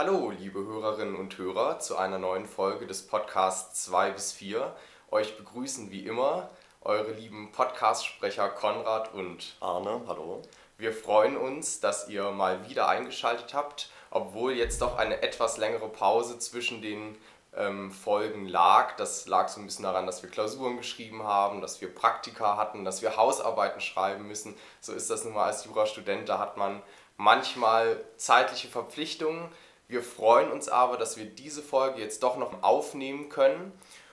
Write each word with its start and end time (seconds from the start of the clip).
Hallo, 0.00 0.30
liebe 0.30 0.60
Hörerinnen 0.60 1.16
und 1.16 1.36
Hörer, 1.38 1.80
zu 1.80 1.96
einer 1.96 2.20
neuen 2.20 2.46
Folge 2.46 2.86
des 2.86 3.08
Podcasts 3.08 3.82
2 3.86 4.12
bis 4.12 4.32
4. 4.32 4.72
Euch 5.10 5.36
begrüßen 5.36 5.90
wie 5.90 6.06
immer 6.06 6.50
eure 6.82 7.10
lieben 7.10 7.50
Podcast-Sprecher 7.50 8.48
Konrad 8.50 9.12
und 9.12 9.56
Arne. 9.58 10.02
Hallo. 10.06 10.42
Wir 10.76 10.92
freuen 10.92 11.36
uns, 11.36 11.80
dass 11.80 12.08
ihr 12.08 12.30
mal 12.30 12.68
wieder 12.68 12.86
eingeschaltet 12.86 13.54
habt, 13.54 13.90
obwohl 14.12 14.52
jetzt 14.52 14.82
doch 14.82 14.98
eine 14.98 15.20
etwas 15.20 15.56
längere 15.56 15.88
Pause 15.88 16.38
zwischen 16.38 16.80
den 16.80 17.18
ähm, 17.56 17.90
Folgen 17.90 18.46
lag. 18.46 18.94
Das 18.98 19.26
lag 19.26 19.48
so 19.48 19.58
ein 19.58 19.66
bisschen 19.66 19.82
daran, 19.82 20.06
dass 20.06 20.22
wir 20.22 20.30
Klausuren 20.30 20.76
geschrieben 20.76 21.24
haben, 21.24 21.60
dass 21.60 21.80
wir 21.80 21.92
Praktika 21.92 22.56
hatten, 22.56 22.84
dass 22.84 23.02
wir 23.02 23.16
Hausarbeiten 23.16 23.80
schreiben 23.80 24.28
müssen. 24.28 24.54
So 24.80 24.92
ist 24.92 25.10
das 25.10 25.24
nun 25.24 25.34
mal 25.34 25.46
als 25.46 25.64
Jurastudent, 25.64 26.28
da 26.28 26.38
hat 26.38 26.56
man 26.56 26.84
manchmal 27.16 28.04
zeitliche 28.16 28.68
Verpflichtungen. 28.68 29.50
Wir 29.90 30.02
freuen 30.02 30.52
uns 30.52 30.68
aber, 30.68 30.98
dass 30.98 31.16
wir 31.16 31.24
diese 31.24 31.62
Folge 31.62 32.02
jetzt 32.02 32.22
doch 32.22 32.36
noch 32.36 32.62
aufnehmen 32.62 33.30
können 33.30 33.72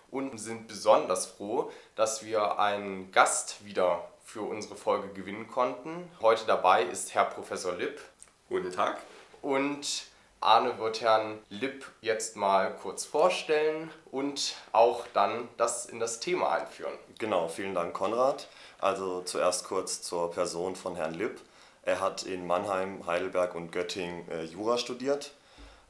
und 0.10 0.38
sind 0.38 0.70
besonders 0.70 1.26
froh, 1.26 1.70
dass 1.98 2.24
wir 2.24 2.60
einen 2.60 3.12
Gast 3.12 3.66
wieder 3.66 4.08
für 4.24 4.44
unsere 4.44 4.78
Folge 4.78 5.10
gewinnen 5.10 5.50
konnten. 5.50 6.10
Heute 6.22 6.46
dabei 6.48 6.84
ist 6.84 7.14
Herr 7.14 7.26
Professor 7.26 7.74
Lipp. 7.74 8.00
Guten 8.48 8.72
Tag. 8.72 9.00
Und 9.42 10.06
Arne 10.40 10.80
wird 10.80 11.02
Herrn 11.02 11.40
Lipp 11.50 11.86
jetzt 12.00 12.38
mal 12.38 12.74
kurz 12.78 13.04
vorstellen 13.04 13.92
und 14.12 14.56
auch 14.72 15.06
dann 15.14 15.50
das 15.58 15.88
in 15.88 16.00
das 16.00 16.22
Thema 16.22 16.54
einführen. 16.54 16.94
Genau, 17.20 17.50
vielen 17.50 17.76
Dank 17.76 17.94
Konrad. 17.94 18.48
Also 18.80 19.24
zuerst 19.24 19.66
kurz 19.66 20.02
zur 20.02 20.32
Person 20.32 20.78
von 20.78 20.96
Herrn 20.96 21.16
Lipp. 21.16 21.42
Er 21.84 22.00
hat 22.00 22.24
in 22.24 22.48
Mannheim, 22.48 23.06
Heidelberg 23.06 23.56
und 23.56 23.74
Göttingen 23.74 24.26
äh, 24.32 24.44
Jura 24.46 24.78
studiert. 24.78 25.34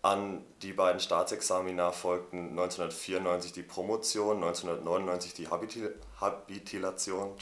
An 0.06 0.46
die 0.62 0.74
beiden 0.74 1.02
Staatsexamina 1.02 1.92
folgten 1.92 2.50
1994 2.50 3.54
die 3.54 3.64
Promotion, 3.64 4.36
1999 4.36 5.34
die 5.34 5.48
Habitil 5.48 5.96
Habilitation. 6.22 7.34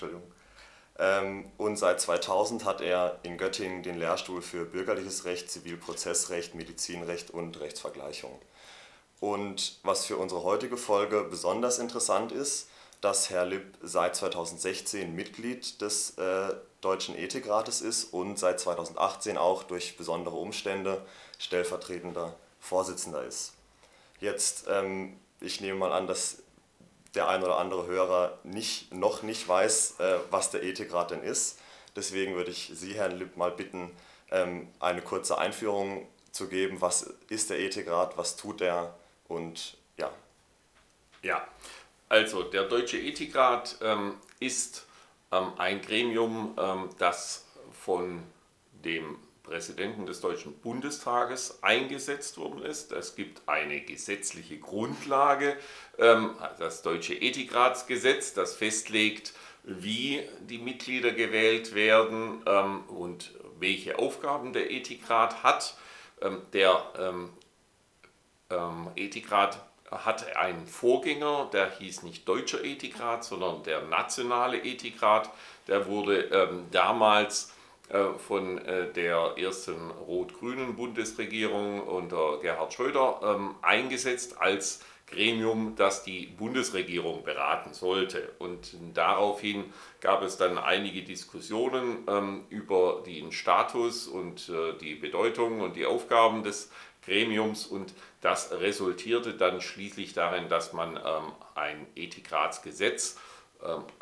Ähm, 0.97 1.51
und 1.57 1.75
seit 1.75 1.99
2000 1.99 2.63
hat 2.63 2.79
er 2.79 3.19
in 3.23 3.37
Göttingen 3.37 3.83
den 3.83 3.99
Lehrstuhl 3.99 4.41
für 4.41 4.63
Bürgerliches 4.63 5.25
Recht, 5.25 5.51
Zivilprozessrecht, 5.51 6.55
Medizinrecht 6.55 7.31
und 7.31 7.59
Rechtsvergleichung. 7.59 8.39
Und 9.19 9.79
was 9.83 10.05
für 10.05 10.15
unsere 10.15 10.43
heutige 10.43 10.77
Folge 10.77 11.25
besonders 11.29 11.79
interessant 11.79 12.31
ist, 12.31 12.69
dass 13.01 13.29
Herr 13.29 13.43
Lipp 13.43 13.77
seit 13.81 14.15
2016 14.15 15.13
Mitglied 15.13 15.81
des 15.81 16.11
äh, 16.11 16.53
Deutschen 16.79 17.17
Ethikrates 17.17 17.81
ist 17.81 18.05
und 18.13 18.39
seit 18.39 18.61
2018 18.61 19.37
auch 19.37 19.63
durch 19.63 19.97
besondere 19.97 20.37
Umstände 20.37 21.05
stellvertretender 21.39 22.37
Vorsitzender 22.63 23.23
ist. 23.23 23.53
Jetzt, 24.21 24.67
ähm, 24.69 25.19
ich 25.41 25.59
nehme 25.59 25.79
mal 25.79 25.91
an, 25.91 26.07
dass 26.07 26.37
der 27.13 27.27
ein 27.27 27.43
oder 27.43 27.57
andere 27.57 27.85
Hörer 27.87 28.39
nicht, 28.43 28.93
noch 28.93 29.21
nicht 29.21 29.45
weiß, 29.45 29.99
äh, 29.99 30.19
was 30.31 30.49
der 30.49 30.63
Ethikrat 30.63 31.11
denn 31.11 31.21
ist. 31.21 31.59
Deswegen 31.95 32.35
würde 32.35 32.51
ich 32.51 32.71
Sie, 32.73 32.93
Herrn 32.93 33.17
Lipp, 33.17 33.35
mal 33.35 33.51
bitten, 33.51 33.91
ähm, 34.31 34.69
eine 34.79 35.01
kurze 35.01 35.37
Einführung 35.37 36.07
zu 36.31 36.47
geben. 36.47 36.79
Was 36.79 37.13
ist 37.27 37.49
der 37.49 37.59
Ethikrat, 37.59 38.17
was 38.17 38.37
tut 38.37 38.61
er 38.61 38.95
und 39.27 39.77
ja. 39.97 40.09
Ja, 41.21 41.45
also 42.07 42.43
der 42.43 42.63
Deutsche 42.63 42.97
Ethikrat 42.97 43.77
ähm, 43.81 44.15
ist 44.39 44.87
ähm, 45.33 45.51
ein 45.57 45.81
Gremium, 45.81 46.55
ähm, 46.57 46.89
das 46.97 47.45
von 47.83 48.23
dem 48.85 49.17
Präsidenten 49.43 50.05
des 50.05 50.21
Deutschen 50.21 50.57
Bundestages 50.59 51.61
eingesetzt 51.61 52.37
worden 52.37 52.63
ist. 52.63 52.93
Es 52.93 53.15
gibt 53.15 53.41
eine 53.45 53.81
gesetzliche 53.81 54.57
Grundlage, 54.57 55.57
ähm, 55.99 56.35
das 56.59 56.81
Deutsche 56.81 57.13
Ethikratsgesetz, 57.13 58.33
das 58.33 58.55
festlegt, 58.55 59.33
wie 59.63 60.21
die 60.39 60.57
Mitglieder 60.57 61.11
gewählt 61.11 61.75
werden 61.75 62.41
ähm, 62.45 62.83
und 62.87 63.33
welche 63.59 63.99
Aufgaben 63.99 64.53
der 64.53 64.71
Ethikrat 64.71 65.43
hat. 65.43 65.77
Ähm, 66.21 66.41
der 66.53 67.21
Ethikrat 68.95 69.65
hat 69.89 70.35
einen 70.35 70.67
Vorgänger, 70.67 71.49
der 71.51 71.71
hieß 71.71 72.03
nicht 72.03 72.27
Deutscher 72.27 72.63
Ethikrat, 72.63 73.23
sondern 73.23 73.63
der 73.63 73.81
Nationale 73.81 74.63
Ethikrat. 74.63 75.31
Der 75.67 75.87
wurde 75.87 76.59
damals 76.69 77.51
von 78.17 78.57
äh, 78.65 78.91
der 78.91 79.35
ersten 79.37 79.91
rot-grünen 79.91 80.75
Bundesregierung 80.75 81.81
unter 81.81 82.39
Gerhard 82.39 82.73
Schröder 82.73 83.19
ähm, 83.23 83.55
eingesetzt 83.61 84.39
als 84.39 84.83
Gremium, 85.07 85.75
das 85.75 86.03
die 86.03 86.25
Bundesregierung 86.25 87.23
beraten 87.23 87.73
sollte. 87.73 88.31
Und 88.39 88.75
daraufhin 88.93 89.65
gab 90.01 90.23
es 90.23 90.37
dann 90.37 90.57
einige 90.57 91.03
Diskussionen 91.03 92.03
ähm, 92.07 92.45
über 92.49 93.03
den 93.05 93.31
Status 93.31 94.07
und 94.07 94.49
äh, 94.49 94.73
die 94.79 94.95
Bedeutung 94.95 95.61
und 95.61 95.75
die 95.75 95.85
Aufgaben 95.85 96.43
des 96.43 96.71
Gremiums 97.05 97.67
und 97.67 97.93
das 98.21 98.53
resultierte 98.53 99.33
dann 99.33 99.59
schließlich 99.61 100.13
darin, 100.13 100.47
dass 100.47 100.71
man 100.71 100.95
ähm, 100.95 101.31
ein 101.53 101.85
Ethikratsgesetz 101.95 103.19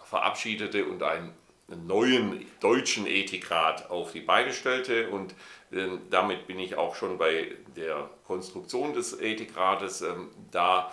verabschiedete 0.03 0.85
und 0.85 1.03
ein 1.03 1.35
neuen 1.75 2.45
deutschen 2.59 3.07
Ethikrat 3.07 3.89
auf 3.89 4.11
die 4.11 4.21
Beine 4.21 4.53
stellte 4.53 5.09
und 5.09 5.33
äh, 5.71 5.87
damit 6.09 6.47
bin 6.47 6.59
ich 6.59 6.75
auch 6.75 6.95
schon 6.95 7.17
bei 7.17 7.55
der 7.75 8.09
Konstruktion 8.25 8.93
des 8.93 9.19
Ethikrates. 9.19 10.01
Ähm, 10.01 10.29
da 10.51 10.91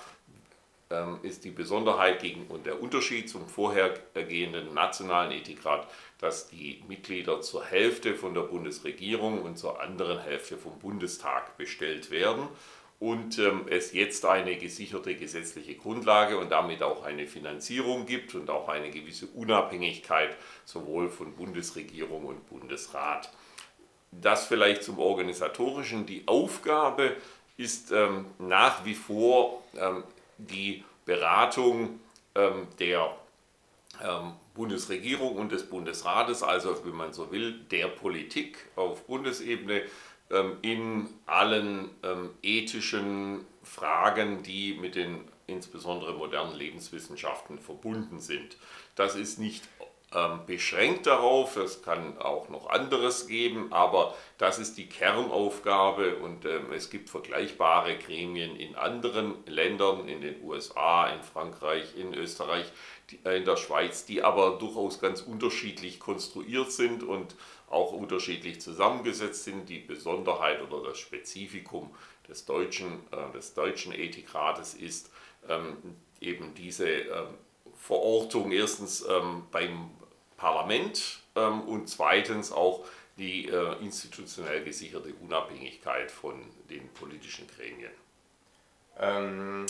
ähm, 0.90 1.18
ist 1.22 1.44
die 1.44 1.50
Besonderheit 1.50 2.24
und 2.48 2.64
der 2.64 2.80
Unterschied 2.82 3.28
zum 3.28 3.46
vorhergehenden 3.46 4.72
nationalen 4.72 5.32
Ethikrat, 5.32 5.86
dass 6.18 6.48
die 6.48 6.82
Mitglieder 6.88 7.42
zur 7.42 7.64
Hälfte 7.64 8.14
von 8.14 8.34
der 8.34 8.42
Bundesregierung 8.42 9.42
und 9.42 9.58
zur 9.58 9.80
anderen 9.80 10.18
Hälfte 10.18 10.56
vom 10.56 10.78
Bundestag 10.78 11.56
bestellt 11.58 12.10
werden 12.10 12.48
und 13.00 13.38
ähm, 13.38 13.66
es 13.70 13.92
jetzt 13.92 14.24
eine 14.24 14.56
gesicherte 14.56 15.14
gesetzliche 15.14 15.76
Grundlage 15.76 16.36
und 16.36 16.50
damit 16.50 16.82
auch 16.82 17.04
eine 17.04 17.26
Finanzierung 17.26 18.06
gibt 18.06 18.34
und 18.34 18.50
auch 18.50 18.68
eine 18.68 18.90
gewisse 18.90 19.26
Unabhängigkeit 19.28 20.36
sowohl 20.64 21.08
von 21.08 21.34
Bundesregierung 21.34 22.24
und 22.24 22.48
Bundesrat. 22.48 23.30
Das 24.10 24.46
vielleicht 24.46 24.82
zum 24.82 24.98
organisatorischen. 24.98 26.06
Die 26.06 26.26
Aufgabe 26.26 27.14
ist 27.56 27.92
ähm, 27.92 28.26
nach 28.38 28.84
wie 28.84 28.94
vor 28.94 29.62
ähm, 29.76 30.02
die 30.38 30.84
Beratung 31.04 32.00
ähm, 32.34 32.66
der 32.78 33.14
ähm, 34.02 34.32
Bundesregierung 34.54 35.36
und 35.36 35.52
des 35.52 35.68
Bundesrates, 35.68 36.42
also 36.42 36.84
wenn 36.84 36.94
man 36.94 37.12
so 37.12 37.30
will, 37.30 37.60
der 37.70 37.88
Politik 37.88 38.58
auf 38.76 39.06
Bundesebene 39.06 39.82
in 40.62 41.08
allen 41.26 41.90
ähm, 42.02 42.30
ethischen 42.42 43.46
Fragen, 43.62 44.42
die 44.42 44.74
mit 44.74 44.94
den 44.94 45.20
insbesondere 45.46 46.12
modernen 46.12 46.54
Lebenswissenschaften 46.54 47.58
verbunden 47.58 48.20
sind. 48.20 48.56
Das 48.94 49.14
ist 49.14 49.38
nicht 49.38 49.62
ähm, 50.14 50.40
beschränkt 50.46 51.06
darauf, 51.06 51.56
es 51.56 51.82
kann 51.82 52.16
auch 52.18 52.48
noch 52.48 52.70
anderes 52.70 53.26
geben, 53.26 53.72
aber 53.72 54.14
das 54.38 54.58
ist 54.58 54.78
die 54.78 54.86
Kernaufgabe 54.86 56.16
und 56.16 56.46
es 56.46 56.88
gibt 56.88 57.10
vergleichbare 57.10 57.98
Gremien 57.98 58.56
in 58.56 58.74
anderen 58.74 59.34
Ländern, 59.46 60.08
in 60.08 60.22
den 60.22 60.42
USA, 60.42 61.08
in 61.08 61.22
Frankreich, 61.22 61.94
in 61.96 62.14
Österreich, 62.14 62.72
äh, 63.24 63.36
in 63.36 63.44
der 63.44 63.56
Schweiz, 63.56 64.06
die 64.06 64.22
aber 64.22 64.58
durchaus 64.58 64.98
ganz 64.98 65.20
unterschiedlich 65.20 66.00
konstruiert 66.00 66.72
sind 66.72 67.02
und 67.02 67.34
auch 67.70 67.92
unterschiedlich 67.92 68.60
zusammengesetzt 68.60 69.44
sind. 69.44 69.68
Die 69.68 69.78
Besonderheit 69.78 70.62
oder 70.62 70.88
das 70.88 70.98
Spezifikum 70.98 71.94
des 72.28 72.44
deutschen, 72.44 73.00
äh, 73.12 73.32
des 73.32 73.54
deutschen 73.54 73.92
Ethikrates 73.92 74.74
ist 74.74 75.10
ähm, 75.48 75.76
eben 76.20 76.54
diese 76.54 76.88
ähm, 76.88 77.34
Verortung 77.76 78.52
erstens 78.52 79.04
ähm, 79.08 79.44
beim 79.50 79.90
Parlament 80.36 81.20
und 81.34 81.88
zweitens 81.88 82.52
auch 82.52 82.84
die 83.18 83.48
äh, 83.48 83.76
institutionell 83.82 84.62
gesicherte 84.62 85.12
Unabhängigkeit 85.20 86.10
von 86.10 86.40
den 86.70 86.88
politischen 86.94 87.46
Gremien. 87.48 87.90
Ähm, 88.98 89.66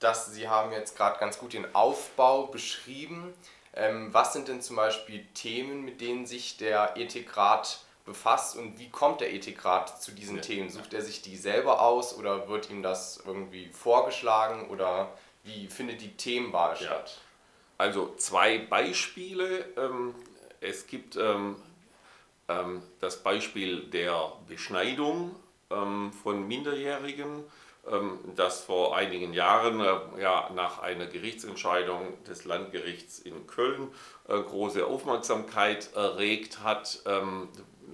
das, 0.00 0.32
Sie 0.32 0.48
haben 0.48 0.72
jetzt 0.72 0.96
gerade 0.96 1.18
ganz 1.18 1.38
gut 1.38 1.52
den 1.52 1.74
Aufbau 1.74 2.46
beschrieben. 2.46 3.34
Ähm, 3.78 4.12
was 4.12 4.32
sind 4.32 4.48
denn 4.48 4.60
zum 4.60 4.76
Beispiel 4.76 5.24
Themen, 5.34 5.84
mit 5.84 6.00
denen 6.00 6.26
sich 6.26 6.56
der 6.56 6.96
Ethikrat 6.96 7.80
befasst 8.04 8.56
und 8.56 8.78
wie 8.78 8.90
kommt 8.90 9.20
der 9.20 9.32
Ethikrat 9.32 10.02
zu 10.02 10.12
diesen 10.12 10.36
ja. 10.36 10.42
Themen? 10.42 10.68
Sucht 10.68 10.94
er 10.94 11.02
sich 11.02 11.22
die 11.22 11.36
selber 11.36 11.80
aus 11.80 12.16
oder 12.16 12.48
wird 12.48 12.70
ihm 12.70 12.82
das 12.82 13.22
irgendwie 13.24 13.68
vorgeschlagen 13.68 14.68
oder 14.68 15.16
wie 15.44 15.68
findet 15.68 16.00
die 16.00 16.16
Themenwahl 16.16 16.76
ja. 16.80 16.86
statt? 16.86 17.18
Also 17.76 18.14
zwei 18.16 18.58
Beispiele. 18.58 19.64
Ähm, 19.76 20.14
es 20.60 20.88
gibt 20.88 21.16
ähm, 21.16 21.62
das 23.00 23.22
Beispiel 23.22 23.84
der 23.84 24.32
Beschneidung 24.48 25.36
ähm, 25.70 26.12
von 26.12 26.48
Minderjährigen, 26.48 27.38
ähm, 27.38 27.44
das 28.36 28.60
vor 28.62 28.96
einigen 28.96 29.32
Jahren 29.32 29.80
äh, 29.80 30.22
ja, 30.22 30.50
nach 30.54 30.80
einer 30.80 31.06
Gerichtsentscheidung 31.06 32.22
des 32.24 32.44
Landgerichts 32.44 33.18
in 33.18 33.46
Köln 33.46 33.88
äh, 34.28 34.38
große 34.40 34.86
Aufmerksamkeit 34.86 35.90
erregt 35.94 36.62
hat, 36.62 37.02
ähm, 37.06 37.48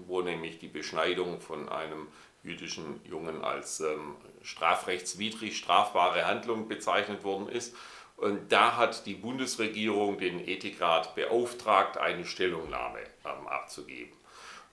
wo 0.06 0.20
nämlich 0.20 0.58
die 0.58 0.68
Beschneidung 0.68 1.40
von 1.40 1.68
einem 1.68 2.08
jüdischen 2.42 3.00
Jungen 3.04 3.42
als 3.42 3.80
ähm, 3.80 4.16
strafrechtswidrig 4.42 5.56
strafbare 5.56 6.26
Handlung 6.26 6.68
bezeichnet 6.68 7.24
worden 7.24 7.48
ist. 7.48 7.74
Und 8.16 8.52
da 8.52 8.76
hat 8.76 9.06
die 9.06 9.14
Bundesregierung 9.14 10.18
den 10.18 10.46
Ethikrat 10.46 11.14
beauftragt, 11.14 11.98
eine 11.98 12.24
Stellungnahme 12.24 13.00
ähm, 13.24 13.48
abzugeben. 13.48 14.12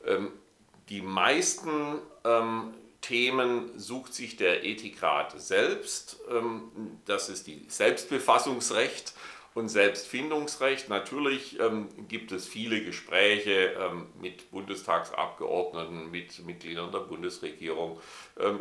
Ähm, 0.06 0.32
die 0.90 1.02
meisten 1.02 2.00
ähm, 2.24 2.74
Themen 3.02 3.78
sucht 3.78 4.14
sich 4.14 4.38
der 4.38 4.64
Ethikrat 4.64 5.40
selbst. 5.40 6.20
Ähm, 6.30 6.72
das 7.06 7.30
ist 7.30 7.48
die 7.48 7.66
Selbstbefassungsrecht 7.68 9.14
und 9.54 9.70
Selbstfindungsrecht. 9.70 10.88
Natürlich 10.88 11.60
ähm, 11.60 11.90
gibt 12.08 12.32
es 12.32 12.48
viele 12.48 12.84
Gespräche 12.84 13.74
ähm, 13.80 14.08
mit 14.22 14.50
Bundestagsabgeordneten, 14.52 16.10
mit 16.12 16.46
Mitgliedern 16.46 16.92
der 16.92 17.00
Bundesregierung, 17.00 18.00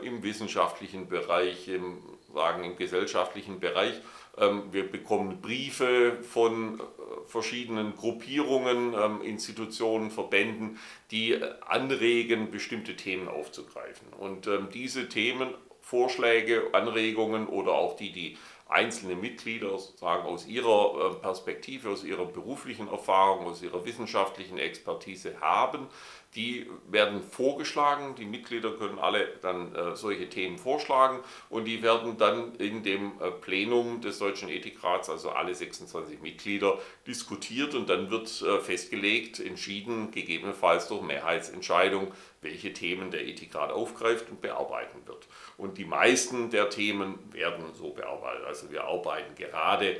im 0.02 0.22
wissenschaftlichen 0.22 1.08
Bereich, 1.08 1.68
im, 1.68 2.02
sagen, 2.34 2.64
im 2.64 2.76
gesellschaftlichen 2.76 3.60
Bereich. 3.60 3.94
Ähm, 4.36 4.64
wir 4.70 4.90
bekommen 4.90 5.40
Briefe 5.40 6.18
von 6.22 6.80
äh, 6.80 6.82
verschiedenen 7.26 7.96
Gruppierungen, 7.96 8.94
ähm, 8.94 9.22
Institutionen, 9.22 10.10
Verbänden, 10.10 10.78
die 11.10 11.32
äh, 11.32 11.54
anregen, 11.66 12.50
bestimmte 12.50 12.96
Themen 12.96 13.28
aufzugreifen. 13.28 14.08
Und 14.18 14.46
ähm, 14.46 14.68
diese 14.72 15.08
Themen, 15.08 15.54
Vorschläge, 15.80 16.68
Anregungen 16.72 17.48
oder 17.48 17.72
auch 17.72 17.96
die, 17.96 18.12
die 18.12 18.38
einzelne 18.70 19.16
Mitglieder 19.16 19.76
sozusagen 19.78 20.24
aus 20.24 20.46
ihrer 20.46 21.10
äh, 21.10 21.14
Perspektive, 21.20 21.90
aus 21.90 22.04
ihrer 22.04 22.26
beruflichen 22.26 22.88
Erfahrung, 22.88 23.46
aus 23.46 23.62
ihrer 23.62 23.84
wissenschaftlichen 23.84 24.58
Expertise 24.58 25.40
haben. 25.40 25.88
Die 26.36 26.70
werden 26.88 27.22
vorgeschlagen, 27.24 28.14
die 28.14 28.24
Mitglieder 28.24 28.70
können 28.74 29.00
alle 29.00 29.26
dann 29.42 29.74
äh, 29.74 29.96
solche 29.96 30.28
Themen 30.28 30.58
vorschlagen 30.58 31.18
und 31.48 31.64
die 31.64 31.82
werden 31.82 32.18
dann 32.18 32.54
in 32.54 32.84
dem 32.84 33.20
äh, 33.20 33.32
Plenum 33.32 34.00
des 34.00 34.20
Deutschen 34.20 34.48
Ethikrats, 34.48 35.10
also 35.10 35.30
alle 35.30 35.56
26 35.56 36.22
Mitglieder, 36.22 36.78
diskutiert 37.04 37.74
und 37.74 37.88
dann 37.88 38.12
wird 38.12 38.42
äh, 38.42 38.60
festgelegt, 38.60 39.40
entschieden, 39.40 40.12
gegebenenfalls 40.12 40.86
durch 40.86 41.02
Mehrheitsentscheidung, 41.02 42.12
welche 42.42 42.72
Themen 42.72 43.10
der 43.10 43.26
Ethikrat 43.26 43.72
aufgreift 43.72 44.30
und 44.30 44.40
bearbeiten 44.40 45.04
wird. 45.06 45.26
Und 45.56 45.78
die 45.78 45.84
meisten 45.84 46.50
der 46.50 46.70
Themen 46.70 47.18
werden 47.32 47.64
so 47.74 47.90
bearbeitet. 47.90 48.44
Also 48.46 48.70
wir 48.70 48.84
arbeiten 48.84 49.34
gerade 49.34 49.98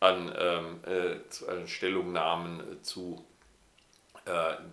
an 0.00 0.32
ähm, 0.36 0.80
äh, 0.84 1.66
Stellungnahmen 1.68 2.82
zu 2.82 3.24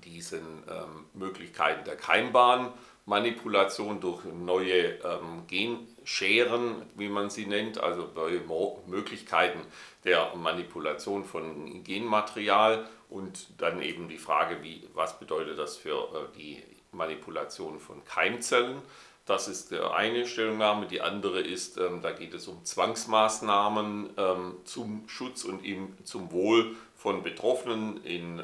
diesen 0.04 0.64
ähm, 0.70 1.06
Möglichkeiten 1.14 1.86
der 1.86 1.96
Keimbahnmanipulation 1.96 4.00
durch 4.00 4.26
neue 4.26 5.00
ähm, 5.00 5.46
Genscheren, 5.48 6.84
wie 6.96 7.10
man 7.10 7.30
sie 7.30 7.46
nennt, 7.46 7.80
also 7.80 8.10
neue 8.16 8.42
Möglichkeiten 8.88 9.60
der 10.04 10.36
Manipulation 10.36 11.26
von 11.26 11.84
Genmaterial 11.84 12.88
und 13.10 13.62
dann 13.62 13.82
eben 13.82 14.10
die 14.10 14.18
Frage, 14.18 14.62
wie, 14.62 14.88
was 14.94 15.20
bedeutet 15.20 15.58
das 15.58 15.78
für 15.78 16.10
äh, 16.14 16.38
die 16.38 16.62
Manipulation 16.92 17.80
von 17.80 18.04
Keimzellen. 18.06 18.82
Das 19.26 19.48
ist 19.48 19.72
die 19.72 19.80
eine 19.80 20.28
Stellungnahme. 20.28 20.86
Die 20.86 21.02
andere 21.02 21.42
ist, 21.42 21.78
ähm, 21.78 22.02
da 22.02 22.12
geht 22.12 22.36
es 22.36 22.48
um 22.48 22.64
Zwangsmaßnahmen 22.64 24.12
ähm, 24.18 24.58
zum 24.66 25.10
Schutz 25.10 25.44
und 25.46 25.66
im, 25.66 25.98
zum 26.04 26.32
Wohl 26.32 26.76
von 26.96 27.24
Betroffenen 27.24 28.04
in 28.04 28.40
äh, 28.40 28.44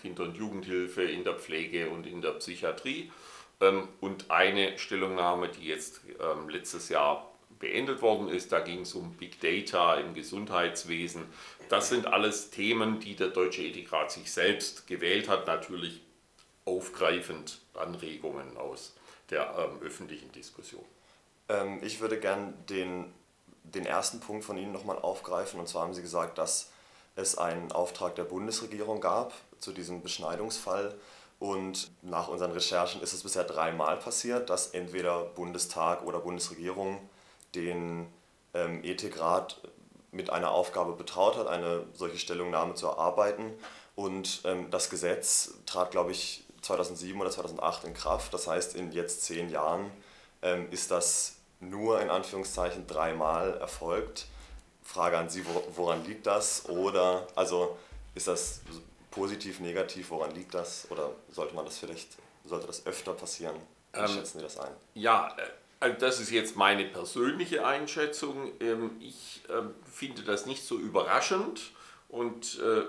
Kinder- 0.00 0.24
und 0.24 0.36
Jugendhilfe, 0.36 1.04
in 1.04 1.22
der 1.22 1.34
Pflege 1.34 1.90
und 1.90 2.08
in 2.08 2.22
der 2.22 2.32
Psychiatrie. 2.32 3.12
Ähm, 3.60 3.86
und 4.00 4.28
eine 4.28 4.76
Stellungnahme, 4.78 5.48
die 5.48 5.68
jetzt 5.68 6.00
ähm, 6.20 6.48
letztes 6.48 6.88
Jahr 6.88 7.30
beendet 7.60 8.02
worden 8.02 8.28
ist, 8.28 8.50
da 8.50 8.58
ging 8.58 8.80
es 8.80 8.94
um 8.94 9.12
Big 9.14 9.40
Data 9.40 9.94
im 9.94 10.12
Gesundheitswesen. 10.12 11.22
Das 11.68 11.88
sind 11.88 12.06
alles 12.06 12.50
Themen, 12.50 12.98
die 12.98 13.14
der 13.14 13.28
Deutsche 13.28 13.62
Ethikrat 13.62 14.10
sich 14.10 14.32
selbst 14.32 14.88
gewählt 14.88 15.28
hat, 15.28 15.46
natürlich 15.46 16.00
aufgreifend 16.64 17.60
Anregungen 17.74 18.56
aus 18.56 18.95
der 19.30 19.54
ähm, 19.58 19.82
öffentlichen 19.82 20.32
Diskussion. 20.32 20.84
Ähm, 21.48 21.80
ich 21.82 22.00
würde 22.00 22.18
gern 22.18 22.54
den, 22.68 23.12
den 23.64 23.86
ersten 23.86 24.20
Punkt 24.20 24.44
von 24.44 24.56
Ihnen 24.56 24.72
nochmal 24.72 24.98
aufgreifen. 24.98 25.60
Und 25.60 25.68
zwar 25.68 25.82
haben 25.82 25.94
Sie 25.94 26.02
gesagt, 26.02 26.38
dass 26.38 26.70
es 27.16 27.38
einen 27.38 27.72
Auftrag 27.72 28.14
der 28.14 28.24
Bundesregierung 28.24 29.00
gab 29.00 29.32
zu 29.58 29.72
diesem 29.72 30.02
Beschneidungsfall. 30.02 30.94
Und 31.38 31.90
nach 32.02 32.28
unseren 32.28 32.52
Recherchen 32.52 33.02
ist 33.02 33.12
es 33.12 33.22
bisher 33.22 33.44
dreimal 33.44 33.98
passiert, 33.98 34.48
dass 34.48 34.68
entweder 34.68 35.24
Bundestag 35.24 36.02
oder 36.04 36.20
Bundesregierung 36.20 36.98
den 37.54 38.06
ähm, 38.54 38.82
Ethikrat 38.82 39.60
mit 40.12 40.30
einer 40.30 40.50
Aufgabe 40.50 40.92
betraut 40.92 41.36
hat, 41.36 41.46
eine 41.46 41.84
solche 41.92 42.18
Stellungnahme 42.18 42.74
zu 42.74 42.86
erarbeiten. 42.86 43.52
Und 43.94 44.42
ähm, 44.44 44.70
das 44.70 44.88
Gesetz 44.88 45.54
trat, 45.66 45.90
glaube 45.90 46.12
ich, 46.12 46.45
2007 46.66 47.20
oder 47.20 47.30
2008 47.30 47.84
in 47.84 47.94
Kraft. 47.94 48.34
Das 48.34 48.46
heißt, 48.46 48.74
in 48.74 48.92
jetzt 48.92 49.24
zehn 49.24 49.48
Jahren 49.48 49.90
ähm, 50.42 50.68
ist 50.70 50.90
das 50.90 51.36
nur 51.60 52.00
in 52.00 52.10
Anführungszeichen 52.10 52.86
dreimal 52.86 53.54
erfolgt. 53.58 54.26
Frage 54.82 55.18
an 55.18 55.28
Sie, 55.28 55.44
woran 55.74 56.04
liegt 56.04 56.26
das? 56.26 56.68
Oder 56.68 57.26
also 57.34 57.76
ist 58.14 58.28
das 58.28 58.60
positiv, 59.10 59.60
negativ, 59.60 60.10
woran 60.10 60.30
liegt 60.32 60.54
das? 60.54 60.86
Oder 60.90 61.10
sollte 61.30 61.54
man 61.54 61.64
das 61.64 61.78
vielleicht, 61.78 62.08
sollte 62.44 62.66
das 62.66 62.86
öfter 62.86 63.12
passieren? 63.12 63.56
Wie 63.92 64.00
ähm, 64.00 64.08
schätzen 64.08 64.38
Sie 64.38 64.44
das 64.44 64.58
ein? 64.58 64.72
Ja, 64.94 65.34
äh, 65.38 65.42
also 65.80 65.98
das 65.98 66.20
ist 66.20 66.30
jetzt 66.30 66.56
meine 66.56 66.84
persönliche 66.84 67.66
Einschätzung. 67.66 68.52
Ähm, 68.60 68.96
ich 69.00 69.42
ähm, 69.48 69.74
finde 69.90 70.22
das 70.22 70.46
nicht 70.46 70.64
so 70.64 70.76
überraschend 70.76 71.72
und 72.08 72.60
äh, 72.60 72.84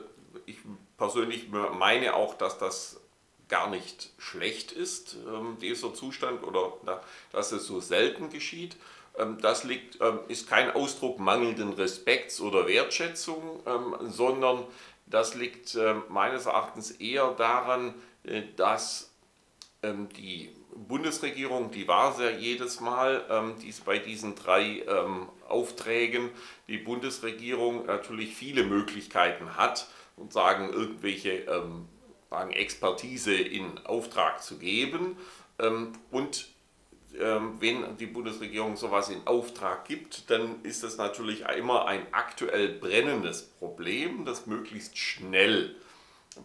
ich 0.46 0.58
persönlich 0.98 1.50
meine 1.50 2.16
auch, 2.16 2.36
dass 2.36 2.58
das 2.58 3.00
gar 3.50 3.70
nicht 3.70 4.12
schlecht 4.18 4.72
ist, 4.72 5.18
ähm, 5.28 5.58
dieser 5.62 5.94
Zustand, 5.94 6.44
oder 6.44 6.74
dass 7.32 7.52
es 7.52 7.66
so 7.66 7.80
selten 7.80 8.30
geschieht. 8.30 8.76
Ähm, 9.18 9.38
das 9.42 9.64
liegt, 9.64 10.00
ähm, 10.02 10.20
ist 10.28 10.50
kein 10.50 10.72
Ausdruck 10.72 11.20
mangelnden 11.20 11.74
Respekts 11.74 12.42
oder 12.42 12.68
Wertschätzung, 12.68 13.62
sondern 14.10 14.64
das 15.06 15.36
liegt 15.36 15.78
meines 16.10 16.48
Erachtens 16.48 16.92
eher 16.92 17.32
daran, 17.32 17.94
äh, 18.24 18.44
dass 18.56 19.12
die 19.84 20.50
Bundesregierung, 20.76 21.72
die 21.72 21.88
war 21.88 22.12
es 22.12 22.20
ja 22.20 22.30
jedes 22.30 22.82
Mal, 22.82 23.56
dies 23.62 23.80
bei 23.80 24.00
diesen 24.00 24.36
drei 24.36 24.84
Aufträgen, 25.48 26.30
die 26.68 26.80
Bundesregierung 26.80 27.86
natürlich 27.86 28.36
viele 28.36 28.64
Möglichkeiten 28.64 29.56
hat 29.56 29.88
und 30.18 30.34
sagen, 30.34 30.74
irgendwelche 30.74 31.46
sagen, 32.30 32.52
Expertise 32.52 33.34
in 33.34 33.80
Auftrag 33.86 34.44
zu 34.44 34.58
geben. 34.58 35.18
Ähm, 35.60 35.94
und 36.12 36.48
ähm, 37.20 37.56
wenn 37.60 37.98
die 37.98 38.06
Bundesregierung 38.06 38.76
sowas 38.76 39.10
in 39.10 39.26
Auftrag 39.26 39.86
gibt, 39.86 40.30
dann 40.30 40.62
ist 40.64 40.84
das 40.84 40.98
natürlich 40.98 41.46
immer 41.58 41.88
ein 41.88 42.06
aktuell 42.12 42.70
brennendes 42.70 43.44
Problem, 43.44 44.26
das 44.26 44.46
möglichst 44.46 44.98
schnell 44.98 45.76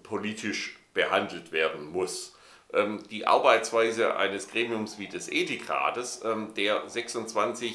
politisch 0.03 0.79
behandelt 0.95 1.53
werden 1.53 1.91
muss. 1.91 2.35
Ähm, 2.73 3.03
die 3.11 3.27
Arbeitsweise 3.27 4.17
eines 4.17 4.49
Gremiums 4.49 4.99
wie 4.99 5.09
des 5.09 5.31
Ethikrates, 5.31 6.23
der 6.57 6.89
26 6.89 7.75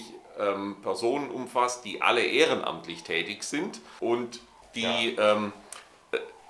Personen 0.84 1.32
umfasst, 1.32 1.84
die 1.84 2.04
alle 2.04 2.22
ehrenamtlich 2.22 3.02
tätig 3.02 3.42
sind 3.42 3.82
und 4.00 4.40
die 4.76 5.16
ja 5.16 5.42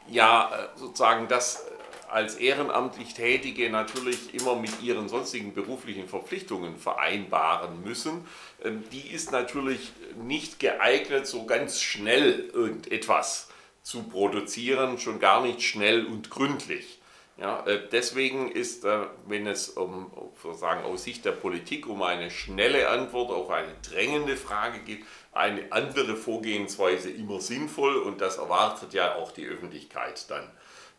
ja 0.10 0.52
äh, 0.52 0.78
sozusagen 0.78 1.28
das 1.28 1.66
äh, 1.66 1.78
als 2.10 2.36
ehrenamtlich 2.36 3.14
Tätige 3.14 3.70
natürlich 3.70 4.34
immer 4.34 4.56
mit 4.56 4.82
ihren 4.82 5.10
sonstigen 5.10 5.54
beruflichen 5.54 6.08
Verpflichtungen 6.08 6.78
vereinbaren 6.78 7.84
müssen, 7.84 8.26
ähm, 8.64 8.84
die 8.92 9.10
ist 9.10 9.32
natürlich 9.32 9.92
nicht 10.16 10.60
geeignet, 10.60 11.28
so 11.28 11.46
ganz 11.46 11.82
schnell 11.82 12.50
irgendetwas 12.54 13.50
zu 13.82 14.04
produzieren, 14.04 15.00
schon 15.00 15.20
gar 15.20 15.42
nicht 15.42 15.62
schnell 15.62 16.06
und 16.06 16.30
gründlich. 16.30 16.97
Ja, 17.38 17.66
äh, 17.68 17.88
deswegen 17.92 18.52
ist, 18.52 18.84
wenn 18.84 19.46
es 19.46 19.70
um, 19.70 20.12
sozusagen 20.42 20.84
aus 20.84 21.04
Sicht 21.04 21.24
der 21.24 21.34
Politik 21.34 21.88
um 21.88 22.02
eine 22.02 22.32
schnelle 22.32 22.90
Antwort 22.90 23.32
auf 23.32 23.50
eine 23.52 23.74
drängende 23.88 24.36
Frage 24.36 24.80
geht, 24.80 25.06
eine 25.34 25.72
andere 25.72 26.16
Vorgehensweise 26.16 27.12
immer 27.12 27.40
sinnvoll 27.40 27.98
und 27.98 28.22
das 28.22 28.38
erwartet 28.38 28.94
ja 28.94 29.16
auch 29.16 29.32
die 29.32 29.46
Öffentlichkeit 29.46 30.30
dann. 30.30 30.50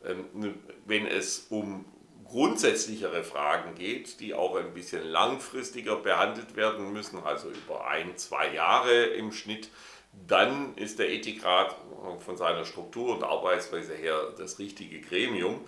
Ähm, 0.04 0.54
wenn 0.87 1.07
es 1.07 1.47
um 1.50 1.85
grundsätzlichere 2.25 3.25
Fragen 3.25 3.75
geht, 3.75 4.21
die 4.21 4.35
auch 4.35 4.54
ein 4.57 4.75
bisschen 4.75 5.02
langfristiger 5.02 5.97
behandelt 5.97 6.57
werden 6.57 6.92
müssen, 6.92 7.25
also 7.25 7.49
über 7.49 7.88
ein, 7.88 8.16
zwei 8.16 8.52
Jahre 8.54 9.04
im 9.04 9.33
Schnitt, 9.33 9.71
dann 10.26 10.75
ist 10.76 10.99
der 10.99 11.11
Ethikrat 11.11 11.76
von 12.25 12.37
seiner 12.37 12.64
Struktur 12.64 13.14
und 13.14 13.25
Arbeitsweise 13.25 13.95
her 13.95 14.35
das 14.37 14.59
richtige 14.59 15.00
Gremium. 15.00 15.61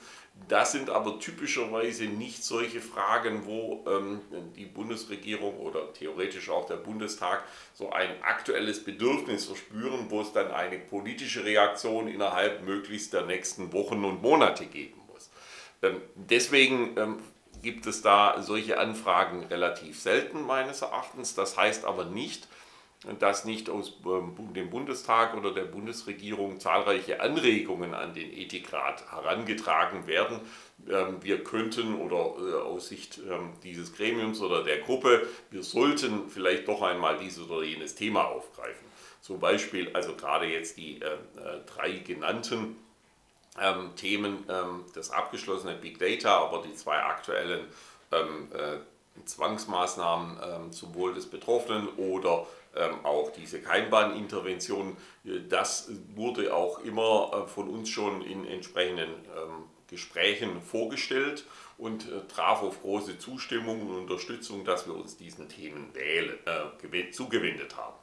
Das 0.49 0.73
sind 0.73 0.91
aber 0.91 1.19
typischerweise 1.21 2.05
nicht 2.05 2.43
solche 2.43 2.81
Fragen, 2.81 3.47
wo 3.47 3.85
ähm, 3.87 4.21
die 4.57 4.67
Bundesregierung 4.67 5.57
oder 5.59 5.93
theoretisch 5.93 6.51
auch 6.51 6.67
der 6.67 6.77
Bundestag 6.77 7.45
so 7.73 7.91
ein 7.91 8.11
aktuelles 8.23 8.83
Bedürfnis 8.83 9.45
verspüren, 9.45 10.07
wo 10.09 10.23
es 10.23 10.33
dann 10.33 10.51
eine 10.51 10.79
politische 10.79 11.45
Reaktion 11.45 12.09
innerhalb 12.09 12.65
möglichst 12.65 13.13
der 13.13 13.27
nächsten 13.27 13.73
Wochen 13.73 14.05
und 14.05 14.23
Monate 14.23 14.67
geben 14.67 15.01
muss. 15.13 15.31
Ähm, 15.83 16.01
deswegen 16.17 16.97
ähm, 16.97 17.19
gibt 17.63 17.87
es 17.87 18.03
da 18.03 18.43
solche 18.43 18.79
Anfragen 18.79 19.45
relativ 19.45 20.01
selten 20.01 20.43
meines 20.47 20.83
Erachtens. 20.83 21.35
Das 21.35 21.57
heißt 21.57 21.85
aber 21.85 22.07
nicht, 22.07 22.49
dass 23.19 23.47
nicht 23.47 23.71
aus 23.71 23.95
ähm, 24.04 24.35
dem 24.52 24.69
Bundestag 24.69 25.35
oder 25.35 25.52
der 25.52 25.64
Bundesregierung 25.64 26.61
zahlreiche 26.61 27.21
Anregungen 27.21 27.95
an 27.95 28.12
den 28.12 28.30
Ethikrat 28.30 29.11
herangetragen 29.11 30.07
werden. 30.07 30.40
Ähm, 30.87 31.16
wir 31.23 31.42
könnten 31.42 31.95
oder 31.95 32.35
äh, 32.38 32.61
aus 32.61 32.88
Sicht 32.88 33.19
ähm, 33.19 33.54
dieses 33.62 33.95
Gremiums 33.95 34.42
oder 34.42 34.62
der 34.64 34.80
Gruppe, 34.80 35.26
wir 35.50 35.62
sollten 35.62 36.28
vielleicht 36.28 36.69
doch 36.69 36.83
einmal 36.83 37.16
dieses 37.16 37.49
oder 37.49 37.64
jenes 37.64 37.95
Thema 37.95 38.26
aufgreifen. 38.26 38.87
Zum 39.23 39.40
Beispiel, 39.40 39.90
also 39.95 40.14
gerade 40.14 40.47
jetzt 40.47 40.76
die 40.76 41.00
äh, 41.00 41.07
äh, 41.07 41.61
drei 41.66 41.92
genannten 41.92 42.76
Themen, 43.97 44.45
das 44.95 45.11
abgeschlossene 45.11 45.75
Big 45.75 45.99
Data, 45.99 46.38
aber 46.38 46.62
die 46.62 46.73
zwei 46.73 47.02
aktuellen 47.02 47.64
Zwangsmaßnahmen 49.25 50.73
zum 50.73 50.95
Wohl 50.95 51.14
des 51.14 51.26
Betroffenen 51.26 51.88
oder 51.97 52.47
auch 53.05 53.31
diese 53.33 53.61
Keimbahnintervention, 53.61 54.97
äh, 55.25 55.41
das 55.49 55.91
wurde 56.15 56.55
auch 56.55 56.81
immer 56.81 57.45
äh, 57.45 57.49
von 57.49 57.69
uns 57.69 57.89
schon 57.89 58.23
in 58.23 58.47
entsprechenden 58.47 59.09
ähm, 59.09 59.65
Gesprächen 59.89 60.61
vorgestellt 60.62 61.45
und 61.79 62.09
äh, 62.09 62.21
traf 62.29 62.62
auf 62.62 62.81
große 62.83 63.19
Zustimmung 63.19 63.89
und 63.89 63.97
Unterstützung, 63.97 64.65
dass 64.65 64.87
wir 64.87 64.95
uns 64.95 65.17
diesen 65.17 65.49
Themen 65.49 65.93
wählen, 65.95 66.39
äh, 66.47 67.11
zugewendet 67.11 67.77
haben. 67.77 67.97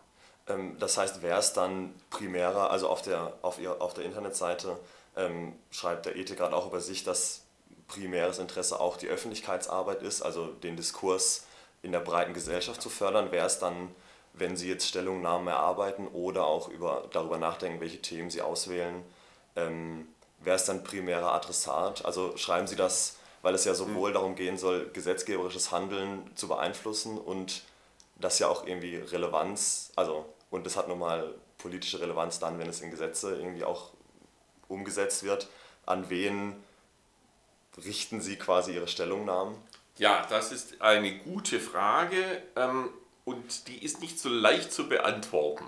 Ähm, 0.47 0.77
das 0.79 0.97
heißt, 0.97 1.21
wäre 1.21 1.39
es 1.39 1.53
dann 1.53 1.93
primärer, 2.09 2.71
also 2.71 2.89
auf 2.89 3.01
der, 3.01 3.33
auf 3.41 3.59
ihr, 3.59 3.81
auf 3.81 3.93
der 3.93 4.05
Internetseite 4.05 4.77
ähm, 5.15 5.53
schreibt 5.71 6.05
der 6.05 6.15
Ethikrat 6.15 6.53
auch 6.53 6.67
über 6.67 6.81
sich, 6.81 7.03
dass 7.03 7.43
primäres 7.88 8.39
Interesse 8.39 8.79
auch 8.79 8.97
die 8.97 9.07
Öffentlichkeitsarbeit 9.07 10.01
ist, 10.01 10.21
also 10.21 10.47
den 10.47 10.75
Diskurs 10.75 11.45
in 11.81 11.91
der 11.91 12.00
breiten 12.00 12.33
Gesellschaft 12.33 12.81
zu 12.81 12.89
fördern, 12.89 13.31
wäre 13.31 13.45
es 13.45 13.59
dann 13.59 13.89
wenn 14.38 14.56
Sie 14.58 14.70
jetzt 14.70 14.88
Stellungnahmen 14.88 15.48
erarbeiten 15.48 16.08
oder 16.08 16.46
auch 16.46 16.70
über, 16.70 17.06
darüber 17.12 17.38
nachdenken, 17.38 17.79
welche 17.79 18.01
Themen 18.01 18.29
Sie 18.29 18.41
auswählen, 18.41 19.03
ähm, 19.56 20.08
wer 20.39 20.56
ist 20.56 20.65
dann 20.65 20.84
primärer 20.84 21.34
Adressat? 21.34 22.06
Also 22.06 22.38
schreiben 22.38 22.67
Sie 22.67 22.75
das, 22.75 23.17
weil 23.41 23.56
es 23.56 23.65
ja 23.65 23.74
sowohl 23.74 24.12
mhm. 24.12 24.13
darum 24.13 24.36
gehen 24.36 24.58
soll, 24.58 24.89
gesetzgeberisches 24.91 25.72
Handeln 25.72 26.29
zu 26.36 26.48
beeinflussen 26.48 27.17
und 27.17 27.63
das 28.15 28.39
ja 28.39 28.48
auch 28.48 28.65
irgendwie 28.65 28.98
Relevanz, 28.98 29.91
also 29.96 30.25
und 30.50 30.65
das 30.65 30.77
hat 30.77 30.88
nun 30.88 31.00
mal 31.00 31.36
politische 31.58 32.00
Relevanz 32.00 32.39
dann, 32.39 32.60
wenn 32.60 32.70
es 32.70 32.82
in 32.82 32.91
Gesetze 32.91 33.36
irgendwie 33.36 33.63
auch 33.63 33.91
umgesetzt 34.67 35.24
wird. 35.24 35.48
An 35.86 36.10
wen 36.10 36.56
richten 37.84 38.22
Sie 38.22 38.38
quasi 38.38 38.74
Ihre 38.74 38.88
Stellungnahmen? 38.88 39.56
Ja, 39.98 40.25
das 40.29 40.51
ist 40.51 40.82
eine 40.82 41.17
gute 41.20 41.60
Frage. 41.60 42.41
Ähm, 42.56 42.89
und 43.27 43.67
die 43.67 43.84
ist 43.84 44.00
nicht 44.00 44.17
so 44.19 44.29
leicht 44.29 44.72
zu 44.72 44.88
beantworten. 44.88 45.65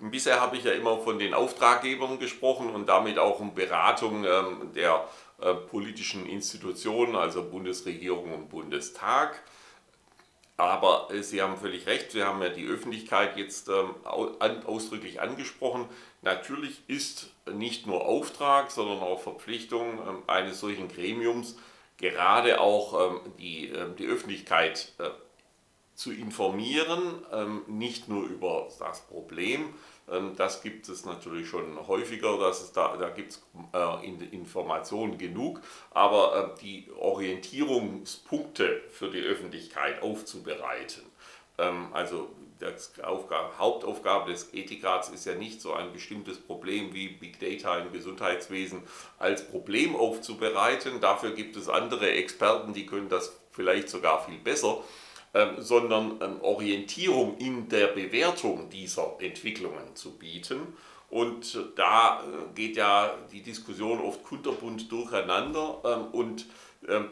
Bisher 0.00 0.40
habe 0.40 0.56
ich 0.56 0.64
ja 0.64 0.72
immer 0.72 0.98
von 0.98 1.18
den 1.18 1.34
Auftraggebern 1.34 2.18
gesprochen 2.18 2.70
und 2.70 2.88
damit 2.88 3.18
auch 3.18 3.40
um 3.40 3.54
Beratung 3.54 4.24
ähm, 4.24 4.72
der 4.74 5.06
äh, 5.42 5.52
politischen 5.52 6.24
Institutionen, 6.26 7.14
also 7.14 7.44
Bundesregierung 7.44 8.32
und 8.32 8.48
Bundestag. 8.48 9.42
Aber 10.56 11.08
äh, 11.10 11.22
Sie 11.22 11.42
haben 11.42 11.58
völlig 11.58 11.86
recht, 11.86 12.12
Sie 12.12 12.22
haben 12.22 12.40
ja 12.40 12.48
die 12.48 12.66
Öffentlichkeit 12.66 13.36
jetzt 13.36 13.68
ähm, 13.68 13.94
ausdrücklich 14.04 15.20
angesprochen. 15.20 15.90
Natürlich 16.22 16.80
ist 16.86 17.28
nicht 17.52 17.86
nur 17.86 18.06
Auftrag, 18.06 18.70
sondern 18.70 19.00
auch 19.00 19.20
Verpflichtung 19.20 19.98
ähm, 19.98 20.22
eines 20.26 20.58
solchen 20.58 20.88
Gremiums, 20.88 21.58
gerade 21.98 22.60
auch 22.60 23.20
die, 23.38 23.72
die 23.98 24.06
Öffentlichkeit 24.06 24.92
äh, 24.98 25.10
zu 25.94 26.12
informieren, 26.12 27.24
ähm, 27.32 27.62
nicht 27.66 28.08
nur 28.08 28.24
über 28.26 28.68
das 28.78 29.02
Problem, 29.02 29.74
ähm, 30.10 30.34
das 30.36 30.62
gibt 30.62 30.88
es 30.88 31.04
natürlich 31.04 31.48
schon 31.48 31.86
häufiger, 31.86 32.38
dass 32.38 32.62
es 32.62 32.72
da, 32.72 32.96
da 32.96 33.10
gibt 33.10 33.32
es 33.32 33.42
äh, 33.72 34.06
Informationen 34.32 35.18
genug, 35.18 35.60
aber 35.90 36.54
äh, 36.56 36.60
die 36.60 36.90
Orientierungspunkte 36.98 38.82
für 38.90 39.10
die 39.10 39.20
Öffentlichkeit 39.20 40.02
aufzubereiten. 40.02 41.02
Ähm, 41.58 41.88
also 41.92 42.28
die 42.60 43.02
Hauptaufgabe 43.58 44.30
des 44.30 44.54
Ethikrats 44.54 45.08
ist 45.10 45.26
ja 45.26 45.34
nicht 45.34 45.60
so 45.60 45.74
ein 45.74 45.92
bestimmtes 45.92 46.38
Problem 46.38 46.94
wie 46.94 47.08
Big 47.08 47.40
Data 47.40 47.78
im 47.78 47.92
Gesundheitswesen 47.92 48.82
als 49.18 49.46
Problem 49.46 49.96
aufzubereiten. 49.96 51.00
Dafür 51.00 51.32
gibt 51.32 51.56
es 51.56 51.68
andere 51.68 52.10
Experten, 52.10 52.72
die 52.72 52.86
können 52.86 53.08
das 53.08 53.36
vielleicht 53.50 53.88
sogar 53.88 54.24
viel 54.24 54.38
besser. 54.38 54.82
Ähm, 55.36 55.56
sondern 55.58 56.20
ähm, 56.22 56.40
Orientierung 56.42 57.36
in 57.38 57.68
der 57.68 57.88
Bewertung 57.88 58.70
dieser 58.70 59.16
Entwicklungen 59.18 59.96
zu 59.96 60.12
bieten. 60.12 60.60
Und 61.10 61.56
äh, 61.56 61.58
da 61.74 62.22
äh, 62.22 62.54
geht 62.54 62.76
ja 62.76 63.12
die 63.32 63.42
Diskussion 63.42 63.98
oft 64.00 64.22
kunterbunt 64.22 64.92
durcheinander 64.92 65.80
ähm, 65.84 66.06
und 66.12 66.46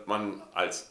man 0.06 0.42
als 0.52 0.90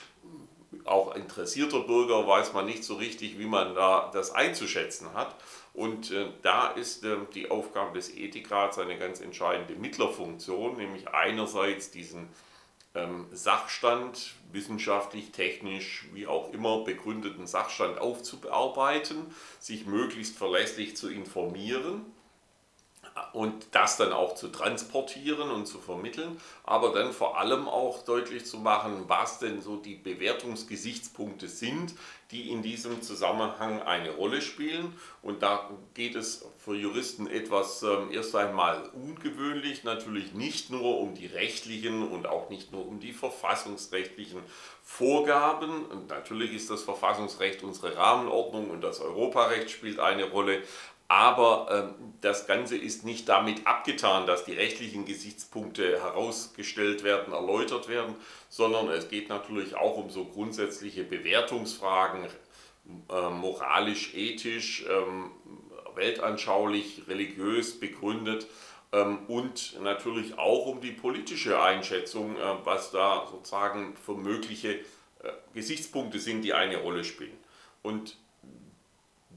auch 0.86 1.16
interessierter 1.16 1.82
Bürger 1.82 2.28
weiß 2.28 2.54
man 2.54 2.66
nicht 2.66 2.84
so 2.84 2.96
richtig, 2.96 3.38
wie 3.38 3.46
man 3.46 3.76
da 3.76 4.10
das 4.12 4.32
einzuschätzen 4.34 5.14
hat. 5.14 5.36
Und 5.76 6.10
äh, 6.10 6.26
da 6.42 6.70
ist 6.70 7.06
die 7.36 7.52
Aufgabe 7.52 7.94
des 7.94 8.10
Ethikrats 8.10 8.80
eine 8.80 8.98
ganz 8.98 9.22
entscheidende 9.22 9.76
Mittlerfunktion, 9.76 10.78
nämlich 10.78 11.08
einerseits 11.10 11.92
diesen 11.92 12.28
ähm, 12.96 13.28
Sachstand, 13.32 14.34
wissenschaftlich, 14.52 15.32
technisch, 15.32 16.08
wie 16.14 16.28
auch 16.28 16.54
immer 16.54 16.84
begründeten 16.84 17.48
Sachstand 17.48 18.00
aufzubearbeiten, 18.00 19.34
sich 19.60 19.86
möglichst 19.86 20.38
verlässlich 20.38 20.98
zu 20.98 21.10
informieren 21.10 22.06
und 23.34 23.68
das 23.72 23.98
dann 23.98 24.14
auch 24.14 24.36
zu 24.36 24.50
transportieren 24.50 25.52
und 25.52 25.66
zu 25.66 25.80
vermitteln, 25.80 26.40
aber 26.64 26.94
dann 26.94 27.14
vor 27.14 27.40
allem 27.40 27.68
auch 27.68 28.04
deutlich 28.04 28.46
zu 28.46 28.58
machen, 28.58 29.06
was 29.08 29.40
denn 29.40 29.62
so 29.62 29.78
die 29.78 29.96
Bewertungsgesichtspunkte 29.96 31.48
sind, 31.48 31.94
die 32.32 32.50
in 32.50 32.62
diesem 32.62 33.02
Zusammenhang 33.02 33.82
eine 33.82 34.12
Rolle 34.12 34.42
spielen. 34.42 34.94
Und 35.22 35.44
da 35.44 35.70
geht 35.94 36.16
es 36.16 36.46
für 36.58 36.76
Juristen 36.76 37.28
etwas 37.28 37.84
äh, 37.84 38.14
erst 38.14 38.36
einmal 38.36 38.90
ungewöhnlich, 38.94 39.84
natürlich 39.84 40.34
nicht 40.34 40.70
nur 40.70 41.00
um 41.00 41.14
die 41.14 41.28
rechtlichen 41.28 42.08
und 42.08 42.28
auch 42.28 42.50
nicht 42.50 42.72
nur 42.72 42.88
um 42.88 43.00
die 43.00 43.14
verfassungsrechtlichen 43.14 44.40
Vorgaben. 44.84 45.86
Und 45.86 46.10
natürlich 46.10 46.54
ist 46.54 46.70
das 46.70 46.84
Verfassungsrecht 46.84 47.64
unsere 47.64 47.96
Rahmenordnung 47.96 48.70
und 48.70 48.82
das 48.82 49.00
Europarecht 49.00 49.70
spielt 49.70 50.00
eine 50.00 50.30
Rolle, 50.30 50.62
aber 51.12 51.68
ähm, 51.70 52.14
das 52.22 52.48
Ganze 52.48 52.78
ist 52.78 53.04
nicht 53.04 53.28
damit 53.28 53.68
abgetan, 53.68 54.26
dass 54.26 54.46
die 54.46 54.54
rechtlichen 54.54 55.04
Gesichtspunkte 55.04 56.00
herausgestellt 56.00 57.04
werden, 57.04 57.34
erläutert 57.34 57.90
werden, 57.90 58.16
sondern 58.48 58.88
es 58.88 59.10
geht 59.10 59.28
natürlich 59.28 59.76
auch 59.76 59.98
um 59.98 60.10
so 60.10 60.24
grundsätzliche 60.24 61.04
Bewertungsfragen, 61.04 62.28
äh, 63.10 63.30
moralisch, 63.30 64.14
ethisch, 64.14 64.86
ähm, 64.90 65.32
weltanschaulich, 65.96 67.02
religiös 67.10 67.78
begründet 67.78 68.48
ähm, 68.94 69.26
und 69.28 69.82
natürlich 69.82 70.40
auch 70.40 70.66
um 70.66 70.80
die 70.80 70.94
politische 70.94 71.62
Einschätzung, 71.62 72.38
äh, 72.38 72.40
was 72.64 72.92
da 72.92 73.28
sozusagen 73.30 73.98
für 73.98 74.16
mögliche 74.16 74.76
äh, 74.76 74.84
Gesichtspunkte 75.54 76.20
sind, 76.20 76.44
die 76.44 76.54
eine 76.54 76.78
Rolle 76.78 77.04
spielen. 77.04 77.38
Und 77.82 78.16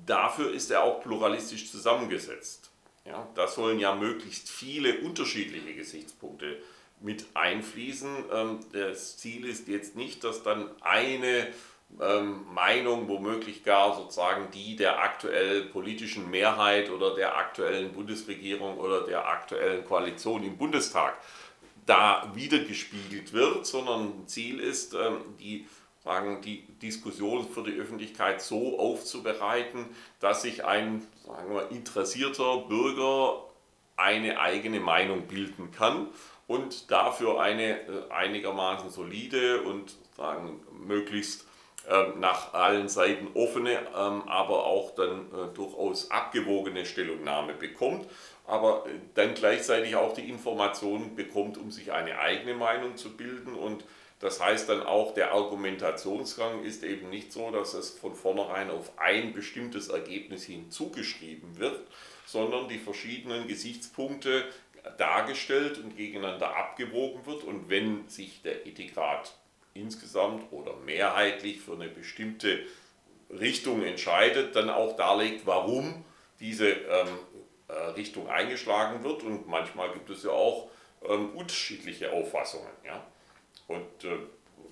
dafür 0.07 0.53
ist 0.53 0.71
er 0.71 0.83
auch 0.83 1.03
pluralistisch 1.03 1.71
zusammengesetzt. 1.71 2.71
Ja, 3.07 3.29
da 3.35 3.47
sollen 3.47 3.79
ja 3.79 3.95
möglichst 3.95 4.49
viele 4.49 5.01
unterschiedliche 5.01 5.75
Gesichtspunkte 5.75 6.59
mit 7.01 7.27
einfließen. 7.35 8.25
Ähm, 8.33 8.61
das 8.73 9.19
Ziel 9.19 9.47
ist 9.47 9.69
jetzt 9.69 9.95
nicht, 9.95 10.25
dass 10.25 10.43
dann 10.43 10.71
eine 10.81 11.49
ähm, 12.01 12.45
Meinung, 12.53 13.09
womöglich 13.09 13.63
gar 13.63 13.95
sozusagen 13.95 14.51
die 14.53 14.75
der 14.77 15.01
aktuellen 15.01 15.71
politischen 15.71 16.31
Mehrheit 16.31 16.91
oder 16.91 17.15
der 17.15 17.37
aktuellen 17.37 17.93
Bundesregierung 17.93 18.79
oder 18.79 19.03
der 19.03 19.29
aktuellen 19.29 19.85
Koalition 19.85 20.43
im 20.43 20.57
Bundestag 20.57 21.15
da 21.87 22.33
wiedergespiegelt 22.35 23.33
wird, 23.33 23.67
sondern 23.67 24.27
Ziel 24.27 24.59
ist, 24.61 24.95
ähm, 24.95 25.21
die, 25.39 25.67
sagen, 26.05 26.43
die 26.43 26.63
Diskussion 26.83 27.49
für 27.49 27.63
die 27.63 27.73
Öffentlichkeit 27.73 28.43
so 28.43 28.79
aufzubereiten, 28.79 29.87
dass 30.21 30.43
sich 30.43 30.65
ein 30.65 31.07
sagen 31.27 31.55
wir, 31.55 31.71
interessierter 31.71 32.59
Bürger 32.69 33.45
eine 33.97 34.39
eigene 34.39 34.81
Meinung 34.81 35.23
bilden 35.23 35.71
kann 35.71 36.09
und 36.47 36.91
dafür 36.91 37.41
eine 37.41 37.81
äh, 37.81 38.11
einigermaßen 38.11 38.91
solide 38.91 39.63
und 39.63 39.95
sagen, 40.17 40.61
möglichst 40.87 41.47
ähm, 41.89 42.21
nach 42.21 42.55
allen 42.55 42.89
Seiten 42.89 43.29
offene, 43.35 43.73
ähm, 43.73 44.23
aber 44.27 44.65
auch 44.65 44.95
dann 44.95 45.27
äh, 45.33 45.55
durchaus 45.55 46.11
abgewogene 46.11 46.87
Stellungnahme 46.87 47.55
bekommt, 47.55 48.07
aber 48.47 48.87
äh, 48.87 48.91
dann 49.15 49.35
gleichzeitig 49.35 49.95
auch 49.97 50.15
die 50.15 50.29
Informationen 50.29 51.15
bekommt, 51.15 51.57
um 51.57 51.71
sich 51.71 51.93
eine 51.93 52.19
eigene 52.19 52.55
Meinung 52.55 52.97
zu 52.97 53.17
bilden 53.17 53.55
und 53.55 53.85
das 54.25 54.41
heißt 54.41 54.71
dann 54.71 54.83
auch, 54.83 55.13
der 55.13 55.33
Argumentationsgang 55.33 56.65
ist 56.65 56.83
eben 56.83 57.11
nicht 57.11 57.31
so, 57.31 57.51
dass 57.51 57.75
es 57.75 57.91
von 57.91 58.15
vornherein 58.15 58.71
auf 58.71 58.99
ein 58.99 59.35
bestimmtes 59.35 59.91
Ergebnis 59.91 60.45
hin 60.45 60.71
zugeschrieben 60.71 61.59
wird, 61.59 61.79
sondern 62.25 62.67
die 62.67 62.79
verschiedenen 62.79 63.47
Gesichtspunkte 63.47 64.47
dargestellt 64.97 65.77
und 65.77 65.95
gegeneinander 65.99 66.57
abgewogen 66.57 67.27
wird. 67.27 67.45
Und 67.45 67.69
wenn 67.69 68.09
sich 68.09 68.41
der 68.41 68.67
Ethikrat 68.67 69.35
insgesamt 69.75 70.51
oder 70.53 70.75
mehrheitlich 70.87 71.61
für 71.61 71.75
eine 71.75 71.89
bestimmte 71.89 72.61
Richtung 73.29 73.83
entscheidet, 73.83 74.57
dann 74.57 74.71
auch 74.71 74.97
darlegt, 74.97 75.45
warum 75.45 76.03
diese 76.41 76.71
ähm, 76.71 77.09
äh, 77.69 77.75
Richtung 77.91 78.31
eingeschlagen 78.31 79.05
wird. 79.05 79.23
Und 79.23 79.49
manchmal 79.49 79.93
gibt 79.93 80.09
es 80.09 80.23
ja 80.23 80.31
auch 80.31 80.71
ähm, 81.07 81.29
unterschiedliche 81.37 82.11
Auffassungen. 82.11 82.73
Ja? 82.87 83.05
Und 83.69 84.05
äh, 84.05 84.19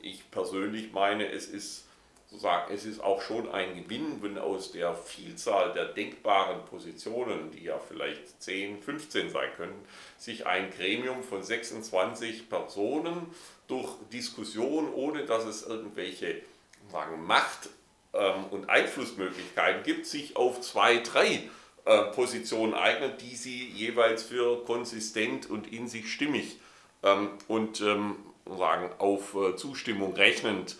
ich 0.00 0.30
persönlich 0.30 0.92
meine, 0.92 1.30
es 1.30 1.46
ist 1.46 1.86
sozusagen, 2.32 2.72
es 2.72 2.84
ist 2.84 3.00
auch 3.00 3.20
schon 3.20 3.50
ein 3.50 3.76
Gewinn, 3.76 4.22
wenn 4.22 4.38
aus 4.38 4.72
der 4.72 4.94
Vielzahl 4.94 5.72
der 5.74 5.86
denkbaren 5.86 6.64
Positionen, 6.64 7.50
die 7.50 7.64
ja 7.64 7.78
vielleicht 7.78 8.42
10, 8.42 8.82
15 8.82 9.30
sein 9.30 9.50
können, 9.56 9.84
sich 10.18 10.46
ein 10.46 10.70
Gremium 10.70 11.22
von 11.22 11.42
26 11.42 12.48
Personen 12.48 13.26
durch 13.68 13.90
Diskussion, 14.12 14.92
ohne 14.92 15.24
dass 15.24 15.44
es 15.44 15.62
irgendwelche 15.62 16.42
sagen, 16.90 17.24
Macht- 17.24 17.68
ähm, 18.14 18.44
und 18.50 18.68
Einflussmöglichkeiten 18.68 19.82
gibt, 19.82 20.06
sich 20.06 20.36
auf 20.36 20.60
zwei, 20.60 20.98
drei 20.98 21.48
äh, 21.84 22.02
Positionen 22.14 22.74
eignet, 22.74 23.20
die 23.20 23.36
sie 23.36 23.68
jeweils 23.68 24.22
für 24.22 24.64
konsistent 24.64 25.48
und 25.48 25.72
in 25.72 25.88
sich 25.88 26.12
stimmig 26.12 26.58
ähm, 27.02 27.30
und 27.48 27.80
ähm, 27.80 28.16
sagen, 28.46 28.90
auf 28.98 29.34
äh, 29.34 29.56
Zustimmung 29.56 30.14
rechnend 30.14 30.76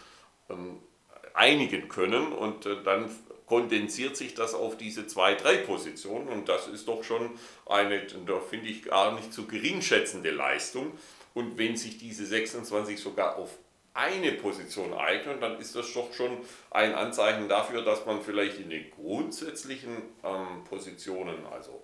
einigen 1.34 1.88
können 1.88 2.32
und 2.32 2.66
äh, 2.66 2.82
dann 2.82 3.10
kondensiert 3.46 4.16
sich 4.16 4.34
das 4.34 4.54
auf 4.54 4.76
diese 4.76 5.06
zwei, 5.06 5.34
drei 5.34 5.56
Positionen 5.56 6.28
und 6.28 6.48
das 6.48 6.68
ist 6.68 6.88
doch 6.88 7.04
schon 7.04 7.30
eine, 7.66 8.06
da 8.26 8.40
finde 8.40 8.68
ich, 8.68 8.84
gar 8.84 9.14
nicht 9.14 9.32
zu 9.32 9.46
gering 9.46 9.82
schätzende 9.82 10.30
Leistung. 10.30 10.92
Und 11.34 11.58
wenn 11.58 11.76
sich 11.76 11.98
diese 11.98 12.26
26 12.26 13.00
sogar 13.00 13.36
auf 13.36 13.58
eine 13.94 14.32
Position 14.32 14.94
eignen, 14.94 15.40
dann 15.40 15.58
ist 15.58 15.74
das 15.74 15.92
doch 15.92 16.12
schon 16.14 16.38
ein 16.70 16.94
Anzeichen 16.94 17.48
dafür, 17.48 17.82
dass 17.82 18.06
man 18.06 18.22
vielleicht 18.22 18.58
in 18.58 18.70
den 18.70 18.90
grundsätzlichen 18.90 19.96
ähm, 20.24 20.64
Positionen, 20.68 21.44
also 21.50 21.82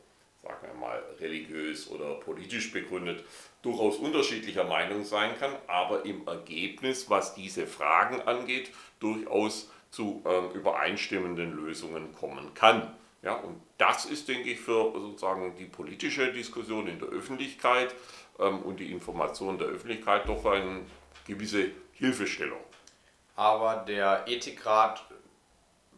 sagen 0.48 0.66
wir 0.72 0.80
mal 0.80 1.02
religiös 1.20 1.90
oder 1.90 2.14
politisch 2.14 2.72
begründet, 2.72 3.24
durchaus 3.62 3.96
unterschiedlicher 3.96 4.64
Meinung 4.64 5.04
sein 5.04 5.38
kann, 5.38 5.52
aber 5.66 6.04
im 6.04 6.26
Ergebnis, 6.26 7.10
was 7.10 7.34
diese 7.34 7.66
Fragen 7.66 8.22
angeht, 8.22 8.70
durchaus 8.98 9.70
zu 9.90 10.22
ähm, 10.26 10.50
übereinstimmenden 10.52 11.52
Lösungen 11.52 12.14
kommen 12.14 12.54
kann. 12.54 12.94
Ja, 13.22 13.34
und 13.34 13.60
das 13.78 14.06
ist, 14.06 14.28
denke 14.28 14.50
ich, 14.50 14.60
für 14.60 14.92
sozusagen 14.92 15.56
die 15.56 15.64
politische 15.64 16.32
Diskussion 16.32 16.86
in 16.86 16.98
der 16.98 17.08
Öffentlichkeit 17.08 17.94
ähm, 18.38 18.60
und 18.60 18.80
die 18.80 18.92
Information 18.92 19.58
der 19.58 19.68
Öffentlichkeit 19.68 20.28
doch 20.28 20.44
eine 20.46 20.82
gewisse 21.26 21.70
Hilfestellung. 21.92 22.60
Aber 23.34 23.84
der 23.86 24.24
Ethikrat 24.26 25.04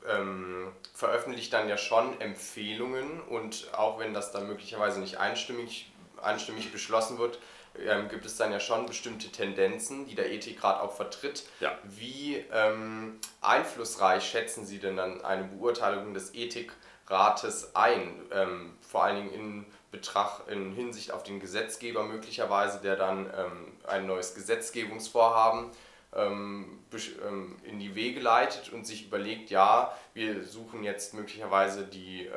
ähm, 0.09 0.73
veröffentlicht 0.95 1.53
dann 1.53 1.69
ja 1.69 1.77
schon 1.77 2.21
Empfehlungen 2.21 3.21
und 3.21 3.69
auch 3.75 3.99
wenn 3.99 4.15
das 4.15 4.33
dann 4.33 4.47
möglicherweise 4.47 5.01
nicht 5.01 5.19
einstimmig, 5.19 5.91
einstimmig 6.23 6.73
beschlossen 6.73 7.19
wird, 7.19 7.39
ähm, 7.79 8.09
gibt 8.09 8.27
es 8.27 8.37
dann 8.37 8.53
ja 8.53 8.61
schon 8.61 8.87
bestimmte 8.87 9.31
Tendenzen, 9.31 10.07
die 10.07 10.15
der 10.15 10.33
Ethikrat 10.33 10.81
auch 10.81 10.93
vertritt. 10.93 11.45
Ja. 11.61 11.79
Wie 11.85 12.45
ähm, 12.53 13.19
einflussreich 13.41 14.25
schätzen 14.25 14.67
Sie 14.67 14.79
denn 14.79 14.97
dann 14.97 15.25
eine 15.25 15.45
Beurteilung 15.45 16.13
des 16.13 16.35
Ethikrates 16.35 17.75
ein? 17.77 18.15
Ähm, 18.33 18.77
vor 18.81 19.05
allen 19.05 19.17
Dingen 19.17 19.33
in 19.33 19.67
Betracht, 19.91 20.49
in 20.49 20.73
Hinsicht 20.73 21.13
auf 21.13 21.23
den 21.23 21.41
Gesetzgeber 21.41 22.05
möglicherweise, 22.05 22.81
der 22.81 22.97
dann 22.97 23.27
ähm, 23.27 23.73
ein 23.87 24.07
neues 24.07 24.35
Gesetzgebungsvorhaben 24.35 25.65
ähm, 25.65 25.71
in 26.13 27.79
die 27.79 27.95
Wege 27.95 28.19
leitet 28.19 28.73
und 28.73 28.85
sich 28.85 29.07
überlegt, 29.07 29.51
ja, 29.51 29.97
wir 30.13 30.43
suchen 30.45 30.83
jetzt 30.83 31.15
möglicherweise 31.15 31.85
die 31.85 32.29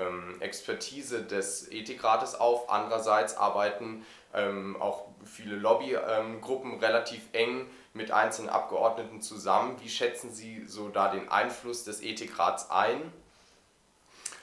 Expertise 0.41 1.23
des 1.23 1.71
Ethikrates 1.71 2.35
auf. 2.35 2.69
Andererseits 2.69 3.35
arbeiten 3.35 4.05
ähm, 4.33 4.75
auch 4.79 5.07
viele 5.25 5.55
Lobbygruppen 5.55 6.79
relativ 6.79 7.21
eng 7.33 7.67
mit 7.93 8.11
einzelnen 8.11 8.49
Abgeordneten 8.49 9.21
zusammen. 9.21 9.77
Wie 9.81 9.89
schätzen 9.89 10.33
Sie 10.33 10.65
so 10.65 10.89
da 10.89 11.09
den 11.09 11.29
Einfluss 11.29 11.83
des 11.83 12.01
Ethikrats 12.01 12.69
ein? 12.71 13.13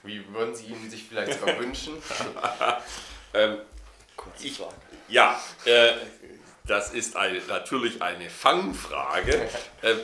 Wie 0.03 0.27
würden 0.33 0.55
Sie 0.55 0.67
ihn 0.67 0.91
sich 0.91 1.05
vielleicht 1.05 1.39
sogar 1.39 1.59
wünschen? 1.59 1.95
ähm, 3.35 3.59
ich, 4.41 4.63
ja, 5.09 5.39
äh, 5.65 5.93
das 6.71 6.93
ist 6.93 7.17
eine, 7.17 7.41
natürlich 7.49 8.01
eine 8.01 8.31
Fangfrage. 8.31 9.49
äh, 9.83 9.97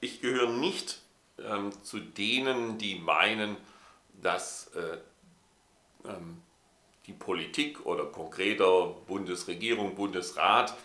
ich 0.00 0.20
gehöre 0.20 0.50
nicht 0.50 1.00
ähm, 1.44 1.72
zu 1.82 1.98
denen, 1.98 2.78
die 2.78 2.94
meinen, 2.94 3.56
dass 4.22 4.70
äh, 4.76 4.98
ähm, 6.08 6.40
die 7.06 7.12
Politik 7.12 7.84
oder 7.86 8.04
konkreter 8.04 8.94
Bundesregierung, 9.06 9.96
Bundesrat 9.96 10.76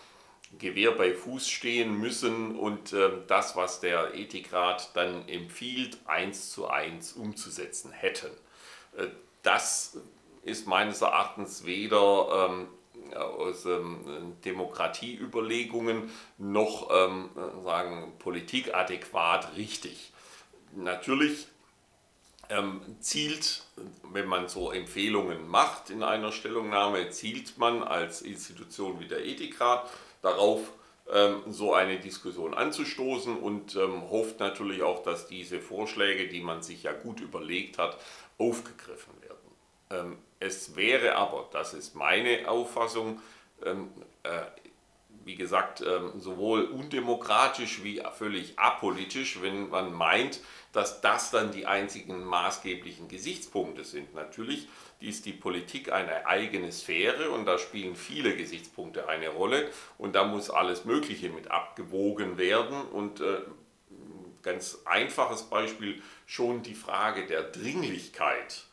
Gewehr 0.58 0.92
bei 0.92 1.12
Fuß 1.12 1.46
stehen 1.48 2.00
müssen 2.00 2.58
und 2.58 2.94
äh, 2.94 3.10
das, 3.26 3.54
was 3.54 3.80
der 3.80 4.14
Ethikrat 4.14 4.96
dann 4.96 5.28
empfiehlt, 5.28 5.98
eins 6.06 6.50
zu 6.50 6.68
eins 6.68 7.12
umzusetzen 7.12 7.92
hätten. 7.92 8.30
Äh, 8.96 9.08
das 9.42 9.98
ist 10.42 10.66
meines 10.66 11.02
Erachtens 11.02 11.66
weder 11.66 12.48
ähm, 12.50 12.68
aus 13.14 13.66
ähm, 13.66 14.36
Demokratieüberlegungen 14.44 16.10
noch 16.38 16.90
ähm, 16.90 17.30
sagen, 17.62 18.12
politikadäquat 18.18 19.56
richtig. 19.56 20.12
Natürlich 20.74 21.48
ähm, 22.50 22.80
zielt, 23.00 23.64
wenn 24.12 24.26
man 24.26 24.48
so 24.48 24.72
Empfehlungen 24.72 25.48
macht 25.48 25.90
in 25.90 26.02
einer 26.02 26.32
Stellungnahme, 26.32 27.10
zielt 27.10 27.58
man 27.58 27.82
als 27.82 28.22
Institution 28.22 29.00
wie 29.00 29.06
der 29.06 29.24
Ethikrat 29.24 29.90
darauf, 30.22 30.72
ähm, 31.10 31.42
so 31.48 31.74
eine 31.74 31.98
Diskussion 31.98 32.54
anzustoßen 32.54 33.36
und 33.38 33.76
ähm, 33.76 34.10
hofft 34.10 34.40
natürlich 34.40 34.82
auch, 34.82 35.02
dass 35.02 35.26
diese 35.26 35.60
Vorschläge, 35.60 36.28
die 36.28 36.40
man 36.40 36.62
sich 36.62 36.82
ja 36.82 36.92
gut 36.92 37.20
überlegt 37.20 37.78
hat, 37.78 37.98
aufgegriffen 38.36 39.14
werden. 39.22 39.38
Ähm, 39.90 40.18
es 40.40 40.76
wäre 40.76 41.16
aber, 41.16 41.48
das 41.52 41.74
ist 41.74 41.94
meine 41.94 42.48
Auffassung, 42.48 43.20
ähm, 43.64 43.90
äh, 44.22 44.42
wie 45.24 45.34
gesagt, 45.34 45.82
ähm, 45.82 46.12
sowohl 46.18 46.64
undemokratisch 46.64 47.82
wie 47.82 48.02
völlig 48.16 48.58
apolitisch, 48.58 49.42
wenn 49.42 49.68
man 49.68 49.92
meint, 49.92 50.40
dass 50.72 51.00
das 51.02 51.30
dann 51.30 51.52
die 51.52 51.66
einzigen 51.66 52.24
maßgeblichen 52.24 53.08
Gesichtspunkte 53.08 53.84
sind. 53.84 54.14
Natürlich 54.14 54.68
ist 55.00 55.26
die 55.26 55.32
Politik 55.32 55.92
eine 55.92 56.26
eigene 56.26 56.72
Sphäre 56.72 57.30
und 57.30 57.44
da 57.44 57.58
spielen 57.58 57.94
viele 57.94 58.36
Gesichtspunkte 58.36 59.08
eine 59.08 59.28
Rolle 59.28 59.68
und 59.98 60.14
da 60.14 60.24
muss 60.24 60.50
alles 60.50 60.84
Mögliche 60.84 61.28
mit 61.28 61.50
abgewogen 61.50 62.38
werden 62.38 62.80
und 62.80 63.20
äh, 63.20 63.42
ganz 64.42 64.78
einfaches 64.86 65.42
Beispiel 65.42 66.02
schon 66.26 66.62
die 66.62 66.74
Frage 66.74 67.26
der 67.26 67.42
Dringlichkeit 67.42 68.64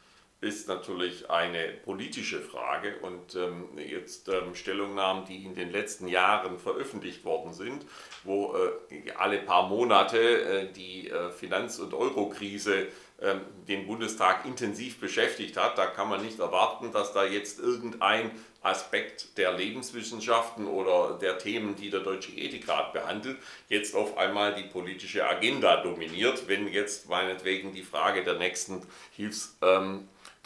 ist 0.45 0.67
natürlich 0.67 1.29
eine 1.29 1.67
politische 1.83 2.39
Frage 2.39 2.95
und 3.01 3.35
ähm, 3.35 3.69
jetzt 3.77 4.29
ähm, 4.29 4.53
Stellungnahmen, 4.53 5.25
die 5.25 5.43
in 5.43 5.55
den 5.55 5.71
letzten 5.71 6.07
Jahren 6.07 6.59
veröffentlicht 6.59 7.25
worden 7.25 7.53
sind, 7.53 7.85
wo 8.23 8.55
äh, 8.55 9.11
alle 9.17 9.39
paar 9.39 9.67
Monate 9.67 10.19
äh, 10.19 10.71
die 10.71 11.09
äh, 11.09 11.31
Finanz- 11.31 11.79
und 11.79 11.93
Eurokrise 11.93 12.87
ähm, 13.21 13.41
den 13.67 13.87
Bundestag 13.87 14.45
intensiv 14.45 14.99
beschäftigt 14.99 15.57
hat. 15.57 15.77
Da 15.77 15.87
kann 15.87 16.09
man 16.09 16.21
nicht 16.21 16.39
erwarten, 16.39 16.91
dass 16.91 17.13
da 17.13 17.25
jetzt 17.25 17.59
irgendein 17.59 18.29
Aspekt 18.61 19.37
der 19.37 19.53
Lebenswissenschaften 19.53 20.67
oder 20.67 21.17
der 21.19 21.37
Themen, 21.37 21.75
die 21.75 21.89
der 21.89 22.01
Deutsche 22.01 22.33
Ethikrat 22.33 22.93
behandelt, 22.93 23.37
jetzt 23.69 23.95
auf 23.95 24.17
einmal 24.17 24.53
die 24.55 24.63
politische 24.63 25.27
Agenda 25.27 25.81
dominiert, 25.81 26.47
wenn 26.47 26.67
jetzt 26.67 27.07
meinetwegen 27.09 27.73
die 27.73 27.83
Frage 27.83 28.23
der 28.23 28.35
nächsten 28.35 28.81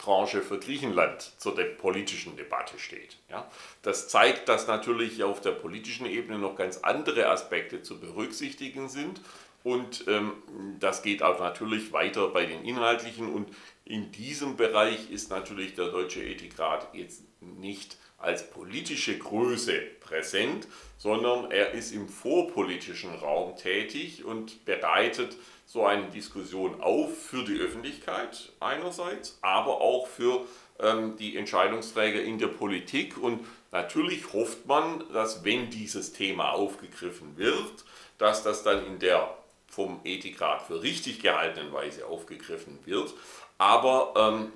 Hilfstranche 0.00 0.42
für 0.42 0.58
Griechenland 0.58 1.32
zur 1.38 1.54
de 1.54 1.66
politischen 1.66 2.36
Debatte 2.36 2.78
steht. 2.78 3.18
Ja? 3.28 3.50
Das 3.82 4.08
zeigt, 4.08 4.48
dass 4.48 4.66
natürlich 4.66 5.22
auf 5.22 5.40
der 5.40 5.52
politischen 5.52 6.06
Ebene 6.06 6.38
noch 6.38 6.56
ganz 6.56 6.78
andere 6.78 7.28
Aspekte 7.28 7.82
zu 7.82 8.00
berücksichtigen 8.00 8.88
sind 8.88 9.20
und 9.62 10.06
ähm, 10.08 10.32
das 10.78 11.02
geht 11.02 11.22
auch 11.22 11.38
natürlich 11.38 11.92
weiter 11.92 12.28
bei 12.28 12.46
den 12.46 12.64
inhaltlichen 12.64 13.30
und 13.32 13.48
in 13.84 14.10
diesem 14.12 14.56
Bereich 14.56 15.10
ist 15.10 15.30
natürlich 15.30 15.74
der 15.74 15.88
Deutsche 15.88 16.22
Ethikrat 16.22 16.88
jetzt 16.94 17.22
nicht 17.40 17.98
als 18.16 18.48
politische 18.50 19.18
Größe 19.18 19.80
präsent, 20.00 20.66
sondern 20.98 21.50
er 21.50 21.72
ist 21.72 21.92
im 21.92 22.08
vorpolitischen 22.08 23.14
Raum 23.14 23.56
tätig 23.56 24.24
und 24.24 24.64
bereitet 24.64 25.36
so 25.72 25.86
eine 25.86 26.10
Diskussion 26.10 26.80
auf 26.80 27.16
für 27.16 27.44
die 27.44 27.60
Öffentlichkeit 27.60 28.50
einerseits, 28.58 29.38
aber 29.40 29.80
auch 29.80 30.08
für 30.08 30.44
ähm, 30.80 31.16
die 31.16 31.36
Entscheidungsträger 31.36 32.20
in 32.20 32.38
der 32.38 32.48
Politik. 32.48 33.16
Und 33.16 33.46
natürlich 33.70 34.32
hofft 34.32 34.66
man, 34.66 35.04
dass 35.12 35.44
wenn 35.44 35.70
dieses 35.70 36.12
Thema 36.12 36.50
aufgegriffen 36.54 37.36
wird, 37.36 37.84
dass 38.18 38.42
das 38.42 38.64
dann 38.64 38.84
in 38.84 38.98
der 38.98 39.32
vom 39.68 40.00
Ethikrat 40.02 40.62
für 40.62 40.82
richtig 40.82 41.20
gehaltenen 41.20 41.72
Weise 41.72 42.04
aufgegriffen 42.08 42.80
wird. 42.84 43.14
Aber 43.56 44.12
ähm, 44.16 44.52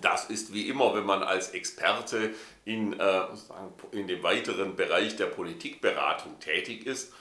das 0.00 0.30
ist 0.30 0.54
wie 0.54 0.66
immer, 0.66 0.94
wenn 0.94 1.04
man 1.04 1.22
als 1.22 1.50
Experte 1.50 2.30
in, 2.64 2.98
äh, 2.98 3.20
in 3.90 4.06
dem 4.06 4.22
weiteren 4.22 4.76
Bereich 4.76 5.14
der 5.16 5.26
Politikberatung 5.26 6.40
tätig 6.40 6.86
ist, 6.86 7.12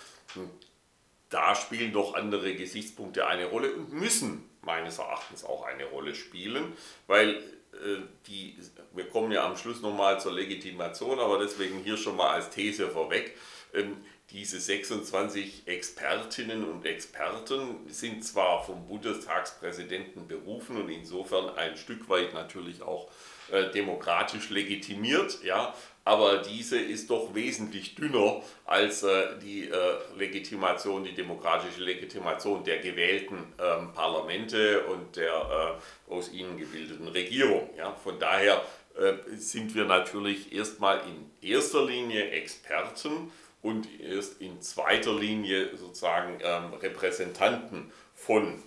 da 1.31 1.55
spielen 1.55 1.91
doch 1.93 2.13
andere 2.13 2.53
Gesichtspunkte 2.53 3.25
eine 3.25 3.45
Rolle 3.45 3.73
und 3.73 3.91
müssen 3.91 4.47
meines 4.61 4.99
Erachtens 4.99 5.43
auch 5.43 5.65
eine 5.65 5.85
Rolle 5.85 6.13
spielen, 6.13 6.73
weil 7.07 7.35
äh, 7.73 8.01
die, 8.27 8.55
wir 8.93 9.09
kommen 9.09 9.31
ja 9.31 9.45
am 9.45 9.57
Schluss 9.57 9.81
nochmal 9.81 10.19
zur 10.19 10.33
Legitimation, 10.33 11.19
aber 11.19 11.39
deswegen 11.39 11.79
hier 11.79 11.97
schon 11.97 12.17
mal 12.17 12.31
als 12.31 12.49
These 12.49 12.89
vorweg. 12.89 13.35
Ähm, 13.73 13.97
diese 14.29 14.59
26 14.59 15.63
Expertinnen 15.65 16.63
und 16.63 16.85
Experten 16.85 17.85
sind 17.87 18.23
zwar 18.23 18.63
vom 18.63 18.87
Bundestagspräsidenten 18.87 20.27
berufen 20.27 20.77
und 20.77 20.89
insofern 20.89 21.49
ein 21.57 21.75
Stück 21.75 22.07
weit 22.07 22.33
natürlich 22.33 22.81
auch 22.81 23.11
äh, 23.51 23.69
demokratisch 23.71 24.49
legitimiert, 24.49 25.43
ja, 25.43 25.75
aber 26.03 26.37
diese 26.39 26.79
ist 26.79 27.09
doch 27.09 27.33
wesentlich 27.35 27.95
dünner 27.95 28.41
als 28.65 29.03
äh, 29.03 29.37
die 29.39 29.69
äh, 29.69 29.75
Legitimation, 30.17 31.03
die 31.03 31.13
demokratische 31.13 31.81
Legitimation 31.81 32.63
der 32.63 32.79
gewählten 32.79 33.53
ähm, 33.59 33.93
Parlamente 33.93 34.85
und 34.85 35.15
der 35.15 35.79
äh, 36.09 36.11
aus 36.11 36.31
ihnen 36.33 36.57
gebildeten 36.57 37.07
Regierung. 37.07 37.69
Ja. 37.77 37.93
Von 37.93 38.19
daher 38.19 38.61
äh, 38.97 39.13
sind 39.37 39.75
wir 39.75 39.85
natürlich 39.85 40.53
erstmal 40.53 41.01
in 41.01 41.31
erster 41.47 41.85
Linie 41.85 42.31
Experten 42.31 43.31
und 43.61 43.87
erst 44.01 44.41
in 44.41 44.59
zweiter 44.61 45.13
Linie 45.13 45.77
sozusagen 45.77 46.39
ähm, 46.41 46.73
Repräsentanten 46.73 47.91
von 48.15 48.61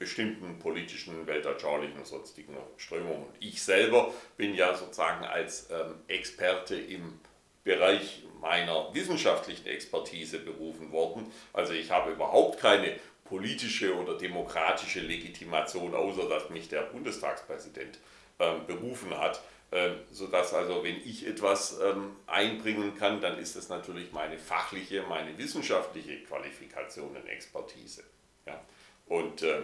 bestimmten 0.00 0.58
politischen, 0.58 1.26
weltanschaulichen 1.26 1.98
und 1.98 2.06
sonstigen 2.06 2.56
Strömungen. 2.78 3.26
Ich 3.38 3.62
selber 3.62 4.12
bin 4.38 4.54
ja 4.54 4.74
sozusagen 4.74 5.26
als 5.26 5.68
ähm, 5.70 5.94
Experte 6.08 6.74
im 6.74 7.20
Bereich 7.64 8.22
meiner 8.40 8.92
wissenschaftlichen 8.94 9.66
Expertise 9.66 10.38
berufen 10.38 10.90
worden. 10.90 11.30
Also 11.52 11.74
ich 11.74 11.90
habe 11.90 12.12
überhaupt 12.12 12.58
keine 12.58 12.96
politische 13.24 13.94
oder 13.94 14.16
demokratische 14.16 15.00
Legitimation, 15.00 15.94
außer 15.94 16.30
dass 16.30 16.48
mich 16.48 16.70
der 16.70 16.80
Bundestagspräsident 16.80 17.98
ähm, 18.38 18.66
berufen 18.66 19.16
hat. 19.16 19.42
Ähm, 19.70 19.96
sodass 20.10 20.54
also, 20.54 20.82
wenn 20.82 20.96
ich 20.96 21.26
etwas 21.26 21.78
ähm, 21.78 22.16
einbringen 22.26 22.96
kann, 22.96 23.20
dann 23.20 23.38
ist 23.38 23.54
das 23.54 23.68
natürlich 23.68 24.12
meine 24.12 24.38
fachliche, 24.38 25.02
meine 25.02 25.36
wissenschaftliche 25.36 26.22
Qualifikation 26.24 27.14
und 27.14 27.28
Expertise. 27.28 28.02
Ja? 28.46 28.58
Und 29.06 29.42
äh, 29.42 29.60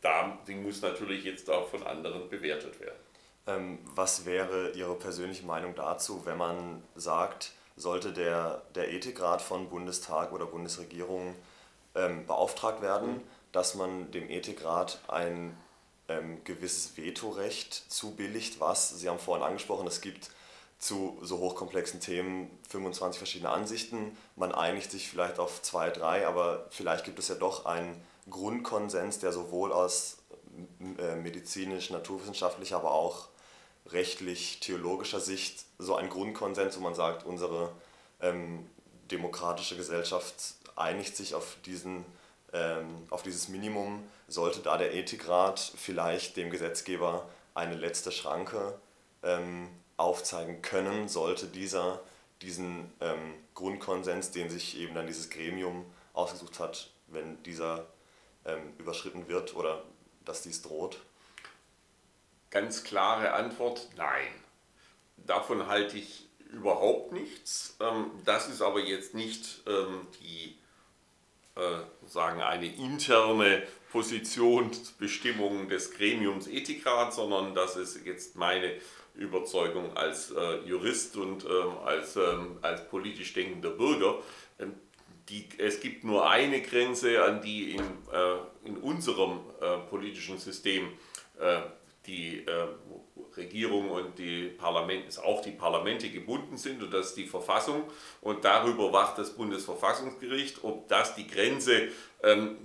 da, 0.00 0.38
die 0.46 0.54
muss 0.54 0.82
natürlich 0.82 1.24
jetzt 1.24 1.50
auch 1.50 1.68
von 1.68 1.82
anderen 1.82 2.28
bewertet 2.28 2.80
werden. 2.80 2.98
Ähm, 3.46 3.78
was 3.94 4.24
wäre 4.24 4.70
Ihre 4.72 4.96
persönliche 4.96 5.46
Meinung 5.46 5.74
dazu, 5.74 6.24
wenn 6.24 6.36
man 6.36 6.82
sagt, 6.94 7.52
sollte 7.76 8.12
der, 8.12 8.62
der 8.74 8.92
Ethikrat 8.92 9.42
von 9.42 9.68
Bundestag 9.68 10.32
oder 10.32 10.46
Bundesregierung 10.46 11.34
ähm, 11.94 12.26
beauftragt 12.26 12.82
werden, 12.82 13.16
mhm. 13.16 13.22
dass 13.52 13.74
man 13.74 14.10
dem 14.10 14.28
Ethikrat 14.30 15.00
ein 15.08 15.56
ähm, 16.08 16.42
gewisses 16.44 16.96
Vetorecht 16.96 17.74
zubilligt, 17.88 18.60
was, 18.60 18.98
Sie 18.98 19.08
haben 19.08 19.18
vorhin 19.18 19.44
angesprochen, 19.44 19.86
es 19.86 20.00
gibt 20.00 20.30
zu 20.78 21.18
so 21.22 21.38
hochkomplexen 21.38 22.00
Themen 22.00 22.50
25 22.68 23.18
verschiedene 23.18 23.50
Ansichten. 23.50 24.16
Man 24.36 24.52
einigt 24.52 24.90
sich 24.90 25.08
vielleicht 25.08 25.38
auf 25.38 25.62
zwei, 25.62 25.90
drei, 25.90 26.26
aber 26.26 26.66
vielleicht 26.70 27.04
gibt 27.04 27.18
es 27.18 27.28
ja 27.28 27.34
doch 27.34 27.64
einen 27.64 28.00
Grundkonsens, 28.28 29.18
der 29.18 29.32
sowohl 29.32 29.72
aus 29.72 30.18
äh, 30.98 31.16
medizinisch, 31.16 31.90
naturwissenschaftlicher, 31.90 32.76
aber 32.76 32.92
auch 32.92 33.28
rechtlich, 33.86 34.60
theologischer 34.60 35.20
Sicht 35.20 35.64
so 35.78 35.94
ein 35.94 36.08
Grundkonsens, 36.08 36.76
wo 36.76 36.80
man 36.80 36.94
sagt, 36.94 37.24
unsere 37.24 37.72
ähm, 38.20 38.68
demokratische 39.10 39.76
Gesellschaft 39.76 40.54
einigt 40.74 41.16
sich 41.16 41.34
auf 41.34 41.56
diesen 41.64 42.04
ähm, 42.52 43.06
auf 43.10 43.22
dieses 43.22 43.48
Minimum. 43.48 44.02
Sollte 44.28 44.60
da 44.60 44.76
der 44.76 44.94
Ethikrat 44.94 45.60
vielleicht 45.60 46.36
dem 46.36 46.50
Gesetzgeber 46.50 47.28
eine 47.54 47.74
letzte 47.74 48.12
Schranke 48.12 48.78
ähm, 49.22 49.68
aufzeigen 49.96 50.62
können, 50.62 51.08
sollte 51.08 51.46
dieser 51.46 52.00
diesen 52.42 52.92
ähm, 53.00 53.34
Grundkonsens, 53.54 54.30
den 54.30 54.50
sich 54.50 54.78
eben 54.78 54.94
dann 54.94 55.06
dieses 55.06 55.30
Gremium 55.30 55.86
ausgesucht 56.12 56.60
hat, 56.60 56.90
wenn 57.06 57.42
dieser 57.44 57.86
ähm, 58.46 58.72
überschritten 58.78 59.28
wird 59.28 59.54
oder 59.54 59.82
dass 60.24 60.42
dies 60.42 60.62
droht? 60.62 60.98
Ganz 62.50 62.84
klare 62.84 63.32
Antwort, 63.32 63.88
nein. 63.96 64.28
Davon 65.16 65.66
halte 65.66 65.98
ich 65.98 66.28
überhaupt 66.52 67.12
nichts. 67.12 67.76
Ähm, 67.80 68.10
das 68.24 68.48
ist 68.48 68.62
aber 68.62 68.80
jetzt 68.80 69.14
nicht 69.14 69.62
ähm, 69.66 70.06
die 70.20 70.56
äh, 71.56 71.80
sagen 72.06 72.42
eine 72.42 72.66
interne 72.66 73.62
Positionsbestimmung 73.90 75.68
des 75.68 75.90
Gremiums 75.92 76.48
Ethikrats, 76.48 77.16
sondern 77.16 77.54
das 77.54 77.76
ist 77.76 78.04
jetzt 78.04 78.36
meine 78.36 78.74
Überzeugung 79.14 79.96
als 79.96 80.30
äh, 80.32 80.58
Jurist 80.66 81.16
und 81.16 81.44
äh, 81.44 81.48
als, 81.84 82.16
ähm, 82.16 82.58
als 82.60 82.86
politisch 82.88 83.32
denkender 83.32 83.70
Bürger. 83.70 84.18
Die, 85.28 85.48
es 85.58 85.80
gibt 85.80 86.04
nur 86.04 86.28
eine 86.30 86.62
Grenze, 86.62 87.24
an 87.24 87.42
die 87.42 87.72
in, 87.72 87.80
äh, 87.80 88.68
in 88.68 88.76
unserem 88.76 89.40
äh, 89.60 89.78
politischen 89.88 90.38
System 90.38 90.92
äh, 91.40 91.60
die 92.06 92.46
Regierung 93.36 93.90
und 93.90 94.16
die 94.16 94.44
Parlamente, 94.46 95.22
auch 95.24 95.42
die 95.42 95.50
Parlamente 95.50 96.08
gebunden 96.08 96.56
sind 96.56 96.80
und 96.80 96.94
das 96.94 97.08
ist 97.08 97.16
die 97.16 97.26
Verfassung. 97.26 97.82
Und 98.20 98.44
darüber 98.44 98.92
wacht 98.92 99.18
das 99.18 99.34
Bundesverfassungsgericht, 99.34 100.62
ob 100.62 100.88
das 100.88 101.16
die 101.16 101.26
Grenze 101.26 101.88
ähm, 102.22 102.58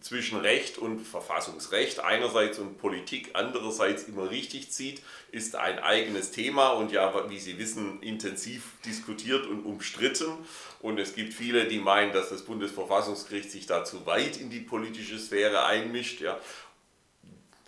zwischen 0.00 0.38
Recht 0.38 0.78
und 0.78 1.00
Verfassungsrecht 1.00 2.00
einerseits 2.00 2.58
und 2.58 2.78
Politik 2.78 3.30
andererseits 3.34 4.04
immer 4.04 4.30
richtig 4.30 4.70
zieht, 4.70 5.02
ist 5.32 5.56
ein 5.56 5.78
eigenes 5.78 6.30
Thema 6.30 6.70
und 6.70 6.92
ja, 6.92 7.28
wie 7.28 7.38
Sie 7.38 7.58
wissen, 7.58 8.02
intensiv 8.02 8.72
diskutiert 8.84 9.46
und 9.46 9.64
umstritten. 9.64 10.32
Und 10.80 10.98
es 10.98 11.14
gibt 11.14 11.34
viele, 11.34 11.66
die 11.66 11.78
meinen, 11.78 12.12
dass 12.12 12.30
das 12.30 12.42
Bundesverfassungsgericht 12.42 13.50
sich 13.50 13.66
da 13.66 13.84
zu 13.84 14.06
weit 14.06 14.36
in 14.36 14.50
die 14.50 14.60
politische 14.60 15.18
Sphäre 15.18 15.64
einmischt. 15.64 16.20
Ja. 16.20 16.38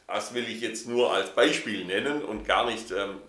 Das 0.07 0.35
will 0.35 0.49
ich 0.49 0.61
jetzt 0.61 0.87
nur 0.89 1.13
als 1.13 1.31
Beispiel 1.31 1.85
nennen 1.85 2.25
und 2.25 2.47
gar 2.47 2.67
nicht 2.67 2.91
ähm, 2.91 3.21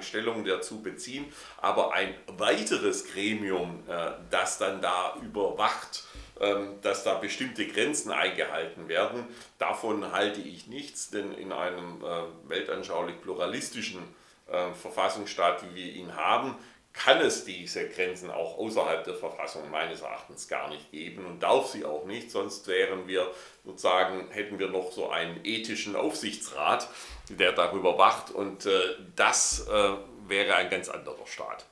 Stellung 0.00 0.44
dazu 0.44 0.82
beziehen. 0.82 1.26
Aber 1.58 1.94
ein 1.94 2.14
weiteres 2.26 3.06
Gremium, 3.12 3.82
äh, 3.88 4.12
das 4.30 4.58
dann 4.58 4.80
da 4.80 5.16
überwacht, 5.22 6.04
dass 6.82 7.04
da 7.04 7.14
bestimmte 7.14 7.66
Grenzen 7.66 8.10
eingehalten 8.12 8.88
werden, 8.88 9.26
davon 9.58 10.12
halte 10.12 10.40
ich 10.40 10.66
nichts, 10.68 11.10
denn 11.10 11.32
in 11.32 11.52
einem 11.52 12.02
äh, 12.02 12.48
weltanschaulich 12.48 13.20
pluralistischen 13.20 14.02
äh, 14.50 14.72
Verfassungsstaat, 14.72 15.62
wie 15.62 15.74
wir 15.74 15.92
ihn 15.92 16.16
haben, 16.16 16.56
kann 16.92 17.20
es 17.20 17.44
diese 17.44 17.88
Grenzen 17.88 18.30
auch 18.30 18.58
außerhalb 18.58 19.04
der 19.04 19.14
Verfassung 19.14 19.70
meines 19.70 20.00
Erachtens 20.00 20.48
gar 20.48 20.68
nicht 20.68 20.90
geben 20.90 21.24
und 21.24 21.40
darf 21.40 21.68
sie 21.68 21.84
auch 21.84 22.04
nicht, 22.04 22.30
sonst 22.30 22.66
wären 22.66 23.06
wir 23.06 23.30
sozusagen, 23.64 24.28
hätten 24.30 24.58
wir 24.58 24.68
noch 24.68 24.90
so 24.90 25.08
einen 25.08 25.40
ethischen 25.44 25.94
Aufsichtsrat, 25.94 26.88
der 27.28 27.52
darüber 27.52 27.96
wacht 27.96 28.30
und 28.32 28.66
äh, 28.66 28.96
das 29.14 29.68
äh, 29.68 29.92
wäre 30.26 30.56
ein 30.56 30.68
ganz 30.68 30.88
anderer 30.88 31.26
Staat. 31.26 31.66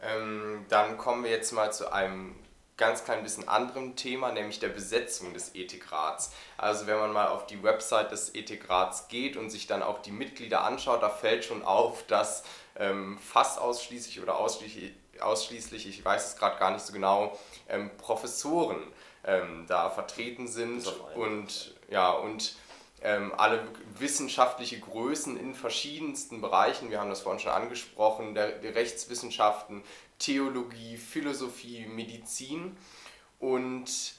Ähm, 0.00 0.64
dann 0.68 0.96
kommen 0.96 1.24
wir 1.24 1.30
jetzt 1.30 1.52
mal 1.52 1.72
zu 1.72 1.92
einem 1.92 2.34
ganz 2.76 3.04
klein 3.04 3.22
bisschen 3.22 3.48
anderen 3.48 3.94
Thema, 3.96 4.32
nämlich 4.32 4.58
der 4.58 4.68
Besetzung 4.68 5.32
des 5.32 5.54
Ethikrats. 5.54 6.32
Also 6.56 6.86
wenn 6.86 6.98
man 6.98 7.12
mal 7.12 7.28
auf 7.28 7.46
die 7.46 7.62
Website 7.62 8.10
des 8.10 8.34
Ethikrats 8.34 9.08
geht 9.08 9.36
und 9.36 9.50
sich 9.50 9.66
dann 9.66 9.82
auch 9.82 10.02
die 10.02 10.10
Mitglieder 10.10 10.64
anschaut, 10.64 11.02
da 11.02 11.08
fällt 11.08 11.44
schon 11.44 11.62
auf, 11.64 12.04
dass 12.06 12.42
ähm, 12.76 13.18
fast 13.18 13.60
ausschließlich 13.60 14.20
oder 14.20 14.38
ausschließlich, 14.38 14.92
ausschließlich 15.20 15.86
ich 15.86 16.04
weiß 16.04 16.32
es 16.32 16.36
gerade 16.36 16.58
gar 16.58 16.72
nicht 16.72 16.84
so 16.84 16.92
genau, 16.92 17.38
ähm, 17.68 17.90
Professoren 17.96 18.82
ähm, 19.24 19.66
da 19.68 19.90
vertreten 19.90 20.48
sind 20.48 20.86
und 21.14 21.74
ja 21.88 22.10
und 22.10 22.56
ähm, 23.04 23.32
alle 23.36 23.62
wissenschaftliche 23.98 24.80
Größen 24.80 25.38
in 25.38 25.54
verschiedensten 25.54 26.40
Bereichen, 26.40 26.90
wir 26.90 27.00
haben 27.00 27.10
das 27.10 27.20
vorhin 27.20 27.38
schon 27.38 27.52
angesprochen, 27.52 28.34
der, 28.34 28.52
der 28.52 28.74
Rechtswissenschaften, 28.74 29.84
Theologie, 30.18 30.96
Philosophie, 30.96 31.86
Medizin. 31.86 32.76
Und 33.38 34.14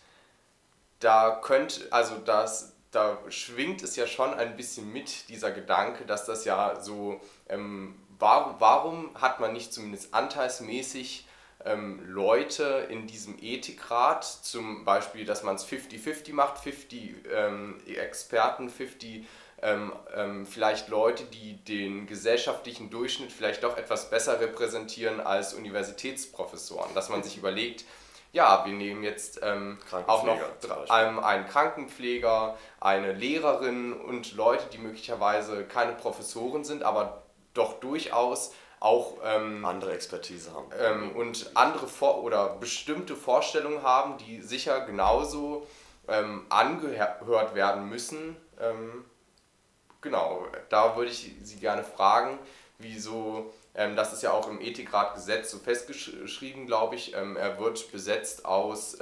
da 0.99 1.39
könnte, 1.43 1.91
also 1.91 2.17
das, 2.17 2.73
da 2.91 3.19
schwingt 3.29 3.83
es 3.83 3.95
ja 3.95 4.07
schon 4.07 4.33
ein 4.33 4.55
bisschen 4.55 4.91
mit, 4.91 5.29
dieser 5.29 5.51
Gedanke, 5.51 6.05
dass 6.05 6.25
das 6.25 6.45
ja 6.45 6.79
so, 6.81 7.19
ähm, 7.49 7.95
warum, 8.19 8.55
warum 8.59 9.21
hat 9.21 9.39
man 9.39 9.53
nicht 9.53 9.73
zumindest 9.73 10.13
anteilsmäßig 10.13 11.27
ähm, 11.65 12.01
Leute 12.07 12.87
in 12.89 13.07
diesem 13.07 13.37
Ethikrat, 13.41 14.23
zum 14.23 14.85
Beispiel, 14.85 15.25
dass 15.25 15.43
man 15.43 15.55
es 15.55 15.65
50-50 15.65 16.33
macht, 16.33 16.59
50 16.59 17.15
ähm, 17.33 17.81
Experten, 17.87 18.69
50 18.69 19.25
ähm, 19.65 19.93
ähm, 20.15 20.45
vielleicht 20.45 20.89
Leute, 20.89 21.23
die 21.23 21.55
den 21.63 22.05
gesellschaftlichen 22.05 22.91
Durchschnitt 22.91 23.31
vielleicht 23.31 23.63
doch 23.63 23.77
etwas 23.77 24.11
besser 24.11 24.39
repräsentieren 24.39 25.19
als 25.19 25.55
Universitätsprofessoren, 25.55 26.93
dass 26.93 27.09
man 27.09 27.23
sich 27.23 27.37
überlegt, 27.37 27.83
ja, 28.31 28.63
wir 28.65 28.73
nehmen 28.73 29.01
jetzt 29.01 29.39
ähm, 29.41 29.79
auch 30.07 30.23
noch 30.23 30.37
ähm, 30.89 31.19
einen 31.19 31.47
Krankenpfleger, 31.47 32.57
eine 32.79 33.13
Lehrerin 33.13 33.93
und 33.93 34.35
Leute, 34.35 34.65
die 34.71 34.77
möglicherweise 34.77 35.63
keine 35.63 35.93
Professoren 35.93 36.63
sind, 36.63 36.83
aber 36.83 37.23
doch 37.53 37.79
durchaus 37.79 38.53
auch 38.81 39.17
ähm, 39.23 39.65
andere 39.65 39.93
Expertise 39.93 40.53
haben 40.53 40.67
ähm, 40.79 41.15
und 41.15 41.51
andere 41.55 41.87
Vor 41.87 42.23
oder 42.23 42.49
bestimmte 42.49 43.15
Vorstellungen 43.15 43.81
haben, 43.81 44.17
die 44.17 44.41
sicher 44.41 44.81
genauso 44.81 45.65
ähm, 46.07 46.45
angehört 46.49 47.55
werden 47.55 47.89
müssen. 47.89 48.35
Ähm, 50.05 50.11
genau, 50.11 50.47
da 50.69 50.95
würde 50.95 51.11
ich 51.11 51.31
Sie 51.43 51.57
gerne 51.57 51.83
fragen, 51.83 52.39
wieso, 52.77 53.51
ähm, 53.73 53.95
das 53.95 54.13
ist 54.13 54.23
ja 54.23 54.31
auch 54.31 54.47
im 54.47 54.61
Ethikratgesetz 54.61 55.51
so 55.51 55.57
festgeschrieben, 55.57 56.67
glaube 56.67 56.95
ich, 56.95 57.15
ähm, 57.15 57.35
er 57.35 57.59
wird 57.59 57.91
besetzt 57.91 58.45
aus 58.45 58.97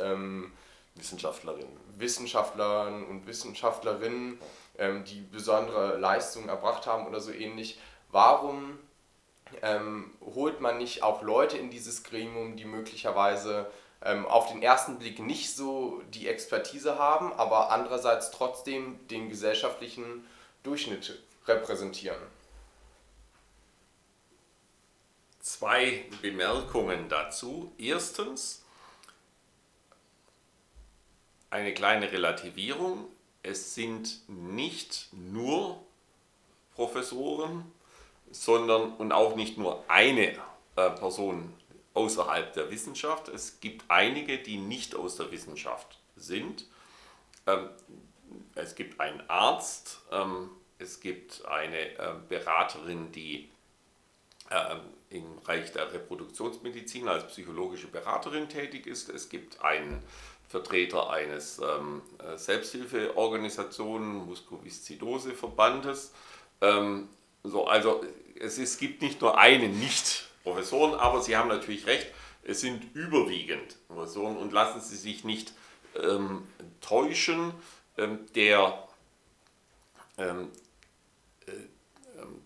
Wissenschaftlerinnen. 0.95 1.77
Wissenschaftlern 1.97 3.03
und 3.05 3.27
Wissenschaftlerinnen, 3.27 4.39
die 5.05 5.21
besondere 5.21 5.97
Leistungen 5.97 6.49
erbracht 6.49 6.87
haben 6.87 7.05
oder 7.07 7.19
so 7.19 7.31
ähnlich. 7.31 7.79
Warum 8.09 8.79
ähm, 9.61 10.11
holt 10.21 10.61
man 10.61 10.77
nicht 10.77 11.03
auch 11.03 11.21
Leute 11.21 11.57
in 11.57 11.69
dieses 11.69 12.03
Gremium, 12.03 12.55
die 12.55 12.65
möglicherweise 12.65 13.67
ähm, 14.03 14.25
auf 14.25 14.51
den 14.51 14.61
ersten 14.61 14.97
Blick 14.97 15.19
nicht 15.19 15.55
so 15.55 16.01
die 16.09 16.27
Expertise 16.27 16.97
haben, 16.97 17.31
aber 17.33 17.71
andererseits 17.71 18.31
trotzdem 18.31 18.99
den 19.07 19.29
gesellschaftlichen 19.29 20.25
Durchschnitt 20.63 21.19
repräsentieren. 21.45 22.21
Zwei 25.39 26.05
Bemerkungen 26.21 27.09
dazu. 27.09 27.73
Erstens, 27.77 28.63
eine 31.49 31.73
kleine 31.73 32.11
Relativierung. 32.11 33.07
Es 33.43 33.75
sind 33.75 34.27
nicht 34.29 35.09
nur 35.11 35.83
Professoren, 36.75 37.71
sondern 38.31 38.93
und 38.93 39.11
auch 39.11 39.35
nicht 39.35 39.57
nur 39.57 39.83
eine 39.89 40.29
äh, 40.75 40.89
Person 40.91 41.53
außerhalb 41.93 42.53
der 42.53 42.71
Wissenschaft. 42.71 43.27
Es 43.27 43.59
gibt 43.59 43.85
einige, 43.89 44.39
die 44.39 44.57
nicht 44.57 44.95
aus 44.95 45.17
der 45.17 45.31
Wissenschaft 45.31 45.99
sind. 46.15 46.65
Ähm, 47.45 47.69
es 48.55 48.75
gibt 48.75 48.99
einen 48.99 49.21
Arzt, 49.29 50.01
ähm, 50.11 50.49
es 50.79 50.99
gibt 50.99 51.45
eine 51.45 51.97
äh, 51.97 52.13
Beraterin, 52.27 53.11
die 53.11 53.49
äh, 54.49 54.75
im 55.09 55.39
Bereich 55.41 55.71
der 55.71 55.93
Reproduktionsmedizin 55.93 57.07
als 57.07 57.27
psychologische 57.27 57.87
Beraterin 57.87 58.49
tätig 58.49 58.87
ist. 58.87 59.09
Es 59.09 59.29
gibt 59.29 59.61
einen 59.61 60.03
Vertreter 60.49 61.09
eines 61.09 61.59
ähm, 61.59 62.01
Selbsthilfeorganisationen, 62.35 64.25
Muskoviszidose-Verbandes. 64.27 66.13
Ähm, 66.61 67.09
so, 67.43 67.67
also 67.67 68.03
es, 68.39 68.57
es 68.57 68.77
gibt 68.77 69.01
nicht 69.01 69.21
nur 69.21 69.37
einen 69.37 69.79
Nicht-Professoren, 69.79 70.93
aber 70.95 71.21
Sie 71.21 71.35
haben 71.37 71.49
natürlich 71.49 71.87
recht, 71.87 72.07
es 72.43 72.61
sind 72.61 72.83
überwiegend 72.95 73.77
Professoren 73.87 74.37
und 74.37 74.51
lassen 74.51 74.81
Sie 74.81 74.97
sich 74.97 75.23
nicht 75.23 75.53
ähm, 76.01 76.47
täuschen. 76.81 77.53
Ähm, 77.97 78.25
der, 78.35 78.87
ähm, 80.17 80.49
äh, 81.45 81.51
ähm, 82.19 82.41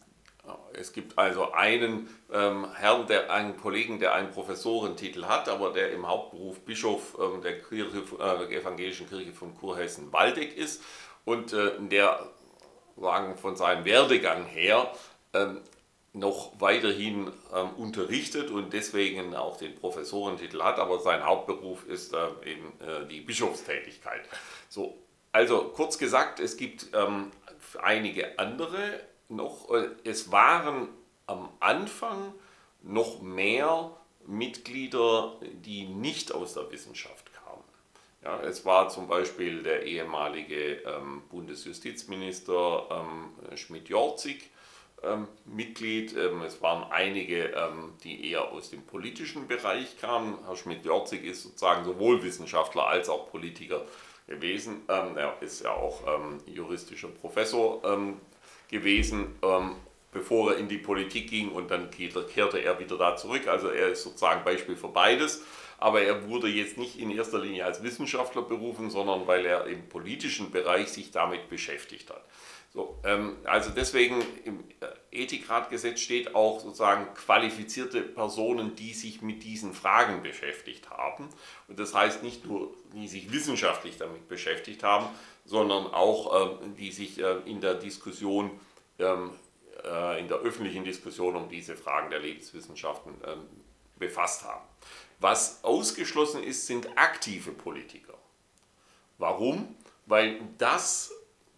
es 0.73 0.93
gibt 0.93 1.17
also 1.17 1.51
einen 1.51 2.09
ähm, 2.31 2.67
Herrn, 2.73 3.07
der, 3.07 3.31
einen 3.31 3.57
Kollegen, 3.57 3.99
der 3.99 4.13
einen 4.13 4.31
Professorentitel 4.31 5.25
hat, 5.25 5.49
aber 5.49 5.71
der 5.71 5.91
im 5.91 6.07
Hauptberuf 6.07 6.59
Bischof 6.61 7.17
ähm, 7.19 7.41
der, 7.41 7.61
Kirche, 7.61 7.97
äh, 7.97 8.47
der 8.47 8.61
evangelischen 8.61 9.09
Kirche 9.09 9.33
von 9.33 9.55
Kurhessen-Waldeck 9.55 10.55
ist 10.55 10.83
und 11.25 11.53
äh, 11.53 11.71
der 11.79 12.27
sagen, 12.97 13.37
von 13.37 13.55
seinem 13.55 13.85
Werdegang 13.85 14.45
her 14.45 14.91
ähm, 15.33 15.61
noch 16.13 16.59
weiterhin 16.59 17.31
unterrichtet 17.77 18.49
und 18.49 18.73
deswegen 18.73 19.35
auch 19.35 19.57
den 19.57 19.75
Professorentitel 19.75 20.63
hat, 20.63 20.79
aber 20.79 20.99
sein 20.99 21.23
Hauptberuf 21.23 21.85
ist 21.85 22.13
äh, 22.13 22.17
eben 22.43 22.73
äh, 22.79 23.05
die 23.07 23.21
Bischofstätigkeit. 23.21 24.21
So, 24.67 24.97
also 25.37 25.65
kurz 25.65 25.99
gesagt, 25.99 26.39
es 26.39 26.57
gibt 26.57 26.87
ähm, 26.95 27.29
einige 27.79 28.39
andere 28.39 28.99
noch, 29.29 29.69
äh, 29.69 29.89
es 30.03 30.31
waren 30.31 30.89
am 31.27 31.49
Anfang 31.59 32.33
noch 32.81 33.21
mehr 33.21 33.91
Mitglieder, 34.25 35.35
die 35.63 35.85
nicht 35.85 36.31
aus 36.31 36.55
der 36.55 36.71
Wissenschaft 36.71 37.31
kamen. 37.33 37.63
Ja, 38.23 38.39
es 38.41 38.65
war 38.65 38.89
zum 38.89 39.07
Beispiel 39.07 39.61
der 39.61 39.83
ehemalige 39.83 40.77
ähm, 40.77 41.21
Bundesjustizminister 41.29 42.87
ähm, 42.89 43.55
Schmidt-Jorzig, 43.55 44.49
ähm, 45.03 45.27
Mitglied. 45.45 46.17
Ähm, 46.17 46.41
es 46.41 46.63
waren 46.63 46.91
einige, 46.91 47.49
ähm, 47.49 47.93
die 48.03 48.31
eher 48.31 48.51
aus 48.51 48.71
dem 48.71 48.81
politischen 48.87 49.47
Bereich 49.47 49.99
kamen. 49.99 50.39
Herr 50.47 50.55
Schmidt-Jorzig 50.55 51.23
ist 51.23 51.43
sozusagen 51.43 51.85
sowohl 51.85 52.23
Wissenschaftler 52.23 52.87
als 52.87 53.07
auch 53.07 53.29
Politiker 53.29 53.85
gewesen. 54.27 54.81
Ähm, 54.89 55.17
er 55.17 55.37
ist 55.41 55.63
ja 55.63 55.71
auch 55.71 56.01
ähm, 56.05 56.39
juristischer 56.45 57.07
Professor 57.07 57.81
ähm, 57.85 58.19
gewesen, 58.69 59.35
bevor 60.11 60.51
er 60.51 60.57
in 60.57 60.67
die 60.67 60.77
Politik 60.77 61.29
ging 61.29 61.51
und 61.51 61.71
dann 61.71 61.89
kehrte 61.89 62.57
er 62.57 62.79
wieder 62.79 62.97
da 62.97 63.15
zurück. 63.15 63.47
Also 63.47 63.69
er 63.69 63.87
ist 63.87 64.03
sozusagen 64.03 64.43
Beispiel 64.43 64.75
für 64.75 64.89
beides. 64.89 65.41
Aber 65.79 66.01
er 66.01 66.27
wurde 66.27 66.47
jetzt 66.47 66.77
nicht 66.77 66.99
in 66.99 67.11
erster 67.11 67.39
Linie 67.39 67.65
als 67.65 67.83
Wissenschaftler 67.83 68.41
berufen, 68.41 68.89
sondern 68.89 69.27
weil 69.27 69.45
er 69.45 69.67
im 69.67 69.87
politischen 69.87 70.51
Bereich 70.51 70.89
sich 70.89 71.11
damit 71.11 71.49
beschäftigt 71.49 72.09
hat. 72.09 72.23
So, 72.73 72.99
ähm, 73.03 73.37
also 73.45 73.69
deswegen 73.69 74.21
äh, 74.21 74.87
Ethikratgesetz 75.17 75.99
steht 75.99 76.35
auch 76.35 76.59
sozusagen 76.59 77.13
qualifizierte 77.13 78.01
Personen, 78.01 78.75
die 78.75 78.93
sich 78.93 79.21
mit 79.21 79.43
diesen 79.43 79.73
Fragen 79.73 80.23
beschäftigt 80.23 80.89
haben. 80.89 81.29
Und 81.67 81.79
das 81.79 81.93
heißt 81.93 82.23
nicht 82.23 82.45
nur, 82.45 82.73
die 82.93 83.07
sich 83.07 83.31
wissenschaftlich 83.31 83.97
damit 83.97 84.27
beschäftigt 84.27 84.83
haben, 84.83 85.07
sondern 85.45 85.87
auch, 85.87 86.61
ähm, 86.61 86.75
die 86.75 86.91
sich 86.91 87.19
äh, 87.19 87.37
in 87.45 87.61
der 87.61 87.75
Diskussion, 87.75 88.51
ähm, 88.99 89.31
äh, 89.83 90.19
in 90.19 90.27
der 90.27 90.37
öffentlichen 90.37 90.83
Diskussion 90.83 91.35
um 91.35 91.49
diese 91.49 91.75
Fragen 91.75 92.09
der 92.09 92.19
Lebenswissenschaften 92.19 93.13
ähm, 93.25 93.43
befasst 93.97 94.43
haben. 94.43 94.65
Was 95.19 95.63
ausgeschlossen 95.63 96.43
ist, 96.43 96.67
sind 96.67 96.97
aktive 96.97 97.51
Politiker. 97.51 98.13
Warum? 99.17 99.75
Weil 100.05 100.39
das 100.57 101.11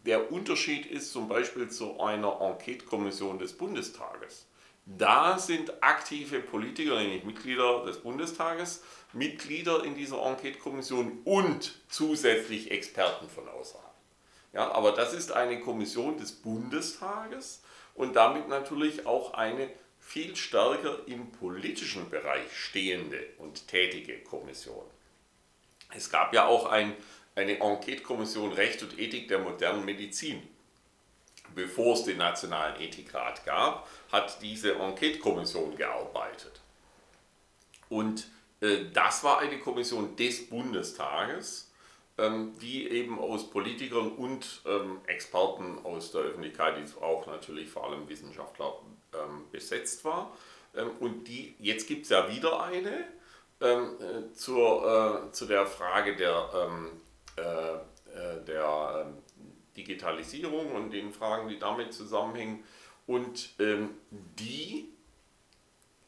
der 0.10 0.32
Unterschied 0.32 0.88
ist 0.88 1.12
zum 1.12 1.28
Beispiel 1.28 1.70
zu 1.70 2.00
einer 2.00 2.42
Enquete-Kommission 2.42 3.38
des 3.38 3.54
Bundestages. 3.54 4.48
Da 4.88 5.38
sind 5.38 5.84
aktive 5.84 6.40
Politiker, 6.40 7.00
nämlich 7.00 7.24
Mitglieder 7.24 7.86
des 7.86 8.00
Bundestages, 8.00 8.82
Mitglieder 9.14 9.84
in 9.84 9.94
dieser 9.94 10.20
Enquete-Kommission 10.26 11.20
und 11.26 11.76
zusätzlich 11.90 12.72
Experten 12.72 13.30
von 13.30 13.48
außerhalb. 13.50 13.86
Ja, 14.52 14.72
aber 14.72 14.94
das 14.94 15.14
ist 15.14 15.32
eine 15.32 15.60
Kommission 15.60 16.18
des 16.18 16.32
Bundestages 16.32 17.62
und 17.94 18.16
damit 18.16 18.48
natürlich 18.48 19.06
auch 19.06 19.36
eine 19.36 19.70
viel 20.00 20.36
stärker 20.36 21.02
im 21.06 21.32
politischen 21.34 22.10
Bereich 22.10 22.52
stehende 22.52 23.28
und 23.38 23.68
tätige 23.68 24.24
Kommission. 24.24 24.86
Es 25.96 26.10
gab 26.10 26.34
ja 26.34 26.48
auch 26.48 26.66
ein, 26.66 26.96
eine 27.40 27.60
Enquete-Kommission 27.60 28.52
Recht 28.54 28.84
und 28.84 29.00
Ethik 29.00 29.28
der 29.28 29.40
modernen 29.40 29.86
Medizin. 29.86 30.42
Bevor 31.56 31.96
es 31.96 32.04
den 32.04 32.18
Nationalen 32.18 32.80
Ethikrat 32.80 33.46
gab, 33.46 33.88
hat 34.12 34.42
diese 34.42 34.76
Enquete-Kommission 34.76 35.76
gearbeitet. 35.76 36.62
Und 37.90 38.28
äh, 38.62 38.86
das 38.94 39.24
war 39.24 39.40
eine 39.40 39.58
Kommission 39.58 40.16
des 40.16 40.48
Bundestages, 40.48 41.72
ähm, 42.18 42.54
die 42.62 42.88
eben 42.88 43.18
aus 43.18 43.50
Politikern 43.50 44.12
und 44.12 44.62
ähm, 44.68 45.00
Experten 45.08 45.80
aus 45.84 46.12
der 46.12 46.22
Öffentlichkeit, 46.22 46.76
die 46.78 47.02
auch 47.02 47.26
natürlich 47.26 47.70
vor 47.70 47.90
allem 47.90 48.08
Wissenschaftler 48.08 48.74
ähm, 49.14 49.46
besetzt 49.52 50.06
war. 50.06 50.36
Und 51.00 51.28
die, 51.28 51.56
jetzt 51.58 51.88
gibt 51.88 52.04
es 52.04 52.10
ja 52.10 52.30
wieder 52.32 52.62
eine 52.62 53.06
äh, 53.60 54.34
zur, 54.36 55.26
äh, 55.28 55.32
zu 55.32 55.48
der 55.48 55.66
Frage 55.66 56.16
der, 56.16 56.70
der 58.48 59.14
Digitalisierung 59.76 60.72
und 60.74 60.92
den 60.92 61.12
Fragen, 61.12 61.50
die 61.50 61.60
damit 61.60 61.94
zusammenhängen. 61.94 62.64
Und 63.08 63.56
die 64.40 64.94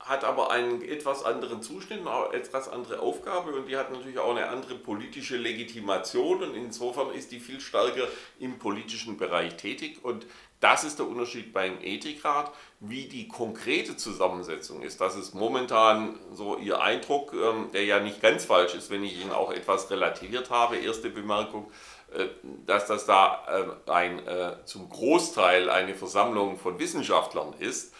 hat 0.03 0.23
aber 0.23 0.51
einen 0.51 0.81
etwas 0.81 1.23
anderen 1.23 1.61
Zustand, 1.61 2.07
eine 2.07 2.33
etwas 2.33 2.67
andere 2.67 2.99
Aufgabe 2.99 3.53
und 3.53 3.67
die 3.67 3.77
hat 3.77 3.91
natürlich 3.91 4.19
auch 4.19 4.31
eine 4.31 4.47
andere 4.47 4.75
politische 4.75 5.37
Legitimation 5.37 6.43
und 6.43 6.55
insofern 6.55 7.11
ist 7.11 7.31
die 7.31 7.39
viel 7.39 7.59
stärker 7.59 8.07
im 8.39 8.57
politischen 8.59 9.17
Bereich 9.17 9.55
tätig 9.57 9.99
und 10.03 10.25
das 10.59 10.83
ist 10.83 10.99
der 10.99 11.07
Unterschied 11.07 11.53
beim 11.53 11.79
Ethikrat, 11.81 12.51
wie 12.79 13.05
die 13.05 13.27
konkrete 13.27 13.97
Zusammensetzung 13.97 14.83
ist. 14.83 15.01
Das 15.01 15.15
ist 15.15 15.33
momentan 15.33 16.19
so 16.33 16.55
Ihr 16.57 16.81
Eindruck, 16.81 17.33
ähm, 17.33 17.69
der 17.73 17.83
ja 17.83 17.99
nicht 17.99 18.21
ganz 18.21 18.45
falsch 18.45 18.75
ist, 18.75 18.91
wenn 18.91 19.03
ich 19.03 19.19
ihn 19.19 19.31
auch 19.31 19.51
etwas 19.51 19.89
relativiert 19.89 20.51
habe. 20.51 20.77
Erste 20.77 21.09
Bemerkung, 21.09 21.71
äh, 22.13 22.27
dass 22.67 22.85
das 22.85 23.07
da 23.07 23.75
äh, 23.87 23.91
ein, 23.91 24.19
äh, 24.27 24.57
zum 24.65 24.87
Großteil 24.87 25.67
eine 25.69 25.95
Versammlung 25.95 26.57
von 26.57 26.77
Wissenschaftlern 26.77 27.53
ist 27.57 27.93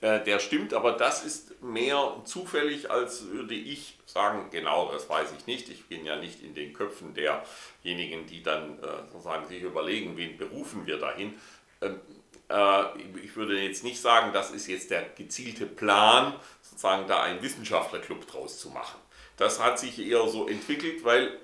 äh, 0.00 0.22
der 0.22 0.38
stimmt, 0.40 0.74
aber 0.74 0.92
das 0.92 1.24
ist 1.24 1.62
mehr 1.62 2.20
zufällig, 2.24 2.90
als 2.90 3.26
würde 3.28 3.54
ich 3.54 3.98
sagen, 4.04 4.50
genau, 4.50 4.92
das 4.92 5.08
weiß 5.08 5.28
ich 5.38 5.46
nicht. 5.46 5.68
Ich 5.70 5.86
bin 5.86 6.04
ja 6.04 6.16
nicht 6.16 6.42
in 6.42 6.54
den 6.54 6.72
Köpfen 6.72 7.14
derjenigen, 7.14 8.26
die 8.26 8.42
dann 8.42 8.78
äh, 8.78 9.08
sozusagen 9.10 9.46
sich 9.48 9.62
überlegen, 9.62 10.16
wen 10.16 10.36
berufen 10.36 10.86
wir 10.86 10.98
dahin. 10.98 11.34
Ähm, 11.80 12.00
äh, 12.48 12.84
ich 13.24 13.36
würde 13.36 13.58
jetzt 13.58 13.84
nicht 13.84 14.00
sagen, 14.00 14.32
das 14.32 14.50
ist 14.50 14.66
jetzt 14.66 14.90
der 14.90 15.02
gezielte 15.02 15.66
Plan, 15.66 16.34
sozusagen 16.60 17.06
da 17.08 17.22
einen 17.22 17.42
Wissenschaftlerclub 17.42 18.26
draus 18.26 18.58
zu 18.58 18.70
machen. 18.70 19.00
Das 19.38 19.62
hat 19.62 19.78
sich 19.78 19.98
eher 19.98 20.26
so 20.28 20.46
entwickelt, 20.46 21.04
weil 21.04 21.38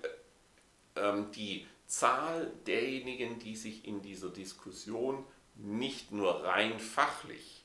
ähm, 0.96 1.30
die 1.32 1.66
Zahl 1.86 2.52
derjenigen, 2.66 3.38
die 3.38 3.56
sich 3.56 3.86
in 3.86 4.02
dieser 4.02 4.30
Diskussion 4.30 5.24
nicht 5.54 6.12
nur 6.12 6.44
rein 6.44 6.78
fachlich 6.78 7.61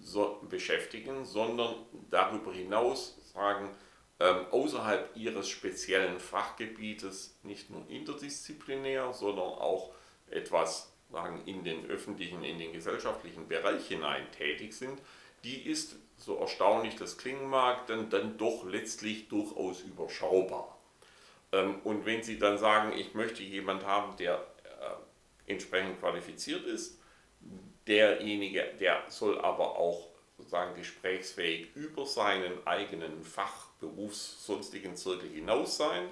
so 0.00 0.40
beschäftigen, 0.48 1.24
sondern 1.24 1.74
darüber 2.10 2.52
hinaus 2.52 3.16
sagen, 3.32 3.70
ähm, 4.20 4.46
außerhalb 4.50 5.16
ihres 5.16 5.48
speziellen 5.48 6.18
Fachgebietes 6.18 7.38
nicht 7.42 7.70
nur 7.70 7.88
interdisziplinär, 7.88 9.12
sondern 9.12 9.46
auch 9.46 9.92
etwas 10.30 10.92
sagen, 11.10 11.42
in 11.46 11.64
den 11.64 11.86
öffentlichen, 11.86 12.42
in 12.44 12.58
den 12.58 12.72
gesellschaftlichen 12.72 13.48
Bereich 13.48 13.86
hinein 13.86 14.30
tätig 14.32 14.74
sind, 14.74 15.00
die 15.44 15.62
ist, 15.62 15.96
so 16.16 16.36
erstaunlich 16.38 16.96
das 16.96 17.16
klingen 17.16 17.48
mag, 17.48 17.86
dann, 17.86 18.10
dann 18.10 18.36
doch 18.38 18.64
letztlich 18.64 19.28
durchaus 19.28 19.82
überschaubar. 19.82 20.76
Ähm, 21.52 21.80
und 21.84 22.04
wenn 22.06 22.22
Sie 22.22 22.38
dann 22.38 22.58
sagen, 22.58 22.92
ich 22.92 23.14
möchte 23.14 23.42
jemanden 23.42 23.86
haben, 23.86 24.16
der 24.16 24.34
äh, 24.64 25.52
entsprechend 25.52 26.00
qualifiziert 26.00 26.64
ist, 26.66 26.97
derjenige, 27.88 28.64
der 28.78 29.02
soll 29.08 29.40
aber 29.40 29.76
auch 29.76 30.08
sozusagen 30.36 30.76
gesprächsfähig 30.76 31.74
über 31.74 32.06
seinen 32.06 32.66
eigenen 32.66 33.24
Fach, 33.24 33.66
Berufs-, 33.80 34.44
sonstigen 34.46 34.96
Zirkel 34.96 35.28
hinaus 35.30 35.76
sein. 35.76 36.08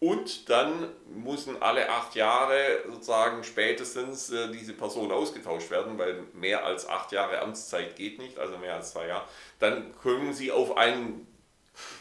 Und 0.00 0.48
dann 0.50 0.88
müssen 1.14 1.62
alle 1.62 1.88
acht 1.88 2.16
Jahre 2.16 2.82
sozusagen 2.90 3.44
spätestens 3.44 4.30
äh, 4.30 4.50
diese 4.50 4.72
Person 4.72 5.12
ausgetauscht 5.12 5.70
werden, 5.70 5.96
weil 5.96 6.24
mehr 6.32 6.64
als 6.66 6.88
acht 6.88 7.12
Jahre 7.12 7.40
Amtszeit 7.40 7.94
geht 7.94 8.18
nicht, 8.18 8.36
also 8.36 8.58
mehr 8.58 8.74
als 8.74 8.92
zwei 8.92 9.06
Jahre. 9.06 9.26
Dann 9.60 9.94
kommen 10.02 10.32
sie 10.34 10.50
auf 10.50 10.76
einen 10.76 11.28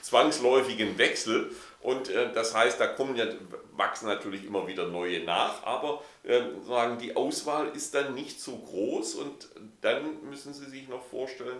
zwangsläufigen 0.02 0.97
Wechsel 0.97 1.52
und 1.82 2.10
äh, 2.10 2.32
das 2.34 2.56
heißt, 2.56 2.80
da 2.80 2.88
kommen 2.88 3.15
ja, 3.15 3.26
wachsen 3.74 4.08
natürlich 4.08 4.45
immer 4.45 4.67
wieder 4.67 4.88
neue 4.88 5.24
nach, 5.24 5.63
aber 5.63 6.02
sagen, 6.23 6.99
die 6.99 7.15
Auswahl 7.15 7.69
ist 7.75 7.95
dann 7.95 8.13
nicht 8.13 8.39
so 8.39 8.57
groß 8.57 9.15
und 9.15 9.49
dann 9.81 10.23
müssen 10.29 10.53
Sie 10.53 10.69
sich 10.69 10.88
noch 10.88 11.03
vorstellen, 11.03 11.60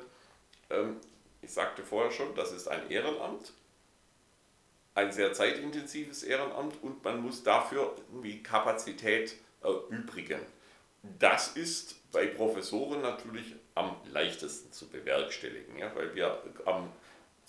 ähm, 0.70 0.98
ich 1.42 1.52
sagte 1.52 1.84
vorher 1.84 2.12
schon, 2.12 2.36
das 2.36 2.52
ist 2.52 2.68
ein 2.68 2.90
Ehrenamt, 2.92 3.54
ein 4.94 5.12
sehr 5.12 5.34
zeitintensives 5.34 6.24
Ehrenamt 6.24 6.82
und 6.84 7.04
man 7.04 7.22
muss 7.22 7.44
dafür 7.44 7.96
irgendwie 8.10 8.44
Kapazität 8.44 9.36
erübrigen. 9.64 10.42
Das 11.18 11.56
ist 11.56 11.96
bei 12.12 12.28
Professoren 12.28 13.02
natürlich 13.02 13.56
am 13.74 13.96
leichtesten 14.12 14.72
zu 14.72 14.88
bewerkstelligen, 14.88 15.78
ja, 15.78 15.96
weil 15.96 16.14
wir 16.14 16.44
am 16.66 16.92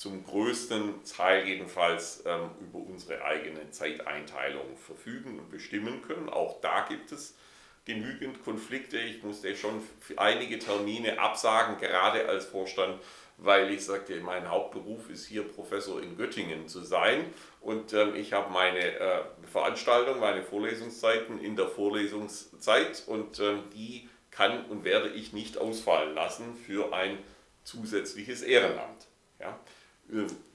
zum 0.02 0.24
größten 0.24 1.04
Teil 1.04 1.46
jedenfalls 1.46 2.24
ähm, 2.26 2.50
über 2.60 2.80
unsere 2.80 3.24
eigene 3.24 3.70
Zeiteinteilung 3.70 4.76
verfügen 4.76 5.38
und 5.38 5.48
bestimmen 5.48 6.02
können. 6.02 6.28
Auch 6.28 6.60
da 6.60 6.84
gibt 6.88 7.12
es 7.12 7.36
genügend 7.84 8.42
Konflikte. 8.42 8.98
Ich 8.98 9.22
musste 9.22 9.54
schon 9.54 9.80
einige 10.16 10.58
Termine 10.58 11.20
absagen, 11.20 11.78
gerade 11.78 12.28
als 12.28 12.46
Vorstand, 12.46 13.00
weil 13.36 13.70
ich 13.70 13.84
sagte, 13.84 14.20
mein 14.20 14.50
Hauptberuf 14.50 15.08
ist 15.08 15.24
hier 15.24 15.44
Professor 15.44 16.02
in 16.02 16.16
Göttingen 16.16 16.66
zu 16.66 16.80
sein 16.82 17.24
und 17.60 17.92
ähm, 17.92 18.16
ich 18.16 18.32
habe 18.32 18.52
meine 18.52 18.80
äh, 18.80 19.20
Veranstaltung, 19.52 20.18
meine 20.18 20.42
Vorlesungszeiten 20.42 21.38
in 21.38 21.54
der 21.54 21.68
Vorlesungszeit 21.68 23.04
und 23.06 23.38
ähm, 23.38 23.62
die 23.72 24.08
kann 24.32 24.64
und 24.66 24.82
werde 24.82 25.10
ich 25.10 25.32
nicht 25.32 25.58
ausfallen 25.58 26.16
lassen 26.16 26.56
für 26.56 26.92
ein 26.92 27.18
zusätzliches 27.62 28.42
Ehrenamt. 28.42 29.06
Ja? 29.38 29.60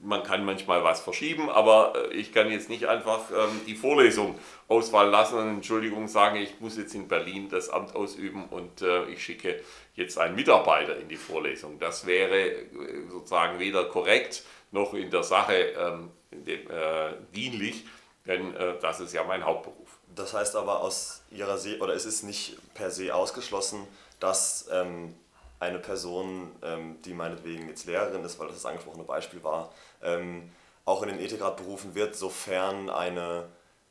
Man 0.00 0.22
kann 0.22 0.44
manchmal 0.44 0.84
was 0.84 1.00
verschieben, 1.00 1.50
aber 1.50 1.92
äh, 1.94 2.14
ich 2.14 2.32
kann 2.32 2.50
jetzt 2.50 2.68
nicht 2.68 2.86
einfach 2.86 3.30
ähm, 3.30 3.60
die 3.66 3.74
Vorlesung 3.74 4.38
ausfallen 4.68 5.10
lassen 5.10 5.38
und 5.38 5.48
Entschuldigung 5.48 6.08
sagen, 6.08 6.36
ich 6.36 6.60
muss 6.60 6.76
jetzt 6.76 6.94
in 6.94 7.08
Berlin 7.08 7.48
das 7.48 7.68
Amt 7.68 7.94
ausüben 7.94 8.46
und 8.46 8.82
äh, 8.82 9.06
ich 9.06 9.22
schicke 9.22 9.60
jetzt 9.94 10.18
einen 10.18 10.36
Mitarbeiter 10.36 10.96
in 10.96 11.08
die 11.08 11.16
Vorlesung. 11.16 11.78
Das 11.78 12.06
wäre 12.06 12.38
äh, 12.38 12.66
sozusagen 13.10 13.58
weder 13.58 13.84
korrekt 13.84 14.44
noch 14.70 14.94
in 14.94 15.10
der 15.10 15.22
Sache 15.22 15.54
ähm, 15.54 16.10
äh, 16.30 17.12
dienlich, 17.34 17.84
denn 18.26 18.54
äh, 18.54 18.74
das 18.80 19.00
ist 19.00 19.12
ja 19.12 19.24
mein 19.24 19.44
Hauptberuf. 19.44 19.98
Das 20.14 20.34
heißt 20.34 20.56
aber 20.56 20.80
aus 20.80 21.22
Ihrer 21.30 21.58
Sicht, 21.58 21.80
oder 21.80 21.94
es 21.94 22.04
ist 22.04 22.22
nicht 22.22 22.56
per 22.74 22.90
se 22.90 23.14
ausgeschlossen, 23.14 23.86
dass 24.20 24.68
ähm, 24.70 25.14
eine 25.60 25.78
Person, 25.78 26.52
ähm, 26.62 27.00
die 27.02 27.14
meinetwegen 27.14 27.68
jetzt 27.68 27.86
Lehrerin 27.86 28.24
ist, 28.24 28.38
weil 28.38 28.46
das 28.46 28.56
das 28.56 28.66
angesprochene 28.66 29.04
Beispiel 29.04 29.42
war, 29.42 29.72
ähm, 30.02 30.50
auch 30.84 31.02
in 31.02 31.08
den 31.08 31.20
Ethikrat 31.20 31.56
berufen 31.56 31.94
wird, 31.94 32.16
sofern 32.16 32.88
eine 32.90 33.48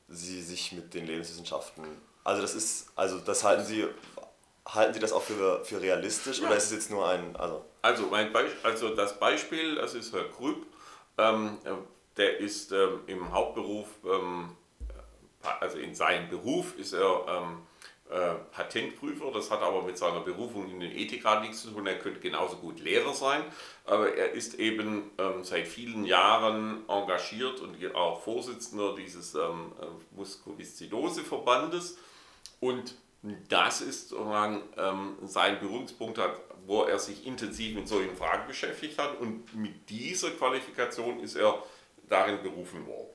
sie 0.07 0.41
sich 0.41 0.71
mit 0.71 0.93
den 0.93 1.05
Lebenswissenschaften. 1.05 1.83
Also 2.23 2.41
das 2.41 2.53
ist, 2.53 2.87
also 2.95 3.19
das 3.19 3.43
halten 3.43 3.65
Sie, 3.65 3.87
halten 4.65 4.93
Sie 4.93 4.99
das 4.99 5.11
auch 5.11 5.21
für, 5.21 5.63
für 5.63 5.81
realistisch 5.81 6.39
ja. 6.39 6.47
oder 6.47 6.57
ist 6.57 6.65
es 6.65 6.71
jetzt 6.71 6.91
nur 6.91 7.07
ein. 7.07 7.35
Also, 7.35 7.63
also, 7.81 8.07
mein 8.07 8.33
Be 8.33 8.45
also 8.63 8.95
das 8.95 9.19
Beispiel, 9.19 9.75
das 9.75 9.93
ist 9.93 10.13
Herr 10.13 10.25
Krüpp, 10.29 10.65
ähm, 11.17 11.57
der 12.15 12.39
ist 12.39 12.71
ähm, 12.71 13.01
im 13.07 13.31
Hauptberuf, 13.31 13.87
ähm, 14.05 14.55
also 15.59 15.77
in 15.77 15.93
seinem 15.95 16.29
Beruf 16.29 16.77
ist 16.77 16.93
er 16.93 17.25
ähm, 17.27 17.61
äh, 18.09 18.35
Patentprüfer, 18.51 19.31
das 19.33 19.51
hat 19.51 19.61
aber 19.61 19.83
mit 19.83 19.97
seiner 19.97 20.21
Berufung 20.21 20.69
in 20.69 20.79
den 20.79 20.91
Ethikrat 20.91 21.41
nichts 21.41 21.61
zu 21.61 21.71
tun, 21.71 21.87
er 21.87 21.99
könnte 21.99 22.19
genauso 22.19 22.57
gut 22.57 22.79
Lehrer 22.79 23.13
sein, 23.13 23.43
aber 23.85 24.15
er 24.15 24.31
ist 24.31 24.55
eben 24.55 25.11
ähm, 25.17 25.43
seit 25.43 25.67
vielen 25.67 26.05
Jahren 26.05 26.87
engagiert 26.87 27.59
und 27.59 27.95
auch 27.95 28.21
Vorsitzender 28.21 28.95
dieses 28.95 29.35
ähm, 29.35 29.73
äh, 29.81 30.15
Muskoviszidose-Verbandes 30.15 31.97
und 32.59 32.95
das 33.49 33.81
ist 33.81 34.09
sozusagen 34.09 34.61
ähm, 34.77 35.17
sein 35.25 35.59
Berührungspunkt, 35.59 36.17
hat, 36.17 36.39
wo 36.65 36.83
er 36.83 36.99
sich 36.99 37.25
intensiv 37.25 37.75
mit 37.75 37.87
solchen 37.87 38.15
Fragen 38.15 38.47
beschäftigt 38.47 38.97
hat 38.99 39.19
und 39.19 39.55
mit 39.55 39.89
dieser 39.89 40.31
Qualifikation 40.31 41.19
ist 41.19 41.35
er 41.35 41.61
darin 42.07 42.41
berufen 42.41 42.85
worden. 42.85 43.09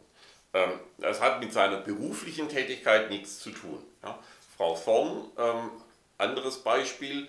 Ähm, 0.54 0.80
das 0.98 1.20
hat 1.20 1.40
mit 1.40 1.52
seiner 1.52 1.78
beruflichen 1.78 2.48
Tätigkeit 2.48 3.10
nichts 3.10 3.38
zu 3.38 3.50
tun. 3.50 3.78
Ja. 4.02 4.18
Frau 4.56 4.74
Vorn, 4.74 5.30
ähm, 5.38 5.70
anderes 6.18 6.58
Beispiel, 6.58 7.28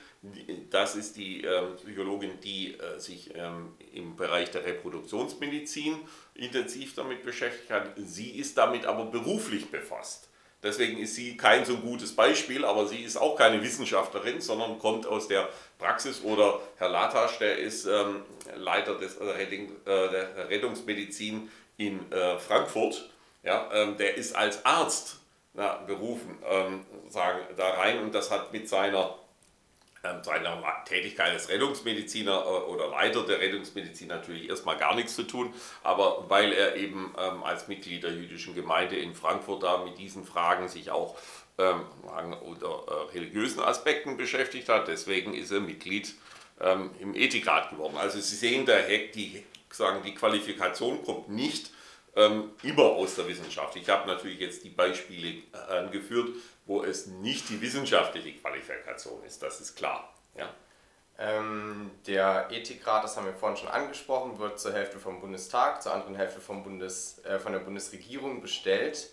Das 0.70 0.96
ist 0.96 1.18
die 1.18 1.42
ähm, 1.42 1.76
Psychologin, 1.76 2.40
die 2.40 2.80
äh, 2.80 2.98
sich 2.98 3.36
ähm, 3.36 3.74
im 3.94 4.16
Bereich 4.16 4.52
der 4.52 4.64
Reproduktionsmedizin 4.66 5.98
intensiv 6.34 6.96
damit 6.96 7.26
beschäftigt 7.26 7.70
hat. 7.70 7.92
Sie 7.98 8.30
ist 8.30 8.58
damit 8.58 8.86
aber 8.86 9.06
beruflich 9.06 9.70
befasst. 9.70 10.30
Deswegen 10.64 10.98
ist 10.98 11.16
sie 11.16 11.36
kein 11.36 11.66
so 11.66 11.76
gutes 11.76 12.16
Beispiel, 12.16 12.64
aber 12.64 12.88
sie 12.88 13.04
ist 13.04 13.18
auch 13.18 13.36
keine 13.36 13.62
Wissenschaftlerin, 13.62 14.40
sondern 14.40 14.80
kommt 14.80 15.06
aus 15.06 15.28
der 15.28 15.50
Praxis. 15.78 16.24
Oder 16.24 16.62
Herr 16.78 16.88
Latasch, 16.88 17.38
der 17.40 17.58
ist 17.58 17.86
ähm, 17.86 18.22
Leiter 18.56 18.98
des, 18.98 19.18
äh, 19.18 19.44
äh, 19.44 19.76
der 19.84 20.50
Rettungsmedizin 20.50 21.52
in 21.76 22.10
äh, 22.14 22.40
Frankfurt. 22.40 23.10
Ja, 23.44 23.70
ähm, 23.74 23.98
der 23.98 24.16
ist 24.16 24.38
als 24.38 24.64
Arzt 24.64 25.20
na, 25.54 25.76
berufen 25.86 26.38
ähm, 26.50 26.86
sagen, 27.14 27.40
da 27.56 27.70
rein 27.70 28.00
und 28.00 28.14
das 28.14 28.32
hat 28.32 28.52
mit 28.52 28.68
seiner 28.68 29.16
ähm, 30.06 30.22
seiner 30.22 30.62
Tätigkeit 30.84 31.32
als 31.32 31.48
Rettungsmediziner 31.48 32.44
äh, 32.44 32.70
oder 32.70 32.90
Leiter 32.90 33.26
der 33.26 33.40
Rettungsmedizin 33.40 34.10
natürlich 34.10 34.50
erstmal 34.50 34.76
gar 34.76 34.96
nichts 34.96 35.16
zu 35.16 35.24
tun, 35.24 35.54
aber 35.82 36.26
weil 36.28 36.52
er 36.52 36.76
eben 36.76 37.16
ähm, 37.18 37.42
als 37.42 37.70
Mitglied 37.70 38.04
der 38.04 38.12
jüdischen 38.12 38.54
Gemeinde 38.54 38.98
in 38.98 39.16
Frankfurt 39.16 39.64
da 39.64 39.78
mit 39.78 39.98
diesen 39.98 40.26
Fragen 40.26 40.68
sich 40.68 40.92
auch 40.92 41.18
ähm, 41.58 41.86
unter 42.44 42.84
äh, 42.86 43.12
religiösen 43.14 43.62
Aspekten 43.62 44.18
beschäftigt 44.18 44.68
hat, 44.68 44.90
deswegen 44.90 45.34
ist 45.34 45.52
er 45.52 45.62
Mitglied 45.62 46.14
im 47.00 47.16
Ethikrat 47.16 47.72
geworden. 47.72 47.98
Also 47.98 48.22
Sie 48.22 48.36
sehen, 48.36 48.66
der 48.66 48.84
die, 48.84 49.44
sagen, 49.72 50.02
die 50.06 50.14
Qualifikation 50.14 51.04
kommt 51.04 51.28
nicht 51.28 51.72
ähm, 52.16 52.52
immer 52.62 52.84
aus 52.84 53.16
der 53.16 53.28
Wissenschaft. 53.28 53.76
Ich 53.76 53.90
habe 53.90 54.08
natürlich 54.08 54.40
jetzt 54.40 54.64
die 54.64 54.70
Beispiele 54.70 55.30
äh, 55.52 55.74
angeführt, 55.78 56.30
wo 56.66 56.84
es 56.84 57.08
nicht 57.08 57.50
die 57.50 57.62
wissenschaftliche 57.62 58.34
Qualifikation 58.40 59.24
ist, 59.24 59.42
das 59.44 59.62
ist 59.62 59.76
klar. 59.76 60.14
Ja. 60.36 60.50
Ähm, 61.18 61.92
der 62.08 62.48
Ethikrat, 62.52 63.04
das 63.04 63.18
haben 63.18 63.26
wir 63.26 63.34
vorhin 63.34 63.58
schon 63.58 63.70
angesprochen, 63.70 64.40
wird 64.40 64.60
zur 64.60 64.74
Hälfte 64.74 65.00
vom 65.00 65.22
Bundestag, 65.22 65.84
zur 65.84 65.94
anderen 65.94 66.16
Hälfte 66.16 66.42
vom 66.42 66.64
Bundes, 66.64 67.24
äh, 67.26 67.40
von 67.40 67.52
der 67.52 67.60
Bundesregierung 67.60 68.42
bestellt. 68.42 69.10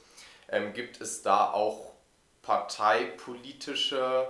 Ähm, 0.49 0.73
gibt 0.73 1.01
es 1.01 1.23
da 1.23 1.53
auch 1.53 1.93
parteipolitische 2.43 4.29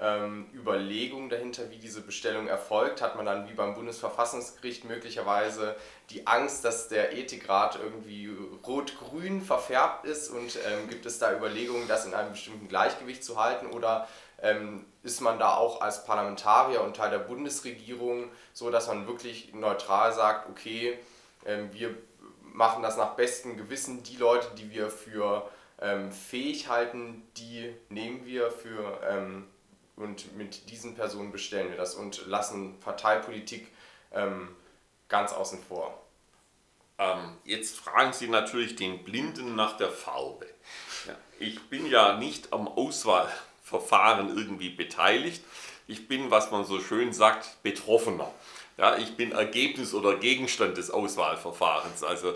ähm, 0.00 0.48
Überlegungen 0.54 1.28
dahinter, 1.28 1.70
wie 1.70 1.76
diese 1.76 2.00
Bestellung 2.00 2.48
erfolgt? 2.48 3.02
Hat 3.02 3.16
man 3.16 3.26
dann 3.26 3.48
wie 3.48 3.54
beim 3.54 3.74
Bundesverfassungsgericht 3.74 4.84
möglicherweise 4.84 5.76
die 6.10 6.26
Angst, 6.26 6.64
dass 6.64 6.88
der 6.88 7.16
Ethikrat 7.16 7.78
irgendwie 7.82 8.30
rot-grün 8.66 9.42
verfärbt 9.42 10.06
ist 10.06 10.30
und 10.30 10.56
ähm, 10.66 10.88
gibt 10.88 11.04
es 11.06 11.18
da 11.18 11.36
Überlegungen, 11.36 11.88
das 11.88 12.06
in 12.06 12.14
einem 12.14 12.32
bestimmten 12.32 12.68
Gleichgewicht 12.68 13.22
zu 13.22 13.42
halten 13.42 13.66
oder 13.66 14.08
ähm, 14.40 14.86
ist 15.02 15.20
man 15.20 15.38
da 15.38 15.54
auch 15.54 15.80
als 15.80 16.04
Parlamentarier 16.04 16.82
und 16.82 16.96
Teil 16.96 17.10
der 17.10 17.18
Bundesregierung 17.18 18.30
so, 18.52 18.70
dass 18.70 18.88
man 18.88 19.06
wirklich 19.06 19.54
neutral 19.54 20.12
sagt, 20.12 20.48
okay, 20.50 20.98
ähm, 21.46 21.72
wir 21.72 21.94
machen 22.42 22.82
das 22.82 22.96
nach 22.96 23.14
bestem 23.14 23.56
Gewissen, 23.56 24.02
die 24.02 24.16
Leute, 24.16 24.48
die 24.56 24.70
wir 24.70 24.90
für 24.90 25.48
ähm, 25.80 26.12
fähig 26.12 26.68
halten, 26.68 27.22
die 27.36 27.74
nehmen 27.88 28.24
wir 28.26 28.50
für 28.50 29.00
ähm, 29.08 29.48
und 29.96 30.36
mit 30.36 30.70
diesen 30.70 30.94
Personen 30.94 31.32
bestellen 31.32 31.70
wir 31.70 31.76
das 31.76 31.94
und 31.94 32.26
lassen 32.26 32.78
Parteipolitik 32.80 33.68
ähm, 34.12 34.48
ganz 35.08 35.32
außen 35.32 35.62
vor. 35.62 36.02
Ähm, 36.98 37.36
jetzt 37.44 37.78
fragen 37.78 38.12
Sie 38.12 38.28
natürlich 38.28 38.76
den 38.76 39.04
Blinden 39.04 39.54
nach 39.54 39.76
der 39.76 39.90
Farbe. 39.90 40.46
Ja, 41.06 41.16
ich 41.38 41.60
bin 41.68 41.86
ja 41.86 42.16
nicht 42.16 42.52
am 42.52 42.68
Auswahlverfahren 42.68 44.36
irgendwie 44.36 44.70
beteiligt. 44.70 45.42
Ich 45.86 46.08
bin, 46.08 46.30
was 46.30 46.50
man 46.50 46.64
so 46.64 46.80
schön 46.80 47.12
sagt, 47.12 47.62
Betroffener. 47.62 48.32
Ja, 48.78 48.96
ich 48.96 49.16
bin 49.16 49.32
Ergebnis 49.32 49.92
oder 49.94 50.16
Gegenstand 50.16 50.76
des 50.76 50.90
Auswahlverfahrens. 50.90 52.02
Also 52.02 52.34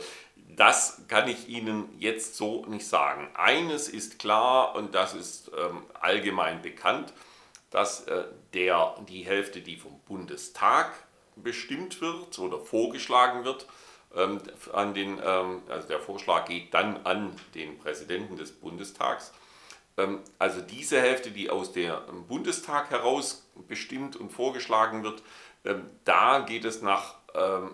das 0.56 1.02
kann 1.08 1.28
ich 1.28 1.48
Ihnen 1.48 1.88
jetzt 1.98 2.36
so 2.36 2.64
nicht 2.66 2.86
sagen. 2.86 3.28
Eines 3.34 3.88
ist 3.88 4.18
klar 4.18 4.74
und 4.74 4.94
das 4.94 5.14
ist 5.14 5.50
ähm, 5.56 5.82
allgemein 6.00 6.60
bekannt 6.62 7.12
dass 7.70 8.06
äh, 8.06 8.24
der, 8.54 8.94
die 9.08 9.24
Hälfte, 9.24 9.60
die 9.60 9.76
vom 9.76 9.98
Bundestag 10.00 10.92
bestimmt 11.36 12.00
wird 12.00 12.38
oder 12.38 12.58
vorgeschlagen 12.60 13.44
wird, 13.44 13.66
ähm, 14.14 14.40
an 14.72 14.94
den, 14.94 15.20
ähm, 15.22 15.62
also 15.68 15.88
der 15.88 16.00
Vorschlag 16.00 16.46
geht 16.46 16.72
dann 16.72 17.04
an 17.04 17.34
den 17.54 17.78
Präsidenten 17.78 18.36
des 18.36 18.52
Bundestags. 18.52 19.32
Ähm, 19.96 20.20
also 20.38 20.60
diese 20.60 21.00
Hälfte, 21.00 21.30
die 21.30 21.50
aus 21.50 21.72
dem 21.72 22.26
Bundestag 22.26 22.90
heraus 22.90 23.46
bestimmt 23.68 24.16
und 24.16 24.30
vorgeschlagen 24.30 25.02
wird, 25.02 25.22
da 26.04 26.40
geht 26.40 26.64
es 26.64 26.80
nach 26.80 27.16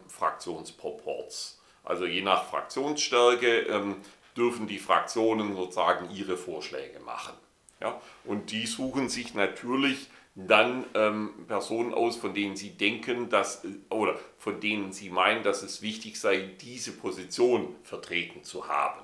Fraktionsproports. 0.09 1.61
Also 1.85 2.07
je 2.07 2.23
nach 2.23 2.47
Fraktionsstärke 2.47 3.97
dürfen 4.35 4.67
die 4.67 4.79
Fraktionen 4.79 5.55
sozusagen 5.55 6.11
ihre 6.11 6.39
Vorschläge 6.39 7.01
machen. 7.01 7.35
Ja? 7.83 8.01
Und 8.25 8.53
die 8.53 8.67
suchen 8.67 9.09
sich 9.09 9.35
natürlich 9.35 10.09
dann 10.35 10.85
ähm, 10.95 11.45
Personen 11.47 11.93
aus, 11.93 12.17
von 12.17 12.33
denen 12.33 12.57
sie 12.57 12.71
denken, 12.71 13.29
dass, 13.29 13.63
oder 13.91 14.19
von 14.39 14.61
denen 14.61 14.93
sie 14.93 15.11
meinen, 15.11 15.43
dass 15.43 15.63
es 15.63 15.83
wichtig 15.83 16.19
sei, 16.19 16.51
diese 16.61 16.93
Position 16.93 17.75
vertreten 17.83 18.43
zu 18.43 18.69
haben. 18.69 19.01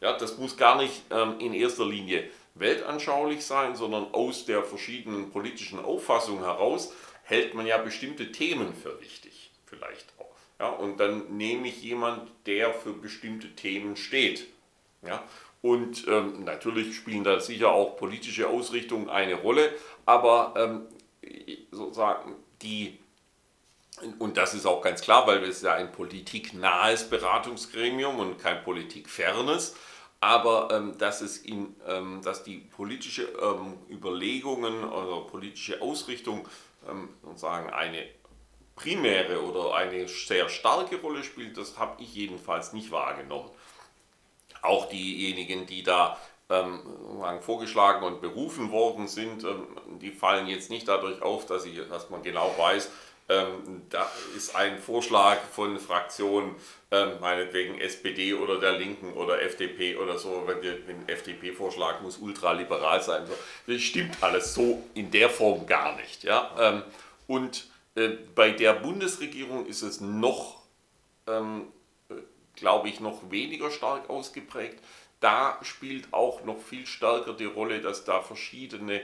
Ja, 0.00 0.16
das 0.16 0.38
muss 0.38 0.56
gar 0.56 0.76
nicht 0.80 1.02
ähm, 1.10 1.38
in 1.38 1.54
erster 1.54 1.86
Linie 1.86 2.28
weltanschaulich 2.54 3.44
sein, 3.44 3.76
sondern 3.76 4.12
aus 4.12 4.44
der 4.44 4.64
verschiedenen 4.64 5.30
politischen 5.30 5.78
Auffassung 5.78 6.40
heraus 6.40 6.92
hält 7.22 7.54
man 7.54 7.66
ja 7.66 7.78
bestimmte 7.78 8.32
Themen 8.32 8.74
für 8.74 9.00
wichtig, 9.00 9.50
vielleicht 9.66 10.12
auch. 10.18 10.34
Ja, 10.58 10.68
und 10.68 10.98
dann 10.98 11.36
nehme 11.36 11.68
ich 11.68 11.82
jemanden, 11.82 12.28
der 12.46 12.74
für 12.74 12.92
bestimmte 12.92 13.54
Themen 13.54 13.96
steht. 13.96 14.48
Ja, 15.06 15.22
und 15.62 16.08
ähm, 16.08 16.42
natürlich 16.44 16.96
spielen 16.96 17.22
da 17.22 17.38
sicher 17.38 17.70
auch 17.70 17.96
politische 17.96 18.48
Ausrichtungen 18.48 19.08
eine 19.08 19.36
Rolle, 19.36 19.72
aber 20.04 20.54
ähm, 20.56 20.88
sozusagen 21.70 22.34
die, 22.60 22.98
und 24.18 24.36
das 24.36 24.54
ist 24.54 24.66
auch 24.66 24.82
ganz 24.82 25.00
klar, 25.00 25.26
weil 25.28 25.42
es 25.44 25.62
ja 25.62 25.74
ein 25.74 25.92
politiknahes 25.92 27.08
Beratungsgremium 27.08 28.18
und 28.18 28.38
kein 28.38 28.64
politikfernes, 28.64 29.76
aber 30.18 30.68
ähm, 30.72 30.98
dass, 30.98 31.20
es 31.20 31.38
in, 31.38 31.76
ähm, 31.86 32.22
dass 32.24 32.42
die 32.42 32.58
politische 32.58 33.22
ähm, 33.40 33.78
Überlegungen 33.88 34.82
oder 34.82 35.28
politische 35.28 35.80
Ausrichtung 35.80 36.48
ähm, 36.90 37.08
sozusagen 37.22 37.70
eine 37.70 38.04
primäre 38.74 39.40
oder 39.42 39.76
eine 39.76 40.08
sehr 40.08 40.48
starke 40.48 40.96
Rolle 40.96 41.22
spielt, 41.22 41.56
das 41.56 41.78
habe 41.78 42.02
ich 42.02 42.14
jedenfalls 42.14 42.72
nicht 42.72 42.90
wahrgenommen 42.90 43.50
auch 44.62 44.88
diejenigen, 44.88 45.66
die 45.66 45.82
da 45.82 46.18
ähm, 46.48 46.80
vorgeschlagen 47.40 48.04
und 48.04 48.20
berufen 48.20 48.70
worden 48.70 49.08
sind, 49.08 49.44
ähm, 49.44 49.66
die 50.00 50.10
fallen 50.10 50.46
jetzt 50.46 50.70
nicht 50.70 50.88
dadurch 50.88 51.22
auf, 51.22 51.46
dass, 51.46 51.64
ich, 51.64 51.80
dass 51.88 52.10
man 52.10 52.22
genau 52.22 52.54
weiß, 52.56 52.90
ähm, 53.28 53.82
da 53.90 54.10
ist 54.36 54.54
ein 54.56 54.78
Vorschlag 54.78 55.38
von 55.40 55.78
Fraktionen, 55.78 56.54
meinetwegen 57.22 57.80
SPD 57.80 58.34
oder 58.34 58.60
der 58.60 58.72
Linken 58.72 59.14
oder 59.14 59.40
FDP 59.40 59.96
oder 59.96 60.18
so, 60.18 60.42
wenn 60.46 60.60
der 60.60 60.74
FDP-Vorschlag 61.06 62.02
muss 62.02 62.18
ultraliberal 62.18 63.00
sein. 63.00 63.22
Das 63.66 63.80
stimmt 63.80 64.22
alles 64.22 64.52
so 64.52 64.82
in 64.92 65.10
der 65.10 65.30
Form 65.30 65.64
gar 65.64 65.96
nicht. 65.96 66.22
Ja? 66.22 66.84
Und 67.26 67.66
äh, 67.94 68.10
bei 68.34 68.50
der 68.50 68.74
Bundesregierung 68.74 69.64
ist 69.64 69.80
es 69.80 70.02
noch 70.02 70.62
glaube 72.56 72.88
ich, 72.88 73.00
noch 73.00 73.30
weniger 73.30 73.70
stark 73.70 74.10
ausgeprägt. 74.10 74.82
Da 75.20 75.58
spielt 75.62 76.12
auch 76.12 76.44
noch 76.44 76.60
viel 76.60 76.86
stärker 76.86 77.32
die 77.32 77.44
Rolle, 77.44 77.80
dass 77.80 78.04
da 78.04 78.20
verschiedene 78.20 79.00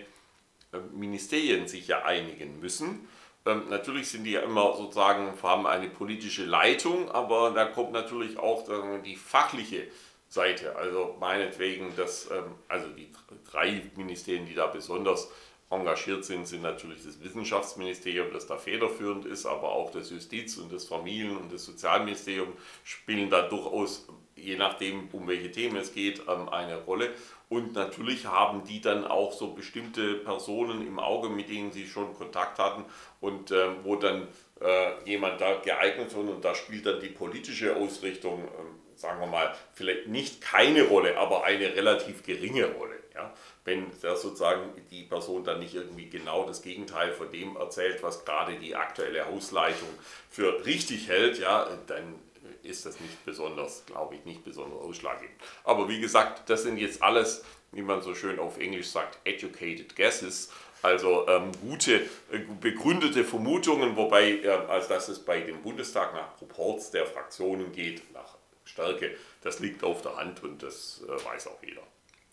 äh, 0.72 0.78
Ministerien 0.92 1.68
sich 1.68 1.88
ja 1.88 2.05
einigen 2.05 2.61
müssen. 2.61 3.09
Ähm, 3.46 3.68
natürlich 3.68 4.09
sind 4.09 4.24
die 4.24 4.32
ja 4.32 4.40
immer 4.40 4.76
sozusagen, 4.76 5.32
haben 5.42 5.66
eine 5.66 5.88
politische 5.88 6.44
Leitung, 6.44 7.11
aber 7.11 7.53
da 7.53 7.64
kommt 7.66 7.92
natürlich 7.92 8.38
auch 8.38 8.64
die 9.05 9.16
fachliche 9.16 9.86
Seite. 10.28 10.76
Also 10.76 11.16
meinetwegen, 11.18 11.94
dass 11.96 12.30
ähm, 12.30 12.55
also 12.68 12.88
die 12.88 13.11
drei 13.51 13.82
Ministerien, 13.96 14.46
die 14.46 14.55
da 14.55 14.66
besonders 14.66 15.30
engagiert 15.71 16.25
sind, 16.25 16.47
sind 16.47 16.62
natürlich 16.62 17.05
das 17.05 17.23
Wissenschaftsministerium, 17.23 18.29
das 18.33 18.47
da 18.47 18.57
federführend 18.57 19.27
ist, 19.27 19.45
aber 19.45 19.71
auch 19.71 19.91
das 19.91 20.11
Justiz- 20.11 20.57
und 20.57 20.73
das 20.73 20.87
Familien- 20.87 21.37
und 21.37 21.53
das 21.53 21.64
Sozialministerium 21.64 22.53
spielen 22.85 23.29
da 23.29 23.43
durchaus, 23.43 24.09
je 24.35 24.57
nachdem, 24.57 25.09
um 25.12 25.29
welche 25.29 25.51
Themen 25.51 25.77
es 25.77 25.93
geht, 25.93 26.23
ähm, 26.27 26.49
eine 26.49 26.77
Rolle. 26.85 27.11
Und 27.51 27.75
natürlich 27.75 28.27
haben 28.27 28.64
die 28.64 28.81
dann 28.81 29.07
auch 29.07 29.33
so 29.33 29.53
bestimmte 29.53 30.14
Personen 30.14 30.87
im 30.87 30.99
Auge, 30.99 31.29
mit 31.29 31.49
denen 31.49 31.73
sie 31.73 31.87
schon 31.87 32.14
Kontakt 32.14 32.59
hatten 32.59 32.85
und 33.21 33.51
ähm, 33.51 33.77
wo 33.85 33.97
dann 33.97 34.29
äh, 34.61 35.05
jemand 35.05 35.41
da 35.41 35.55
geeignet 35.57 36.14
wird 36.14 36.29
und 36.29 36.45
da 36.45 36.55
spielt 36.55 36.87
dann 36.87 37.01
die 37.01 37.09
politische 37.09 37.77
Ausrichtung, 37.77 38.45
äh, 38.45 38.99
sagen 38.99 39.21
wir 39.21 39.27
mal, 39.27 39.55
vielleicht 39.73 40.09
nicht 40.09 40.41
keine 40.41 40.83
Rolle, 40.85 41.16
aber 41.19 41.45
eine 41.45 41.75
relativ 41.75 42.23
geringe 42.23 42.66
Rolle. 42.66 42.97
Ja? 43.14 43.33
Wenn 43.69 43.93
der 44.03 44.16
sozusagen 44.16 44.71
die 44.91 45.03
Person 45.03 45.45
dann 45.45 45.59
nicht 45.59 45.75
irgendwie 45.75 46.09
genau 46.09 46.47
das 46.47 46.62
Gegenteil 46.62 47.12
von 47.12 47.31
dem 47.31 47.55
erzählt, 47.57 48.03
was 48.03 48.25
gerade 48.25 48.55
die 48.59 48.75
aktuelle 48.75 49.27
Hausleitung 49.27 49.91
für 50.31 50.64
richtig 50.64 51.07
hält, 51.09 51.39
ja, 51.39 51.69
dann 51.87 52.14
ist 52.62 52.87
das 52.87 52.99
nicht 52.99 53.27
besonders, 53.27 53.85
glaube 53.85 54.14
ich, 54.14 54.25
nicht 54.25 54.43
besonders 54.43 54.81
ausschlaggebend. 54.81 55.37
Aber 55.64 55.87
wie 55.87 56.01
gesagt, 56.01 56.49
das 56.49 56.62
sind 56.62 56.79
jetzt 56.79 57.03
alles, 57.03 57.45
wie 57.73 57.83
man 57.83 58.01
so 58.01 58.14
schön 58.14 58.39
auf 58.39 58.59
Englisch 58.59 58.89
sagt, 58.89 59.19
educated 59.25 59.95
guesses, 59.95 60.51
also 60.81 61.29
ähm, 61.29 61.53
gute, 61.61 61.97
äh, 62.33 62.39
begründete 62.62 63.23
Vermutungen, 63.23 63.97
wobei, 63.97 64.31
äh, 64.31 64.49
als 64.49 64.89
dass 64.89 65.11
es 65.11 65.19
bei 65.19 65.41
dem 65.41 65.61
Bundestag 65.61 66.14
nach 66.14 66.39
Proports 66.39 66.91
der 66.91 67.05
Fraktionen 67.05 67.71
geht, 67.73 68.14
nach 68.14 68.39
Stärke, 68.64 69.14
das 69.43 69.61
liegt 69.61 69.85
auf 69.85 70.01
der 70.01 70.16
Hand 70.16 70.43
und 70.43 70.62
das 70.62 71.05
äh, 71.07 71.25
weiß 71.25 71.49
auch 71.49 71.62
jeder. 71.62 71.83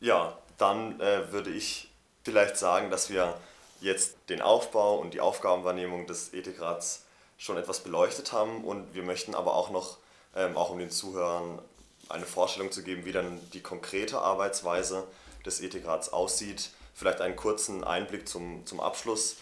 Ja, 0.06 0.38
dann 0.60 1.02
äh, 1.02 1.32
würde 1.32 1.50
ich 1.50 1.90
vielleicht 2.24 2.58
sagen, 2.58 2.92
dass 2.92 3.10
wir 3.10 3.36
jetzt 3.82 4.18
den 4.30 4.40
Aufbau 4.40 5.00
und 5.00 5.16
die 5.16 5.20
Aufgabenwahrnehmung 5.20 6.06
des 6.06 6.32
Ethikrats 6.32 7.06
schon 7.40 7.58
etwas 7.58 7.80
beleuchtet 7.80 8.32
haben 8.32 8.64
und 8.64 8.94
wir 8.94 9.02
möchten 9.02 9.34
aber 9.34 9.56
auch 9.56 9.72
noch 9.72 9.98
ähm, 10.36 10.56
auch 10.58 10.70
um 10.70 10.78
den 10.78 10.92
Zuhörern 10.92 11.60
eine 12.08 12.28
Vorstellung 12.28 12.72
zu 12.72 12.84
geben, 12.84 13.04
wie 13.06 13.14
dann 13.14 13.42
die 13.54 13.62
konkrete 13.62 14.22
Arbeitsweise 14.22 15.08
des 15.44 15.60
Ethikrats 15.60 16.14
aussieht, 16.14 16.70
vielleicht 16.94 17.20
einen 17.20 17.36
kurzen 17.36 17.84
Einblick 17.84 18.30
zum, 18.30 18.64
zum 18.68 18.82
Abschluss 18.82 19.38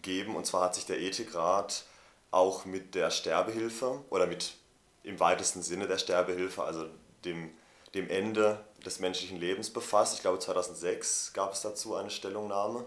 geben. 0.00 0.34
Und 0.34 0.46
zwar 0.46 0.62
hat 0.62 0.76
sich 0.76 0.86
der 0.86 0.98
Ethikrat 0.98 1.84
auch 2.30 2.64
mit 2.64 2.94
der 2.94 3.10
Sterbehilfe 3.10 4.02
oder 4.08 4.26
mit 4.26 4.54
im 5.02 5.20
weitesten 5.20 5.60
Sinne 5.60 5.86
der 5.86 5.98
Sterbehilfe, 5.98 6.64
also 6.64 6.86
dem, 7.26 7.50
dem 7.92 8.08
Ende 8.08 8.64
des 8.86 9.00
menschlichen 9.00 9.38
Lebens 9.38 9.70
befasst. 9.70 10.14
Ich 10.14 10.22
glaube 10.22 10.38
2006 10.38 11.32
gab 11.32 11.52
es 11.52 11.62
dazu 11.62 11.94
eine 11.96 12.10
Stellungnahme. 12.10 12.84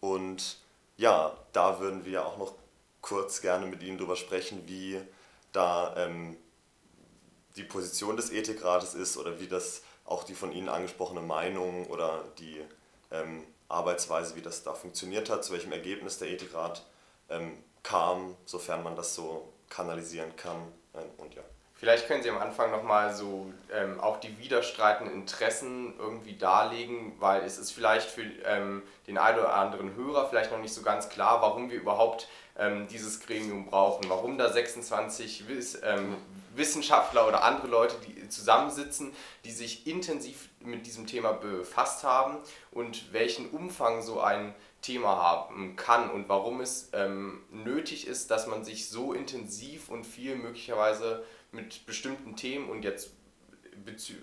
Und 0.00 0.58
ja, 0.96 1.36
da 1.52 1.80
würden 1.80 2.04
wir 2.04 2.26
auch 2.26 2.38
noch 2.38 2.54
kurz 3.00 3.40
gerne 3.40 3.66
mit 3.66 3.82
Ihnen 3.82 3.98
darüber 3.98 4.16
sprechen, 4.16 4.62
wie 4.66 5.00
da 5.52 5.94
ähm, 5.96 6.36
die 7.56 7.62
Position 7.62 8.16
des 8.16 8.30
Ethikrates 8.30 8.94
ist 8.94 9.16
oder 9.16 9.38
wie 9.40 9.46
das 9.46 9.82
auch 10.04 10.24
die 10.24 10.34
von 10.34 10.52
Ihnen 10.52 10.68
angesprochene 10.68 11.20
Meinung 11.20 11.86
oder 11.86 12.24
die 12.38 12.60
ähm, 13.10 13.44
Arbeitsweise, 13.68 14.36
wie 14.36 14.42
das 14.42 14.62
da 14.62 14.74
funktioniert 14.74 15.30
hat, 15.30 15.44
zu 15.44 15.52
welchem 15.52 15.72
Ergebnis 15.72 16.18
der 16.18 16.30
Ethikrat 16.30 16.84
ähm, 17.28 17.62
kam, 17.82 18.36
sofern 18.44 18.82
man 18.82 18.96
das 18.96 19.14
so 19.14 19.52
kanalisieren 19.68 20.34
kann. 20.36 20.72
Ähm, 20.94 21.08
und 21.18 21.34
ja. 21.34 21.42
Vielleicht 21.84 22.08
können 22.08 22.22
Sie 22.22 22.30
am 22.30 22.38
Anfang 22.38 22.70
nochmal 22.70 23.14
so 23.14 23.52
ähm, 23.70 24.00
auch 24.00 24.18
die 24.18 24.38
widerstreitenden 24.38 25.14
Interessen 25.14 25.92
irgendwie 25.98 26.34
darlegen, 26.34 27.12
weil 27.18 27.42
es 27.42 27.58
ist 27.58 27.72
vielleicht 27.72 28.08
für 28.08 28.22
ähm, 28.46 28.82
den 29.06 29.18
einen 29.18 29.40
oder 29.40 29.52
anderen 29.52 29.94
Hörer 29.94 30.26
vielleicht 30.30 30.50
noch 30.50 30.60
nicht 30.60 30.72
so 30.72 30.80
ganz 30.80 31.10
klar, 31.10 31.42
warum 31.42 31.70
wir 31.70 31.78
überhaupt 31.78 32.26
ähm, 32.58 32.86
dieses 32.86 33.20
Gremium 33.20 33.66
brauchen, 33.66 34.08
warum 34.08 34.38
da 34.38 34.50
26 34.50 35.46
Wiss, 35.46 35.78
ähm, 35.84 36.16
Wissenschaftler 36.54 37.28
oder 37.28 37.44
andere 37.44 37.66
Leute, 37.66 37.96
die 38.06 38.30
zusammensitzen, 38.30 39.12
die 39.44 39.52
sich 39.52 39.86
intensiv 39.86 40.48
mit 40.60 40.86
diesem 40.86 41.06
Thema 41.06 41.32
befasst 41.32 42.02
haben 42.02 42.38
und 42.70 43.12
welchen 43.12 43.50
Umfang 43.50 44.00
so 44.00 44.22
ein 44.22 44.54
Thema 44.80 45.16
haben 45.16 45.76
kann 45.76 46.08
und 46.08 46.30
warum 46.30 46.62
es 46.62 46.88
ähm, 46.94 47.42
nötig 47.50 48.06
ist, 48.06 48.30
dass 48.30 48.46
man 48.46 48.64
sich 48.64 48.88
so 48.88 49.12
intensiv 49.12 49.90
und 49.90 50.04
viel 50.04 50.36
möglicherweise 50.36 51.24
mit 51.54 51.86
bestimmten 51.86 52.36
Themen 52.36 52.68
und 52.68 52.82
jetzt 52.82 53.10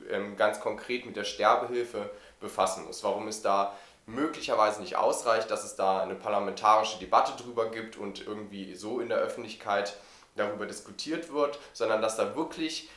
ähm, 0.10 0.36
ganz 0.38 0.60
konkret 0.60 1.06
mit 1.06 1.16
der 1.16 1.24
Sterbehilfe 1.24 2.10
befassen 2.40 2.86
muss. 2.86 3.04
Warum 3.04 3.28
es 3.28 3.42
da 3.42 3.78
möglicherweise 4.06 4.82
nicht 4.82 4.96
ausreicht, 4.96 5.50
dass 5.52 5.64
es 5.64 5.76
da 5.76 6.02
eine 6.02 6.16
parlamentarische 6.16 7.00
Debatte 7.00 7.42
drüber 7.42 7.70
gibt 7.72 7.98
und 7.98 8.26
irgendwie 8.26 8.76
so 8.76 9.00
in 9.00 9.10
der 9.10 9.18
Öffentlichkeit 9.18 9.96
darüber 10.36 10.66
diskutiert 10.66 11.32
wird, 11.32 11.60
sondern 11.74 12.02
dass 12.02 12.18
da 12.18 12.36
wirklich 12.36 12.90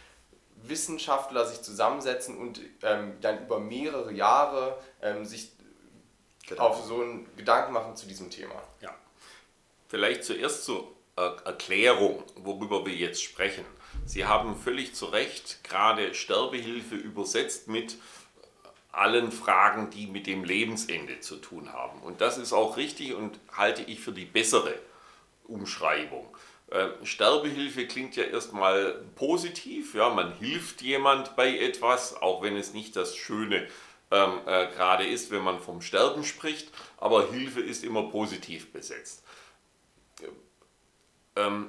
Wissenschaftler 0.62 1.47
sich 1.47 1.62
zusammensetzen 1.62 2.39
und 2.39 2.61
ähm, 2.82 3.14
dann 3.20 3.45
über 3.45 3.61
mehrere 3.61 4.12
Jahre 4.12 4.78
ähm, 5.03 5.24
sich 5.24 5.53
genau. 6.47 6.68
auf 6.68 6.85
so 6.85 7.03
einen 7.03 7.28
Gedanken 7.37 7.72
machen 7.72 7.97
zu 7.97 8.07
diesem 8.07 8.30
Thema. 8.30 8.55
Ja. 8.80 8.95
Vielleicht 9.89 10.24
zuerst 10.24 10.64
zur 10.64 10.95
Erklärung, 11.16 12.24
worüber 12.37 12.85
wir 12.85 12.95
jetzt 12.95 13.22
sprechen. 13.22 13.64
Sie 14.07 14.26
haben 14.26 14.57
völlig 14.57 14.94
zu 14.94 15.07
Recht 15.07 15.64
gerade 15.64 16.14
Sterbehilfe 16.14 16.94
übersetzt 16.94 17.68
mit 17.68 17.96
allen 18.92 19.32
Fragen, 19.32 19.90
die 19.90 20.07
mit 20.07 20.26
dem 20.26 20.44
Lebensende 20.44 21.20
zu 21.20 21.36
tun 21.36 21.72
haben. 21.72 22.00
Und 22.02 22.20
das 22.20 22.38
ist 22.38 22.52
auch 22.52 22.76
richtig 22.76 23.14
und 23.14 23.40
halte 23.52 23.82
ich 23.82 24.00
für 24.00 24.12
die 24.12 24.24
bessere 24.24 24.74
Umschreibung. 25.44 26.26
Äh, 26.70 26.88
Sterbehilfe 27.02 27.86
klingt 27.86 28.16
ja 28.16 28.24
erstmal 28.24 29.05
positiv, 29.16 29.94
ja, 29.94 30.11
man 30.11 30.32
hilft 30.36 30.82
jemand 30.82 31.36
bei 31.36 31.59
etwas, 31.59 32.20
auch 32.20 32.42
wenn 32.42 32.57
es 32.57 32.72
nicht 32.72 32.96
das 32.96 33.16
Schöne 33.16 33.66
ähm, 34.11 34.40
äh, 34.46 34.68
gerade 34.68 35.07
ist, 35.07 35.30
wenn 35.30 35.42
man 35.42 35.61
vom 35.61 35.82
Sterben 35.82 36.24
spricht, 36.24 36.70
aber 36.96 37.30
Hilfe 37.30 37.61
ist 37.61 37.84
immer 37.84 38.05
positiv 38.05 38.72
besetzt. 38.72 39.24
Ähm, 41.36 41.68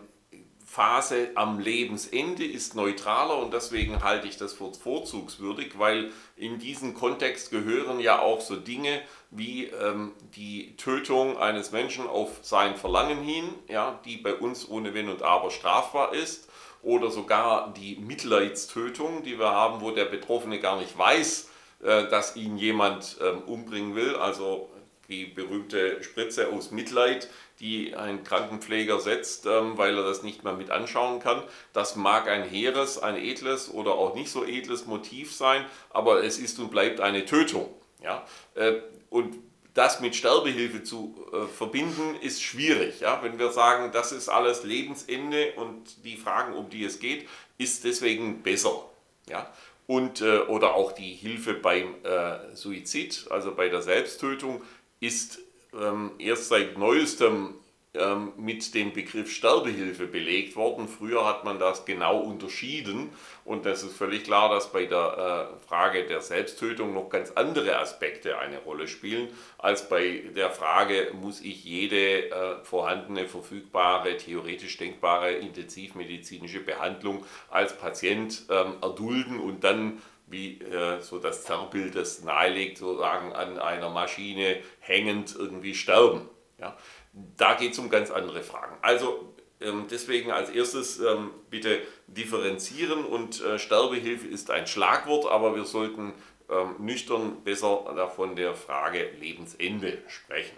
Phase 0.75 1.29
am 1.35 1.59
Lebensende 1.59 2.43
ist 2.43 2.75
neutraler 2.75 3.37
und 3.37 3.53
deswegen 3.53 4.03
halte 4.03 4.27
ich 4.27 4.35
das 4.35 4.51
für 4.51 4.73
vorzugswürdig, 4.73 5.79
weil 5.79 6.11
in 6.35 6.59
diesen 6.59 6.93
Kontext 6.93 7.49
gehören 7.49 8.01
ja 8.01 8.19
auch 8.19 8.41
so 8.41 8.57
Dinge 8.57 9.01
wie 9.31 9.67
ähm, 9.67 10.11
die 10.35 10.75
Tötung 10.75 11.37
eines 11.37 11.71
Menschen 11.71 12.07
auf 12.07 12.39
sein 12.41 12.75
Verlangen 12.75 13.21
hin, 13.21 13.45
ja, 13.69 14.01
die 14.03 14.17
bei 14.17 14.33
uns 14.35 14.67
ohne 14.67 14.93
Wenn 14.93 15.07
und 15.07 15.23
Aber 15.23 15.49
strafbar 15.49 16.13
ist, 16.13 16.49
oder 16.81 17.09
sogar 17.09 17.73
die 17.73 17.95
Mitleidstötung, 17.95 19.23
die 19.23 19.39
wir 19.39 19.51
haben, 19.51 19.79
wo 19.79 19.91
der 19.91 20.05
Betroffene 20.05 20.59
gar 20.59 20.77
nicht 20.77 20.97
weiß, 20.97 21.49
äh, 21.83 22.09
dass 22.09 22.35
ihn 22.35 22.57
jemand 22.57 23.15
ähm, 23.21 23.43
umbringen 23.43 23.95
will, 23.95 24.17
also 24.17 24.69
die 25.07 25.25
berühmte 25.25 26.03
Spritze 26.03 26.49
aus 26.49 26.71
Mitleid, 26.71 27.29
die 27.59 27.95
ein 27.95 28.23
Krankenpfleger 28.23 28.99
setzt, 28.99 29.45
ähm, 29.45 29.77
weil 29.77 29.97
er 29.97 30.03
das 30.03 30.23
nicht 30.23 30.43
mehr 30.43 30.53
mit 30.53 30.71
anschauen 30.71 31.19
kann. 31.19 31.43
Das 31.73 31.95
mag 31.95 32.27
ein 32.27 32.43
hehres, 32.43 32.97
ein 32.97 33.17
edles 33.17 33.71
oder 33.71 33.93
auch 33.93 34.15
nicht 34.15 34.29
so 34.29 34.45
edles 34.45 34.85
Motiv 34.85 35.33
sein, 35.33 35.65
aber 35.89 36.23
es 36.23 36.37
ist 36.37 36.59
und 36.59 36.71
bleibt 36.71 36.99
eine 36.99 37.25
Tötung. 37.25 37.69
Ja? 38.03 38.25
Äh, 38.55 38.73
und 39.09 39.35
das 39.73 39.99
mit 39.99 40.15
Sterbehilfe 40.15 40.83
zu 40.83 41.15
äh, 41.31 41.47
verbinden, 41.47 42.15
ist 42.21 42.41
schwierig. 42.41 43.01
Ja? 43.01 43.21
Wenn 43.21 43.37
wir 43.37 43.51
sagen, 43.51 43.91
das 43.91 44.11
ist 44.11 44.29
alles 44.29 44.63
Lebensende 44.63 45.53
und 45.57 46.03
die 46.03 46.17
Fragen, 46.17 46.53
um 46.53 46.69
die 46.69 46.83
es 46.83 46.99
geht, 46.99 47.27
ist 47.57 47.83
deswegen 47.83 48.41
besser. 48.41 48.85
Ja? 49.29 49.51
Und, 49.87 50.21
äh, 50.21 50.39
oder 50.39 50.73
auch 50.73 50.93
die 50.93 51.13
Hilfe 51.13 51.53
beim 51.53 51.93
äh, 52.03 52.55
Suizid, 52.55 53.27
also 53.29 53.53
bei 53.53 53.69
der 53.69 53.81
Selbsttötung, 53.81 54.61
ist 54.99 55.39
ähm, 55.73 56.11
erst 56.19 56.49
seit 56.49 56.77
neuestem 56.77 57.55
ähm, 57.97 58.33
mit 58.37 58.73
dem 58.73 58.91
Begriff 58.93 59.31
Sterbehilfe 59.31 60.07
belegt 60.07 60.55
worden. 60.55 60.87
Früher 60.87 61.25
hat 61.25 61.45
man 61.45 61.59
das 61.59 61.85
genau 61.85 62.19
unterschieden 62.19 63.09
und 63.45 63.65
es 63.65 63.83
ist 63.83 63.95
völlig 63.95 64.23
klar, 64.23 64.49
dass 64.49 64.71
bei 64.71 64.85
der 64.85 65.51
äh, 65.61 65.65
Frage 65.65 66.05
der 66.05 66.21
Selbsttötung 66.21 66.93
noch 66.93 67.09
ganz 67.09 67.31
andere 67.31 67.79
Aspekte 67.79 68.37
eine 68.37 68.57
Rolle 68.59 68.87
spielen, 68.87 69.29
als 69.57 69.87
bei 69.87 70.23
der 70.35 70.49
Frage, 70.49 71.11
muss 71.13 71.41
ich 71.41 71.63
jede 71.63 72.29
äh, 72.29 72.63
vorhandene, 72.63 73.27
verfügbare, 73.27 74.17
theoretisch 74.17 74.77
denkbare 74.77 75.31
intensivmedizinische 75.33 76.59
Behandlung 76.59 77.25
als 77.49 77.77
Patient 77.77 78.43
ähm, 78.49 78.73
erdulden 78.81 79.39
und 79.39 79.63
dann 79.63 80.01
wie 80.27 80.59
äh, 80.61 81.01
so 81.01 81.19
das 81.19 81.43
Zerrbild 81.43 81.95
das 81.95 82.23
nahelegt, 82.23 82.77
sozusagen 82.77 83.33
an 83.33 83.59
einer 83.59 83.89
Maschine 83.89 84.57
hängend 84.79 85.35
irgendwie 85.37 85.75
sterben. 85.75 86.29
Ja? 86.59 86.77
Da 87.13 87.53
geht 87.53 87.73
es 87.73 87.79
um 87.79 87.89
ganz 87.89 88.11
andere 88.11 88.41
Fragen. 88.41 88.77
Also 88.81 89.33
ähm, 89.61 89.85
deswegen 89.89 90.31
als 90.31 90.49
erstes 90.49 90.99
ähm, 90.99 91.31
bitte 91.49 91.81
differenzieren 92.07 93.05
und 93.05 93.41
äh, 93.41 93.59
Sterbehilfe 93.59 94.27
ist 94.27 94.51
ein 94.51 94.67
Schlagwort, 94.67 95.25
aber 95.31 95.55
wir 95.55 95.65
sollten 95.65 96.13
ähm, 96.49 96.75
nüchtern 96.79 97.43
besser 97.43 98.09
von 98.15 98.35
der 98.35 98.55
Frage 98.55 99.09
Lebensende 99.19 99.99
sprechen. 100.07 100.57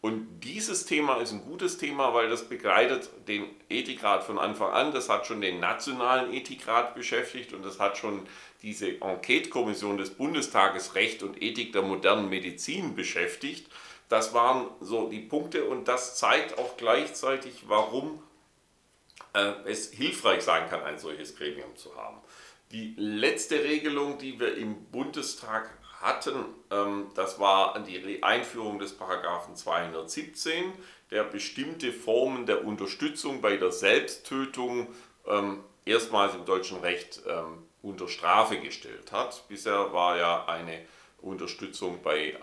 Und 0.00 0.40
dieses 0.40 0.86
Thema 0.86 1.20
ist 1.20 1.32
ein 1.32 1.42
gutes 1.42 1.76
Thema, 1.76 2.14
weil 2.14 2.30
das 2.30 2.48
begleitet 2.48 3.10
den 3.28 3.44
Ethikrat 3.68 4.24
von 4.24 4.38
Anfang 4.38 4.72
an. 4.72 4.92
Das 4.92 5.10
hat 5.10 5.26
schon 5.26 5.42
den 5.42 5.60
nationalen 5.60 6.32
Ethikrat 6.32 6.94
beschäftigt 6.94 7.52
und 7.52 7.64
das 7.64 7.78
hat 7.78 7.98
schon 7.98 8.26
diese 8.62 9.00
Enquete-Kommission 9.00 9.98
des 9.98 10.10
Bundestages 10.10 10.94
Recht 10.94 11.22
und 11.22 11.42
Ethik 11.42 11.72
der 11.72 11.82
modernen 11.82 12.30
Medizin 12.30 12.94
beschäftigt. 12.94 13.70
Das 14.08 14.32
waren 14.32 14.68
so 14.80 15.08
die 15.08 15.20
Punkte 15.20 15.64
und 15.64 15.86
das 15.86 16.16
zeigt 16.16 16.58
auch 16.58 16.78
gleichzeitig, 16.78 17.64
warum 17.68 18.22
äh, 19.34 19.52
es 19.66 19.92
hilfreich 19.92 20.42
sein 20.42 20.68
kann, 20.70 20.82
ein 20.82 20.98
solches 20.98 21.36
Gremium 21.36 21.76
zu 21.76 21.94
haben. 21.96 22.16
Die 22.72 22.94
letzte 22.96 23.62
Regelung, 23.62 24.16
die 24.18 24.40
wir 24.40 24.56
im 24.56 24.86
Bundestag 24.86 25.70
hatten, 26.00 26.44
ähm, 26.70 27.10
das 27.14 27.38
war 27.38 27.78
die 27.80 28.22
Einführung 28.22 28.78
des 28.78 28.96
Paragraphen 28.96 29.54
217, 29.54 30.72
der 31.10 31.24
bestimmte 31.24 31.92
Formen 31.92 32.46
der 32.46 32.64
Unterstützung 32.64 33.40
bei 33.40 33.56
der 33.56 33.72
Selbsttötung 33.72 34.88
ähm, 35.26 35.62
erstmals 35.84 36.34
im 36.34 36.44
deutschen 36.44 36.80
Recht 36.80 37.22
ähm, 37.26 37.64
unter 37.82 38.08
Strafe 38.08 38.58
gestellt 38.58 39.12
hat. 39.12 39.46
Bisher 39.48 39.92
war 39.92 40.16
ja 40.16 40.46
eine 40.46 40.80
Unterstützung 41.22 42.00
bei, 42.02 42.38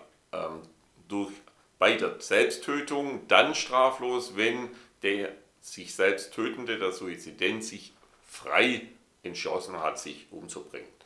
durch, 1.08 1.32
bei 1.78 1.94
der 1.94 2.20
Selbsttötung 2.20 3.26
dann 3.28 3.54
straflos, 3.54 4.36
wenn 4.36 4.68
der 5.02 5.32
sich 5.60 5.94
selbst 5.94 6.34
tötende, 6.34 6.78
der 6.78 6.92
Suizident, 6.92 7.64
sich 7.64 7.92
frei 8.26 8.88
entschlossen 9.22 9.80
hat, 9.80 9.98
sich 9.98 10.26
umzubringen. 10.30 10.97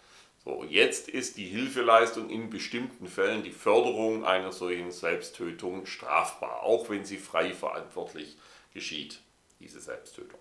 So, 0.45 0.65
jetzt 0.69 1.09
ist 1.09 1.37
die 1.37 1.47
Hilfeleistung 1.47 2.29
in 2.29 2.51
bestimmten 2.51 3.07
Fällen 3.07 3.45
die 3.45 3.53
Förderung 3.53 4.25
einer 4.25 4.51
solchen 4.51 4.91
Selbsttötung 4.91 5.87
strafbar, 5.87 6.63
auch 6.65 6.91
wenn 6.91 7.05
sie 7.05 7.19
frei 7.19 7.55
verantwortlich 7.55 8.37
geschieht, 8.75 9.21
diese 9.61 9.81
Selbsttötung. 9.81 10.41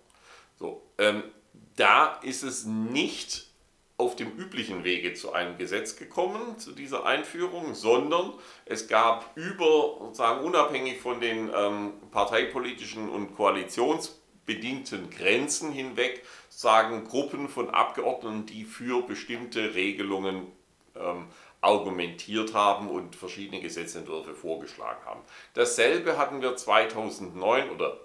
So, 0.58 0.82
ähm, 0.98 1.22
da 1.76 2.18
ist 2.22 2.42
es 2.42 2.64
nicht 2.64 3.46
auf 3.96 4.16
dem 4.16 4.32
üblichen 4.36 4.82
Wege 4.82 5.14
zu 5.14 5.32
einem 5.32 5.56
Gesetz 5.56 5.94
gekommen, 5.94 6.58
zu 6.58 6.72
dieser 6.72 7.06
Einführung, 7.06 7.74
sondern 7.76 8.32
es 8.64 8.88
gab 8.88 9.36
über, 9.36 9.98
sozusagen 10.00 10.44
unabhängig 10.44 11.00
von 11.00 11.20
den 11.20 11.48
ähm, 11.54 11.92
parteipolitischen 12.10 13.08
und 13.08 13.36
koalitionsbedingten 13.36 15.10
Grenzen 15.10 15.70
hinweg, 15.70 16.24
sagen 16.54 17.04
Gruppen 17.04 17.48
von 17.48 17.70
Abgeordneten, 17.70 18.46
die 18.46 18.64
für 18.64 19.02
bestimmte 19.02 19.74
Regelungen 19.74 20.46
ähm, 20.94 21.26
argumentiert 21.60 22.54
haben 22.54 22.88
und 22.88 23.16
verschiedene 23.16 23.60
Gesetzentwürfe 23.62 24.34
vorgeschlagen 24.34 25.04
haben. 25.06 25.20
Dasselbe 25.54 26.18
hatten 26.18 26.42
wir 26.42 26.56
2009 26.56 27.70
oder 27.70 27.96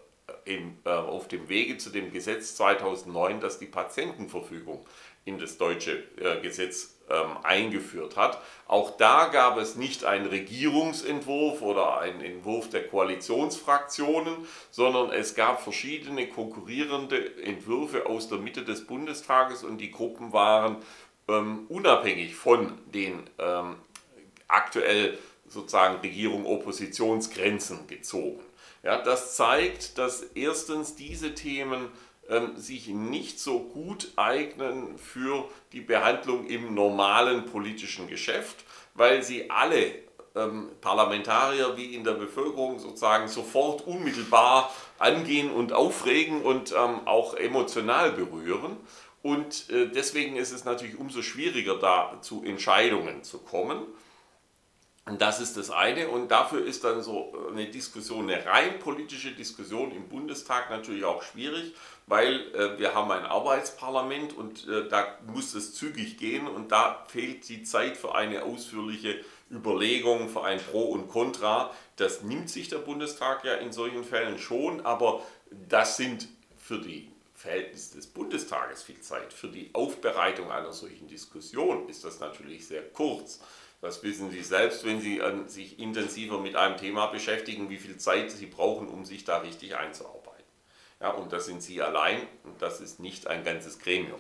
äh, 0.46 0.56
im, 0.56 0.78
äh, 0.86 0.90
auf 0.90 1.28
dem 1.28 1.50
Wege 1.50 1.78
zu 1.78 1.90
dem 1.90 2.12
Gesetz 2.12 2.56
2009, 2.56 3.42
das 3.42 3.60
die 3.60 3.66
Patientenverfügung 3.66 4.86
in 5.26 5.40
das 5.40 5.58
deutsche 5.58 6.04
äh, 6.18 6.40
Gesetz 6.42 6.97
ähm, 7.10 7.38
eingeführt 7.44 8.18
hat. 8.18 8.42
Auch 8.68 8.98
da 8.98 9.28
gab 9.28 9.58
es 9.58 9.76
nicht 9.76 10.04
einen 10.04 10.26
Regierungsentwurf 10.26 11.62
oder 11.62 12.00
einen 12.00 12.22
Entwurf 12.22 12.70
der 12.70 12.88
Koalitionsfraktionen, 12.88 14.34
sondern 14.72 15.12
es 15.12 15.36
gab 15.36 15.62
verschiedene 15.62 16.28
konkurrierende 16.28 17.42
Entwürfe 17.44 18.06
aus 18.06 18.28
der 18.28 18.40
Mitte 18.40 18.64
des 18.64 18.86
Bundestages 18.86 19.64
und 19.64 19.78
die 19.80 19.92
Gruppen 19.92 20.34
waren 20.34 20.78
ähm, 21.28 21.66
unabhängig 21.70 22.36
von 22.36 22.78
den 22.94 23.30
ähm, 23.40 23.76
aktuell 24.48 25.18
sozusagen 25.48 26.02
Regierung-Oppositionsgrenzen 26.02 27.88
gezogen. 27.88 28.42
Ja, 28.84 29.02
das 29.02 29.36
zeigt, 29.36 29.98
dass 29.98 30.22
erstens 30.36 30.96
diese 30.96 31.34
Themen 31.34 31.90
sich 32.56 32.88
nicht 32.88 33.40
so 33.40 33.60
gut 33.60 34.12
eignen 34.18 34.98
für 34.98 35.48
die 35.72 35.82
Behandlung 35.82 36.46
im 36.48 36.74
normalen 36.74 37.46
politischen 37.46 38.08
Geschäft, 38.08 38.66
weil 38.96 39.24
sie 39.24 39.50
alle 39.50 39.94
ähm, 40.36 40.70
Parlamentarier 40.82 41.76
wie 41.78 41.96
in 41.96 42.04
der 42.04 42.14
Bevölkerung 42.14 42.80
sozusagen 42.80 43.28
sofort 43.28 43.86
unmittelbar 43.88 44.74
angehen 45.00 45.52
und 45.52 45.74
aufregen 45.74 46.42
und 46.42 46.72
ähm, 46.72 47.02
auch 47.06 47.36
emotional 47.36 48.12
berühren. 48.12 48.78
Und 49.24 49.70
äh, 49.70 49.90
deswegen 49.90 50.36
ist 50.36 50.52
es 50.52 50.64
natürlich 50.64 50.98
umso 50.98 51.22
schwieriger, 51.22 51.78
da 51.78 52.20
zu 52.22 52.44
Entscheidungen 52.44 53.24
zu 53.24 53.40
kommen. 53.40 53.82
Das 55.18 55.40
ist 55.40 55.56
das 55.58 55.72
eine. 55.72 56.10
Und 56.10 56.30
dafür 56.30 56.66
ist 56.66 56.84
dann 56.84 57.02
so 57.02 57.34
eine 57.50 57.66
Diskussion, 57.68 58.30
eine 58.30 58.46
rein 58.46 58.80
politische 58.80 59.32
Diskussion 59.32 59.92
im 59.92 60.10
Bundestag 60.10 60.70
natürlich 60.70 61.06
auch 61.06 61.24
schwierig, 61.24 61.74
weil 62.08 62.40
äh, 62.56 62.80
wir 62.80 62.96
haben 62.96 63.12
ein 63.12 63.26
Arbeitsparlament 63.26 64.36
und 64.36 64.68
äh, 64.68 64.88
da 64.88 65.18
muss 65.28 65.54
es 65.54 65.76
zügig 65.76 66.18
gehen 66.18 66.48
und 66.48 66.72
da 66.72 67.06
fehlt 67.10 67.48
die 67.50 67.64
Zeit 67.64 67.98
für 67.98 68.16
eine 68.16 68.44
ausführliche 68.44 69.24
Überlegung, 69.52 70.30
für 70.30 70.44
ein 70.44 70.60
Pro 70.60 70.84
und 70.84 71.10
Contra. 71.10 71.72
Das 71.98 72.24
nimmt 72.24 72.50
sich 72.50 72.70
der 72.70 72.80
Bundestag 72.80 73.44
ja 73.44 73.56
in 73.56 73.74
solchen 73.74 74.06
Fällen 74.06 74.40
schon, 74.40 74.86
aber 74.86 75.22
das 75.52 75.98
sind 75.98 76.30
für 76.58 76.80
die 76.80 77.12
Verhältnisse 77.36 77.98
des 77.98 78.08
Bundestages 78.08 78.84
viel 78.84 79.02
Zeit. 79.02 79.34
Für 79.34 79.50
die 79.50 79.70
Aufbereitung 79.74 80.50
einer 80.50 80.72
solchen 80.72 81.08
Diskussion 81.08 81.88
ist 81.90 82.06
das 82.06 82.20
natürlich 82.20 82.68
sehr 82.68 82.84
kurz. 82.84 83.42
Das 83.82 84.02
wissen 84.02 84.32
Sie 84.32 84.42
selbst, 84.42 84.86
wenn 84.86 85.02
Sie 85.02 85.20
äh, 85.20 85.48
sich 85.48 85.78
intensiver 85.78 86.40
mit 86.40 86.56
einem 86.56 86.78
Thema 86.78 87.08
beschäftigen, 87.08 87.70
wie 87.70 87.78
viel 87.78 87.98
Zeit 87.98 88.32
Sie 88.32 88.48
brauchen, 88.48 88.88
um 88.88 89.06
sich 89.06 89.24
da 89.24 89.40
richtig 89.40 89.76
einzuarbeiten. 89.76 90.37
Ja, 91.00 91.12
und 91.12 91.32
das 91.32 91.46
sind 91.46 91.62
Sie 91.62 91.82
allein 91.82 92.22
und 92.44 92.62
das 92.62 92.82
ist 92.82 93.00
nicht 93.00 93.28
ein 93.28 93.44
ganzes 93.44 93.80
Gremium. 93.80 94.20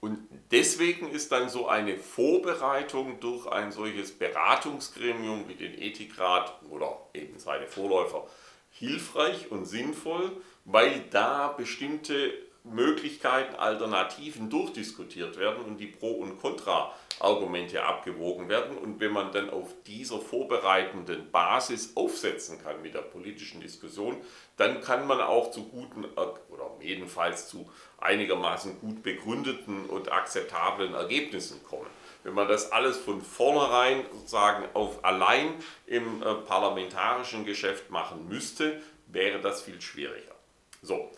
Und 0.00 0.18
deswegen 0.50 1.10
ist 1.10 1.30
dann 1.30 1.50
so 1.50 1.68
eine 1.68 1.98
Vorbereitung 1.98 3.20
durch 3.20 3.46
ein 3.46 3.70
solches 3.70 4.12
Beratungsgremium 4.12 5.48
wie 5.48 5.54
den 5.54 5.80
Ethikrat 5.80 6.54
oder 6.70 6.96
eben 7.12 7.38
seine 7.38 7.66
Vorläufer 7.66 8.26
hilfreich 8.70 9.50
und 9.50 9.66
sinnvoll, 9.66 10.32
weil 10.64 11.04
da 11.10 11.48
bestimmte 11.48 12.32
Möglichkeiten, 12.64 13.54
Alternativen 13.56 14.50
durchdiskutiert 14.50 15.38
werden 15.38 15.64
und 15.64 15.78
die 15.78 15.86
Pro- 15.86 16.18
und 16.18 16.40
Kontra-Argumente 16.40 17.82
abgewogen 17.82 18.48
werden. 18.48 18.76
Und 18.76 19.00
wenn 19.00 19.12
man 19.12 19.32
dann 19.32 19.50
auf 19.50 19.74
dieser 19.86 20.18
vorbereitenden 20.18 21.30
Basis 21.30 21.96
aufsetzen 21.96 22.62
kann 22.62 22.82
mit 22.82 22.94
der 22.94 23.00
politischen 23.00 23.60
Diskussion, 23.60 24.16
dann 24.56 24.80
kann 24.80 25.06
man 25.06 25.20
auch 25.20 25.50
zu 25.50 25.64
guten 25.68 26.04
oder 26.04 26.70
jedenfalls 26.80 27.48
zu 27.48 27.70
einigermaßen 27.98 28.80
gut 28.80 29.02
begründeten 29.02 29.86
und 29.86 30.12
akzeptablen 30.12 30.94
Ergebnissen 30.94 31.62
kommen. 31.64 31.86
Wenn 32.22 32.34
man 32.34 32.48
das 32.48 32.70
alles 32.72 32.98
von 32.98 33.22
vornherein 33.22 34.04
sozusagen 34.12 34.66
auf 34.74 35.04
allein 35.04 35.54
im 35.86 36.22
äh, 36.22 36.34
parlamentarischen 36.34 37.46
Geschäft 37.46 37.90
machen 37.90 38.28
müsste, 38.28 38.82
wäre 39.06 39.40
das 39.40 39.62
viel 39.62 39.80
schwieriger. 39.80 40.34
So, 40.82 41.10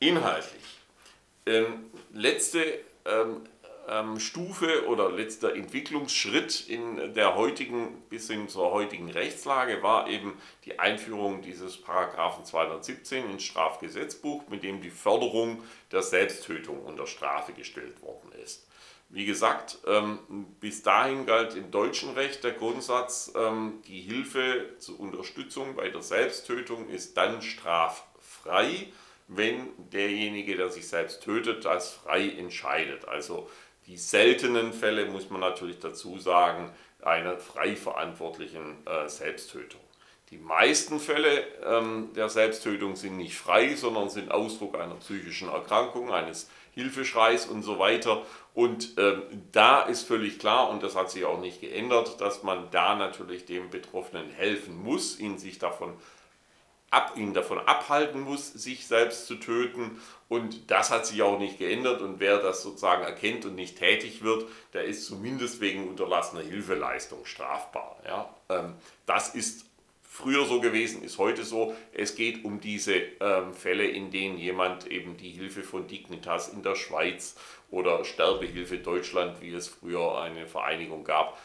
Inhaltlich. 0.00 0.62
Ähm, 1.44 1.90
letzte 2.12 2.64
ähm, 3.04 3.42
ähm, 3.86 4.18
Stufe 4.18 4.86
oder 4.86 5.10
letzter 5.10 5.54
Entwicklungsschritt 5.54 6.68
in 6.68 7.12
der 7.12 7.34
heutigen 7.34 8.00
bis 8.08 8.28
hin 8.28 8.48
zur 8.48 8.70
heutigen 8.70 9.10
Rechtslage 9.10 9.82
war 9.82 10.08
eben 10.08 10.40
die 10.64 10.78
Einführung 10.78 11.42
dieses 11.42 11.76
Paragraphen 11.76 12.46
217 12.46 13.30
ins 13.30 13.42
Strafgesetzbuch, 13.42 14.48
mit 14.48 14.62
dem 14.62 14.80
die 14.80 14.90
Förderung 14.90 15.62
der 15.92 16.02
Selbsttötung 16.02 16.82
unter 16.82 17.06
Strafe 17.06 17.52
gestellt 17.52 18.00
worden 18.00 18.32
ist. 18.42 18.66
Wie 19.10 19.26
gesagt, 19.26 19.78
ähm, 19.86 20.20
bis 20.60 20.82
dahin 20.82 21.26
galt 21.26 21.56
im 21.56 21.70
deutschen 21.70 22.14
Recht 22.14 22.42
der 22.42 22.52
Grundsatz, 22.52 23.32
ähm, 23.36 23.82
die 23.86 24.00
Hilfe 24.00 24.76
zur 24.78 24.98
Unterstützung 24.98 25.74
bei 25.74 25.90
der 25.90 26.00
Selbsttötung 26.00 26.88
ist 26.88 27.18
dann 27.18 27.42
straffrei 27.42 28.86
wenn 29.32 29.68
derjenige, 29.92 30.56
der 30.56 30.70
sich 30.70 30.88
selbst 30.88 31.22
tötet, 31.22 31.64
das 31.64 31.92
frei 31.92 32.28
entscheidet. 32.28 33.06
Also 33.06 33.48
die 33.86 33.96
seltenen 33.96 34.72
Fälle, 34.72 35.06
muss 35.06 35.30
man 35.30 35.40
natürlich 35.40 35.78
dazu 35.78 36.18
sagen, 36.18 36.72
einer 37.00 37.38
frei 37.38 37.76
verantwortlichen 37.76 38.84
äh, 38.86 39.08
Selbsttötung. 39.08 39.80
Die 40.30 40.38
meisten 40.38 41.00
Fälle 41.00 41.44
ähm, 41.64 42.10
der 42.14 42.28
Selbsttötung 42.28 42.96
sind 42.96 43.16
nicht 43.16 43.36
frei, 43.36 43.74
sondern 43.74 44.10
sind 44.10 44.30
Ausdruck 44.30 44.78
einer 44.78 44.94
psychischen 44.96 45.48
Erkrankung, 45.48 46.12
eines 46.12 46.48
Hilfeschreis 46.74 47.46
und 47.46 47.62
so 47.62 47.78
weiter. 47.78 48.24
Und 48.54 48.94
ähm, 48.98 49.22
da 49.52 49.82
ist 49.82 50.06
völlig 50.06 50.38
klar, 50.38 50.70
und 50.70 50.82
das 50.82 50.96
hat 50.96 51.10
sich 51.10 51.24
auch 51.24 51.40
nicht 51.40 51.60
geändert, 51.60 52.20
dass 52.20 52.42
man 52.42 52.68
da 52.70 52.96
natürlich 52.96 53.44
dem 53.46 53.70
Betroffenen 53.70 54.30
helfen 54.30 54.76
muss, 54.76 55.18
ihn 55.18 55.38
sich 55.38 55.58
davon 55.58 55.94
ab, 56.90 57.12
ihn 57.16 57.34
davon 57.34 57.58
abhalten 57.58 58.20
muss, 58.20 58.52
sich 58.52 58.86
selbst 58.86 59.26
zu 59.26 59.36
töten. 59.36 60.00
Und 60.28 60.70
das 60.70 60.90
hat 60.90 61.06
sich 61.06 61.22
auch 61.22 61.38
nicht 61.38 61.58
geändert. 61.58 62.02
Und 62.02 62.20
wer 62.20 62.38
das 62.38 62.62
sozusagen 62.62 63.02
erkennt 63.02 63.44
und 63.46 63.54
nicht 63.54 63.78
tätig 63.78 64.22
wird, 64.22 64.46
der 64.72 64.84
ist 64.84 65.06
zumindest 65.06 65.60
wegen 65.60 65.88
unterlassener 65.88 66.42
Hilfeleistung 66.42 67.24
strafbar. 67.24 67.96
Ja? 68.04 68.34
Ähm, 68.48 68.74
das 69.06 69.34
ist 69.34 69.66
früher 70.02 70.44
so 70.44 70.60
gewesen, 70.60 71.02
ist 71.04 71.18
heute 71.18 71.44
so. 71.44 71.74
Es 71.92 72.16
geht 72.16 72.44
um 72.44 72.60
diese 72.60 72.94
ähm, 72.94 73.54
Fälle, 73.54 73.86
in 73.86 74.10
denen 74.10 74.38
jemand 74.38 74.88
eben 74.88 75.16
die 75.16 75.30
Hilfe 75.30 75.62
von 75.62 75.86
Dignitas 75.86 76.48
in 76.48 76.64
der 76.64 76.74
Schweiz 76.74 77.36
oder 77.70 78.04
Sterbehilfe 78.04 78.78
Deutschland, 78.78 79.40
wie 79.40 79.52
es 79.52 79.68
früher 79.68 80.20
eine 80.20 80.48
Vereinigung 80.48 81.04
gab, 81.04 81.38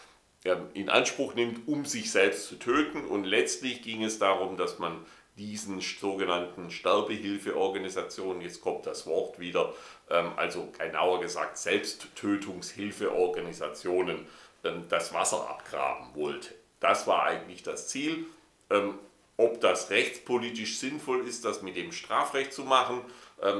ähm, 0.46 0.68
in 0.74 0.90
Anspruch 0.90 1.36
nimmt, 1.36 1.68
um 1.68 1.86
sich 1.86 2.12
selbst 2.12 2.48
zu 2.48 2.56
töten. 2.56 3.06
Und 3.06 3.24
letztlich 3.24 3.84
ging 3.84 4.04
es 4.04 4.18
darum, 4.18 4.58
dass 4.58 4.80
man 4.80 5.06
diesen 5.38 5.80
sogenannten 5.82 6.72
Sterbehilfeorganisationen, 6.72 8.42
jetzt 8.42 8.62
kommt 8.62 8.86
das 8.86 9.06
Wort 9.06 9.38
wieder, 9.40 9.74
ähm, 10.10 10.32
also 10.38 10.70
genauer 10.78 11.20
gesagt 11.20 11.58
Selbsttötungshilfeorganisationen, 11.58 14.26
ähm, 14.64 14.86
das 14.90 15.14
Wasser 15.14 15.50
abgraben 15.50 16.16
wollte. 16.16 16.56
Das 16.80 17.06
war 17.08 17.24
eigentlich 17.24 17.64
das 17.64 17.90
Ziel. 17.90 18.28
Ähm, 18.70 18.98
ob 19.38 19.60
das 19.60 19.90
rechtspolitisch 19.90 20.80
sinnvoll 20.80 21.28
ist, 21.28 21.44
das 21.44 21.62
mit 21.62 21.76
dem 21.76 21.92
Strafrecht 21.92 22.54
zu 22.54 22.64
machen, 22.64 23.02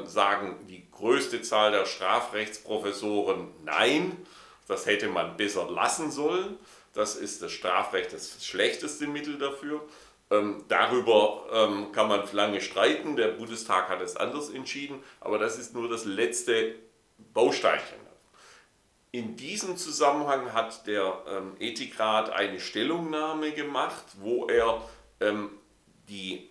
sagen 0.06 0.56
die 0.70 0.90
größte 0.90 1.42
Zahl 1.42 1.74
der 1.74 1.86
Strafrechtsprofessoren 1.86 3.50
nein. 3.66 4.16
Das 4.70 4.86
hätte 4.86 5.10
man 5.10 5.36
besser 5.36 5.70
lassen 5.70 6.12
sollen. 6.12 6.58
Das 6.94 7.18
ist 7.18 7.42
das 7.42 7.52
Strafrecht 7.52 8.14
das 8.14 8.46
schlechteste 8.46 9.06
Mittel 9.06 9.38
dafür. 9.38 9.86
Ähm, 10.32 10.64
darüber 10.68 11.46
ähm, 11.52 11.92
kann 11.92 12.08
man 12.08 12.24
lange 12.32 12.60
streiten. 12.62 13.16
Der 13.16 13.30
Bundestag 13.30 13.90
hat 13.90 14.02
es 14.02 14.16
anders 14.16 14.50
entschieden, 14.50 15.04
aber 15.20 15.38
das 15.38 15.58
ist 15.58 15.74
nur 15.74 15.88
das 15.88 16.06
letzte 16.06 16.76
Bausteinchen. 17.34 18.06
In 19.12 19.38
diesem 19.38 19.78
Zusammenhang 19.78 20.52
hat 20.52 20.88
der 20.88 21.24
ähm, 21.28 21.56
Ethikrat 21.60 22.32
eine 22.32 22.60
Stellungnahme 22.60 23.52
gemacht, 23.54 24.04
wo 24.20 24.48
er 24.48 24.82
ähm, 25.22 25.52
die 26.10 26.50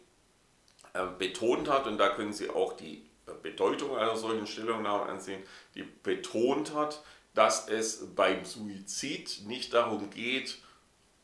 äh, 0.95 1.07
betont 1.19 1.69
hat, 1.69 1.87
und 1.87 1.99
da 1.99 2.09
können 2.11 2.33
Sie 2.33 2.49
auch 2.49 2.73
die 2.75 3.05
äh, 3.27 3.33
Bedeutung 3.43 3.97
einer 3.97 4.17
solchen 4.17 4.47
Stellungnahme 4.47 5.05
ansehen, 5.05 5.43
die 5.75 5.83
betont 5.83 6.75
hat, 6.75 7.03
dass 7.35 7.69
es 7.69 8.15
beim 8.15 8.45
Suizid 8.45 9.43
nicht 9.47 9.75
darum 9.75 10.09
geht, 10.09 10.59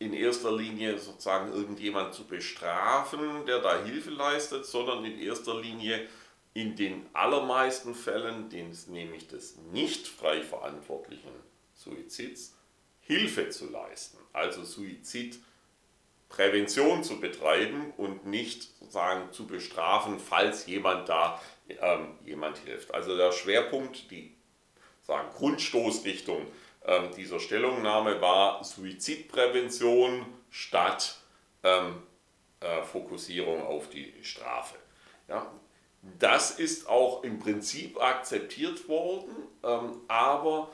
in 0.01 0.13
erster 0.15 0.51
Linie 0.51 0.99
sozusagen 0.99 1.53
irgendjemand 1.53 2.13
zu 2.15 2.25
bestrafen, 2.25 3.47
der 3.47 3.61
da 3.61 3.85
Hilfe 3.85 4.11
leistet, 4.11 4.67
sondern 4.67 5.05
in 5.05 5.21
erster 5.21 5.61
Linie 5.61 6.09
in 6.55 6.75
den 6.75 7.07
allermeisten 7.13 7.95
Fällen, 7.95 8.49
nämlich 8.89 9.29
des 9.29 9.57
nicht 9.73 10.09
frei 10.09 10.43
verantwortlichen 10.43 11.31
Suizids, 11.75 12.57
Hilfe 13.03 13.51
zu 13.51 13.71
leisten. 13.71 14.17
Also 14.33 14.65
Suizidprävention 14.65 17.05
zu 17.05 17.21
betreiben 17.21 17.93
und 17.99 18.25
nicht 18.27 18.71
sozusagen 18.79 19.31
zu 19.33 19.47
bestrafen, 19.47 20.19
falls 20.19 20.65
jemand 20.67 21.11
da 21.11 21.39
ähm, 21.69 22.17
jemand 22.25 22.57
hilft. 22.59 22.95
Also 22.95 23.19
der 23.19 23.33
Schwerpunkt, 23.33 24.11
die 24.11 24.35
sagen, 25.03 25.29
Grundstoßrichtung 25.37 26.47
ähm, 26.91 27.11
dieser 27.17 27.39
Stellungnahme 27.39 28.21
war 28.21 28.65
Suizidprävention 28.65 30.27
statt 30.51 31.21
ähm, 31.63 32.03
äh, 32.59 32.83
Fokussierung 32.83 33.63
auf 33.63 33.89
die 33.89 34.13
Strafe. 34.23 34.77
Ja, 35.29 35.47
das 36.19 36.59
ist 36.59 36.89
auch 36.89 37.23
im 37.23 37.39
Prinzip 37.39 38.03
akzeptiert 38.03 38.89
worden, 38.89 39.31
ähm, 39.63 40.01
aber 40.09 40.71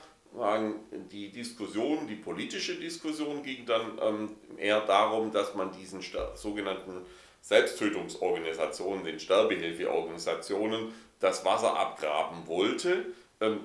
die 1.11 1.31
Diskussion, 1.31 2.07
die 2.07 2.17
politische 2.17 2.75
Diskussion 2.75 3.43
ging 3.43 3.65
dann 3.65 3.99
ähm, 4.03 4.37
eher 4.59 4.83
darum, 4.83 5.33
dass 5.33 5.55
man 5.55 5.73
diesen 5.73 6.03
sogenannten 6.35 7.07
Selbsttötungsorganisationen, 7.41 9.05
den 9.05 9.19
Sterbehilfeorganisationen, 9.19 10.93
das 11.21 11.45
Wasser 11.45 11.79
abgraben 11.79 12.47
wollte. 12.47 13.07
Ähm, 13.41 13.61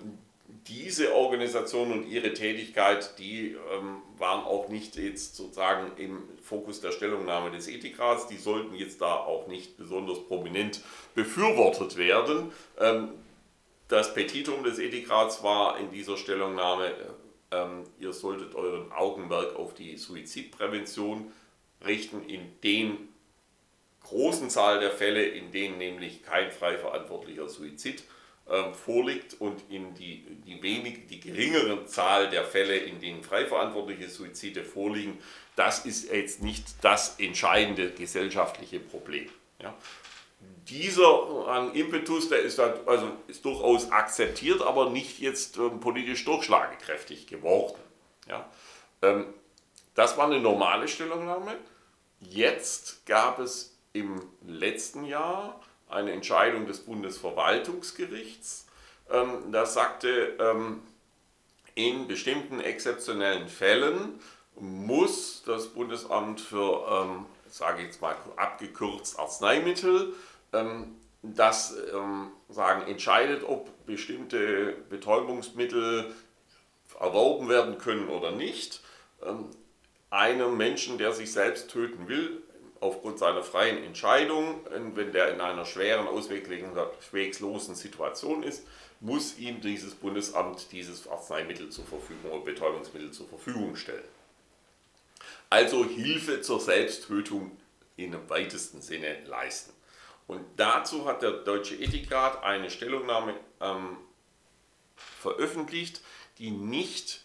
diese 0.68 1.16
Organisation 1.16 1.92
und 1.92 2.08
ihre 2.08 2.34
Tätigkeit, 2.34 3.18
die 3.18 3.56
ähm, 3.74 4.02
waren 4.18 4.44
auch 4.44 4.70
nicht 4.70 4.96
jetzt 4.96 5.36
sozusagen 5.36 5.92
im 5.98 6.24
Fokus 6.42 6.82
der 6.82 6.92
Stellungnahme 6.92 7.52
des 7.52 7.68
Ethikrats, 7.68 8.28
die 8.28 8.38
sollten 8.38 8.76
jetzt 8.76 9.02
da 9.02 9.16
auch 9.16 9.48
nicht 9.48 9.78
besonders 9.78 10.26
prominent 10.28 10.82
befürwortet 11.16 11.98
werden. 11.98 12.52
Ähm, 12.80 13.10
das 13.88 14.14
Petitum 14.14 14.64
des 14.64 14.80
Ethikrats 14.80 15.44
war 15.44 15.80
in 15.80 15.92
dieser 15.92 16.16
Stellungnahme, 16.16 16.94
ähm, 17.52 17.84
ihr 18.00 18.14
solltet 18.14 18.56
euren 18.56 18.92
Augenmerk 18.92 19.56
auf 19.56 19.74
die 19.74 19.98
Suizidprävention 19.98 21.32
richten, 21.86 22.24
in 22.24 22.42
den 22.64 23.10
großen 24.04 24.50
Zahl 24.50 24.80
der 24.80 24.92
Fälle, 24.92 25.24
in 25.24 25.52
denen 25.52 25.78
nämlich 25.78 26.24
kein 26.24 26.52
frei 26.52 26.78
verantwortlicher 26.78 27.50
Suizid 27.50 28.04
ähm, 28.52 28.74
vorliegt 28.74 29.40
und 29.40 29.64
in 29.70 29.94
die, 29.96 30.26
die, 30.46 30.62
wenig, 30.62 31.08
die 31.08 31.22
geringere 31.22 31.86
Zahl 31.86 32.30
der 32.30 32.44
Fälle, 32.44 32.76
in 32.76 33.00
denen 33.00 33.24
frei 33.24 33.46
verantwortliche 33.46 34.10
Suizide 34.10 34.66
vorliegen, 34.66 35.18
das 35.56 35.86
ist 35.86 36.12
jetzt 36.12 36.44
nicht 36.44 36.66
das 36.82 37.18
entscheidende 37.18 37.92
gesellschaftliche 37.92 38.82
Problem. 38.82 39.30
Ja. 39.62 39.74
Dieser 40.68 41.72
äh, 41.74 41.80
Impetus, 41.80 42.28
der 42.28 42.40
ist, 42.40 42.60
halt, 42.60 42.86
also 42.88 43.12
ist 43.28 43.46
durchaus 43.46 43.90
akzeptiert, 43.90 44.62
aber 44.62 44.90
nicht 44.90 45.20
jetzt 45.20 45.58
ähm, 45.58 45.80
politisch 45.80 46.26
durchschlagekräftig 46.26 47.28
geworden. 47.28 47.80
Ja. 48.28 48.50
Ähm, 49.02 49.34
das 49.96 50.18
war 50.18 50.26
eine 50.26 50.40
normale 50.40 50.90
Stellungnahme. 50.90 51.56
Jetzt 52.20 53.06
gab 53.06 53.40
es 53.40 53.78
im 53.94 54.22
letzten 54.46 55.06
Jahr 55.06 55.62
eine 55.92 56.12
Entscheidung 56.12 56.66
des 56.66 56.80
Bundesverwaltungsgerichts. 56.80 58.68
Ähm, 59.10 59.52
das 59.52 59.74
sagte, 59.74 60.38
ähm, 60.40 60.82
in 61.76 62.08
bestimmten 62.08 62.60
exzeptionellen 62.60 63.48
Fällen 63.48 64.20
muss 64.60 65.44
das 65.46 65.70
Bundesamt 65.70 66.42
für, 66.42 66.86
ähm, 66.90 67.26
sage 67.50 67.80
ich 67.80 67.88
jetzt 67.88 68.02
mal 68.02 68.16
abgekürzt, 68.36 69.20
Arzneimittel, 69.20 70.14
das 71.22 71.74
sagen, 72.50 72.88
entscheidet, 72.88 73.46
ob 73.46 73.70
bestimmte 73.86 74.74
Betäubungsmittel 74.90 76.14
erworben 77.00 77.48
werden 77.48 77.78
können 77.78 78.10
oder 78.10 78.32
nicht, 78.32 78.82
einem 80.10 80.58
Menschen, 80.58 80.98
der 80.98 81.14
sich 81.14 81.32
selbst 81.32 81.72
töten 81.72 82.10
will, 82.10 82.41
aufgrund 82.82 83.20
seiner 83.20 83.44
freien 83.44 83.84
Entscheidung, 83.84 84.66
wenn 84.96 85.14
der 85.14 85.34
in 85.34 85.40
einer 85.40 85.66
schweren, 85.66 86.08
auswegslosen 86.08 87.76
Situation 87.76 88.44
ist, 88.44 88.68
muss 89.00 89.38
ihm 89.38 89.62
dieses 89.62 89.96
Bundesamt 89.96 90.72
dieses 90.72 91.08
Arzneimittel 91.08 91.70
zur 91.70 91.86
Verfügung 91.86 92.32
oder 92.32 92.44
Betäubungsmittel 92.44 93.12
zur 93.12 93.28
Verfügung 93.28 93.76
stellen. 93.76 94.04
Also 95.50 95.86
Hilfe 95.86 96.42
zur 96.42 96.60
Selbsttötung 96.60 97.52
in 97.98 98.14
im 98.14 98.30
weitesten 98.30 98.82
Sinne 98.82 99.24
leisten. 99.26 99.74
Und 100.28 100.44
dazu 100.56 101.06
hat 101.06 101.22
der 101.22 101.32
Deutsche 101.32 101.76
Ethikrat 101.76 102.44
eine 102.44 102.70
Stellungnahme 102.70 103.36
ähm, 103.60 103.98
veröffentlicht, 104.96 106.02
die 106.38 106.52
nicht 106.52 107.22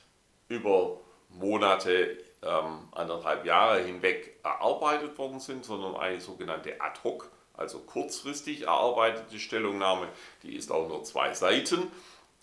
über 0.48 1.00
Monate 1.28 2.18
ähm, 2.42 2.88
anderthalb 2.92 3.44
Jahre 3.44 3.82
hinweg 3.82 4.38
erarbeitet 4.42 5.16
worden 5.18 5.40
sind, 5.40 5.64
sondern 5.64 5.96
eine 5.96 6.20
sogenannte 6.20 6.80
ad 6.80 7.00
hoc, 7.02 7.30
also 7.54 7.80
kurzfristig 7.80 8.62
erarbeitete 8.62 9.38
Stellungnahme, 9.38 10.08
die 10.42 10.56
ist 10.56 10.70
auch 10.70 10.88
nur 10.88 11.04
zwei 11.04 11.32
Seiten, 11.34 11.90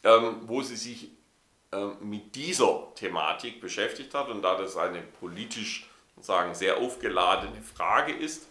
ähm, 0.04 0.42
wo 0.46 0.62
sie 0.62 0.76
sich 0.76 1.12
ähm, 1.72 1.98
mit 2.02 2.36
dieser 2.36 2.94
Thematik 2.96 3.62
beschäftigt 3.62 4.14
hat. 4.14 4.30
Und 4.30 4.42
da 4.42 4.58
das 4.58 4.78
eine 4.78 5.02
politisch 5.02 5.88
sagen, 6.20 6.56
sehr 6.56 6.78
aufgeladene 6.78 7.62
Frage 7.62 8.14
ist, 8.14 8.48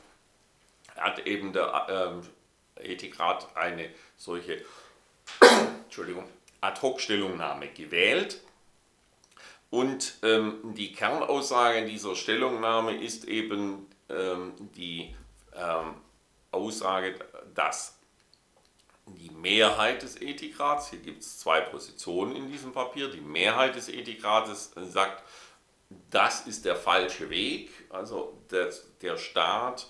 hat 0.96 1.26
eben 1.26 1.52
der 1.52 1.86
ähm, 1.88 2.22
Ethikrat 2.76 3.56
eine 3.56 3.88
solche 4.16 4.64
Entschuldigung, 5.84 6.28
Ad-Hoc-Stellungnahme 6.60 7.68
gewählt 7.68 8.40
und 9.72 10.18
ähm, 10.22 10.74
die 10.74 10.92
Kernaussage 10.92 11.86
dieser 11.86 12.14
Stellungnahme 12.14 12.94
ist 12.94 13.24
eben 13.24 13.86
ähm, 14.10 14.52
die 14.76 15.16
ähm, 15.56 15.94
Aussage, 16.50 17.14
dass 17.54 17.96
die 19.06 19.30
Mehrheit 19.30 20.02
des 20.02 20.20
Ethikrats, 20.20 20.90
hier 20.90 20.98
gibt 20.98 21.22
es 21.22 21.38
zwei 21.38 21.62
Positionen 21.62 22.36
in 22.36 22.52
diesem 22.52 22.74
Papier, 22.74 23.08
die 23.08 23.22
Mehrheit 23.22 23.74
des 23.74 23.88
Ethikrates 23.88 24.72
sagt, 24.76 25.24
das 26.10 26.46
ist 26.46 26.66
der 26.66 26.76
falsche 26.76 27.30
Weg, 27.30 27.70
also 27.88 28.38
der, 28.50 28.74
der 29.00 29.16
Staat 29.16 29.86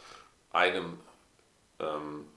einem 0.53 1.01
ähm, 1.81 2.29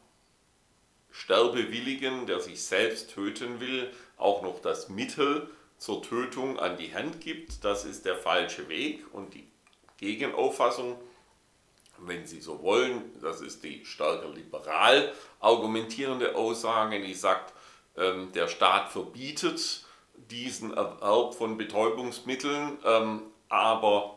Sterbewilligen, 1.12 2.26
der 2.26 2.39
sich 2.39 2.64
selbst 2.64 3.14
töten 3.14 3.60
will, 3.60 3.93
auch 4.18 4.41
noch 4.41 4.64
das 4.64 4.89
Mittel 4.89 5.48
zur 5.78 6.02
Tötung 6.02 6.60
an 6.60 6.78
die 6.78 6.94
Hand 6.94 7.22
gibt, 7.22 7.64
das 7.64 7.86
ist 7.86 8.06
der 8.06 8.16
falsche 8.16 8.68
Weg. 8.70 9.06
Und 9.14 9.34
die 9.34 9.48
Gegenauffassung, 9.98 10.98
wenn 12.00 12.26
Sie 12.26 12.42
so 12.42 12.62
wollen, 12.62 13.02
das 13.22 13.42
ist 13.42 13.64
die 13.64 13.86
stärker 13.86 14.30
liberal 14.30 15.14
argumentierende 15.40 16.36
Aussage, 16.36 17.02
die 17.02 17.14
sagt, 17.14 17.54
ähm, 17.98 18.32
der 18.34 18.48
Staat 18.48 18.92
verbietet 18.92 19.86
diesen 20.30 20.74
Erwerb 20.74 21.34
von 21.34 21.58
Betäubungsmitteln, 21.58 22.78
ähm, 22.84 23.22
aber 23.50 24.12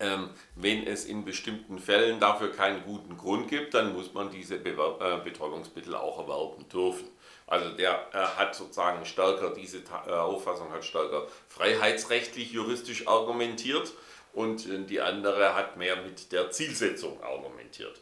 Ähm, 0.00 0.30
wenn 0.54 0.86
es 0.86 1.06
in 1.06 1.24
bestimmten 1.24 1.80
Fällen 1.80 2.20
dafür 2.20 2.52
keinen 2.52 2.84
guten 2.84 3.16
Grund 3.16 3.48
gibt, 3.48 3.74
dann 3.74 3.96
muss 3.96 4.14
man 4.14 4.30
diese 4.30 4.54
äh, 4.54 5.20
Betäubungsmittel 5.24 5.96
auch 5.96 6.20
erwerben 6.20 6.68
dürfen. 6.68 7.08
Also 7.48 7.70
der 7.70 8.06
äh, 8.12 8.18
hat 8.18 8.54
sozusagen 8.54 9.04
stärker, 9.06 9.50
diese 9.54 9.78
äh, 9.78 10.10
Auffassung 10.12 10.70
hat 10.70 10.84
stärker 10.84 11.26
freiheitsrechtlich 11.48 12.52
juristisch 12.52 13.08
argumentiert 13.08 13.92
und 14.34 14.66
äh, 14.66 14.84
die 14.84 15.00
andere 15.00 15.54
hat 15.54 15.78
mehr 15.78 15.96
mit 15.96 16.30
der 16.32 16.50
Zielsetzung 16.50 17.22
argumentiert. 17.22 18.00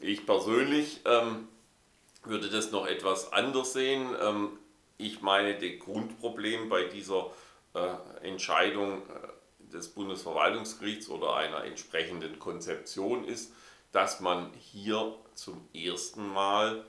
Ich 0.00 0.24
persönlich 0.24 1.00
ähm, 1.04 1.48
würde 2.24 2.48
das 2.48 2.70
noch 2.70 2.86
etwas 2.86 3.32
anders 3.32 3.74
sehen. 3.74 4.16
Ähm, 4.20 4.58
ich 4.96 5.20
meine, 5.20 5.58
das 5.58 5.84
Grundproblem 5.84 6.70
bei 6.70 6.84
dieser 6.84 7.30
äh, 7.74 8.26
Entscheidung 8.26 9.02
äh, 9.02 9.72
des 9.72 9.88
Bundesverwaltungsgerichts 9.88 11.10
oder 11.10 11.36
einer 11.36 11.64
entsprechenden 11.64 12.38
Konzeption 12.38 13.24
ist, 13.24 13.52
dass 13.92 14.20
man 14.20 14.50
hier 14.54 15.14
zum 15.34 15.68
ersten 15.74 16.26
Mal 16.26 16.84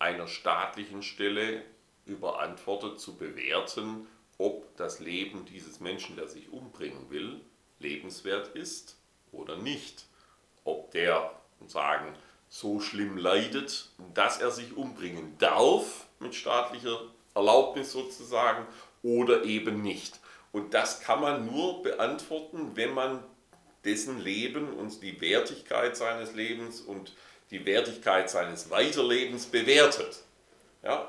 einer 0.00 0.26
staatlichen 0.26 1.02
Stelle 1.02 1.62
überantwortet 2.06 2.98
zu 2.98 3.16
bewerten, 3.16 4.08
ob 4.38 4.76
das 4.76 4.98
Leben 4.98 5.44
dieses 5.44 5.78
Menschen, 5.80 6.16
der 6.16 6.26
sich 6.26 6.50
umbringen 6.50 7.10
will, 7.10 7.40
lebenswert 7.78 8.48
ist 8.48 8.96
oder 9.30 9.56
nicht. 9.56 10.06
Ob 10.64 10.90
der 10.90 11.30
sagen 11.66 12.14
so 12.48 12.80
schlimm 12.80 13.16
leidet, 13.16 13.90
dass 14.14 14.40
er 14.40 14.50
sich 14.50 14.76
umbringen 14.76 15.36
darf 15.38 16.06
mit 16.18 16.34
staatlicher 16.34 17.00
Erlaubnis 17.34 17.92
sozusagen 17.92 18.66
oder 19.02 19.44
eben 19.44 19.82
nicht. 19.82 20.18
Und 20.52 20.74
das 20.74 21.00
kann 21.00 21.20
man 21.20 21.46
nur 21.46 21.82
beantworten, 21.82 22.74
wenn 22.74 22.92
man 22.92 23.22
dessen 23.84 24.18
Leben 24.20 24.72
und 24.72 25.02
die 25.02 25.20
Wertigkeit 25.20 25.96
seines 25.96 26.34
Lebens 26.34 26.80
und 26.80 27.14
die 27.50 27.64
Wertigkeit 27.66 28.30
seines 28.30 28.70
Weiterlebens 28.70 29.46
bewertet. 29.46 30.22
Ja, 30.82 31.08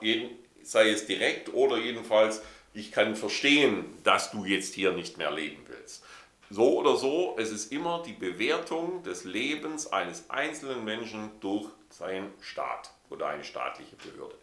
sei 0.63 0.89
es 0.89 1.05
direkt 1.05 1.53
oder 1.53 1.77
jedenfalls, 1.77 2.41
ich 2.73 2.91
kann 2.91 3.15
verstehen, 3.15 3.85
dass 4.03 4.31
du 4.31 4.45
jetzt 4.45 4.73
hier 4.73 4.91
nicht 4.91 5.17
mehr 5.17 5.31
leben 5.31 5.63
willst. 5.67 6.03
So 6.49 6.79
oder 6.79 6.97
so, 6.97 7.35
es 7.37 7.51
ist 7.51 7.71
immer 7.71 8.03
die 8.05 8.13
Bewertung 8.13 9.03
des 9.03 9.23
Lebens 9.23 9.87
eines 9.91 10.29
einzelnen 10.29 10.83
Menschen 10.83 11.31
durch 11.39 11.67
seinen 11.89 12.33
Staat 12.41 12.91
oder 13.09 13.27
eine 13.27 13.43
staatliche 13.43 13.95
Behörde. 13.95 14.35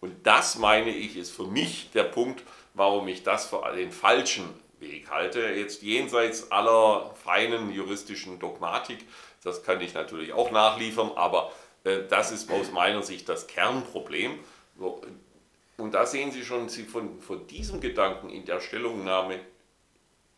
Und 0.00 0.26
das 0.26 0.58
meine 0.58 0.90
ich 0.90 1.16
ist 1.16 1.30
für 1.30 1.46
mich 1.46 1.90
der 1.94 2.04
Punkt, 2.04 2.42
warum 2.74 3.08
ich 3.08 3.22
das 3.22 3.46
für 3.46 3.62
den 3.74 3.92
falschen 3.92 4.48
Weg 4.78 5.10
halte. 5.10 5.40
Jetzt 5.40 5.82
jenseits 5.82 6.50
aller 6.52 7.14
feinen 7.24 7.72
juristischen 7.72 8.38
Dogmatik, 8.38 8.98
das 9.44 9.62
kann 9.62 9.80
ich 9.80 9.94
natürlich 9.94 10.32
auch 10.32 10.50
nachliefern, 10.50 11.12
aber 11.14 11.52
äh, 11.84 12.00
das 12.08 12.32
ist 12.32 12.50
aus 12.50 12.72
meiner 12.72 13.02
Sicht 13.02 13.28
das 13.28 13.46
Kernproblem. 13.46 14.38
Und 15.76 15.92
da 15.92 16.06
sehen 16.06 16.32
Sie 16.32 16.44
schon 16.44 16.68
Sie 16.68 16.84
von, 16.84 17.20
von 17.20 17.46
diesem 17.46 17.80
Gedanken 17.80 18.30
in 18.30 18.44
der 18.44 18.60
Stellungnahme 18.60 19.40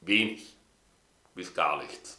wenig 0.00 0.56
bis 1.34 1.54
gar 1.54 1.82
nichts. 1.82 2.18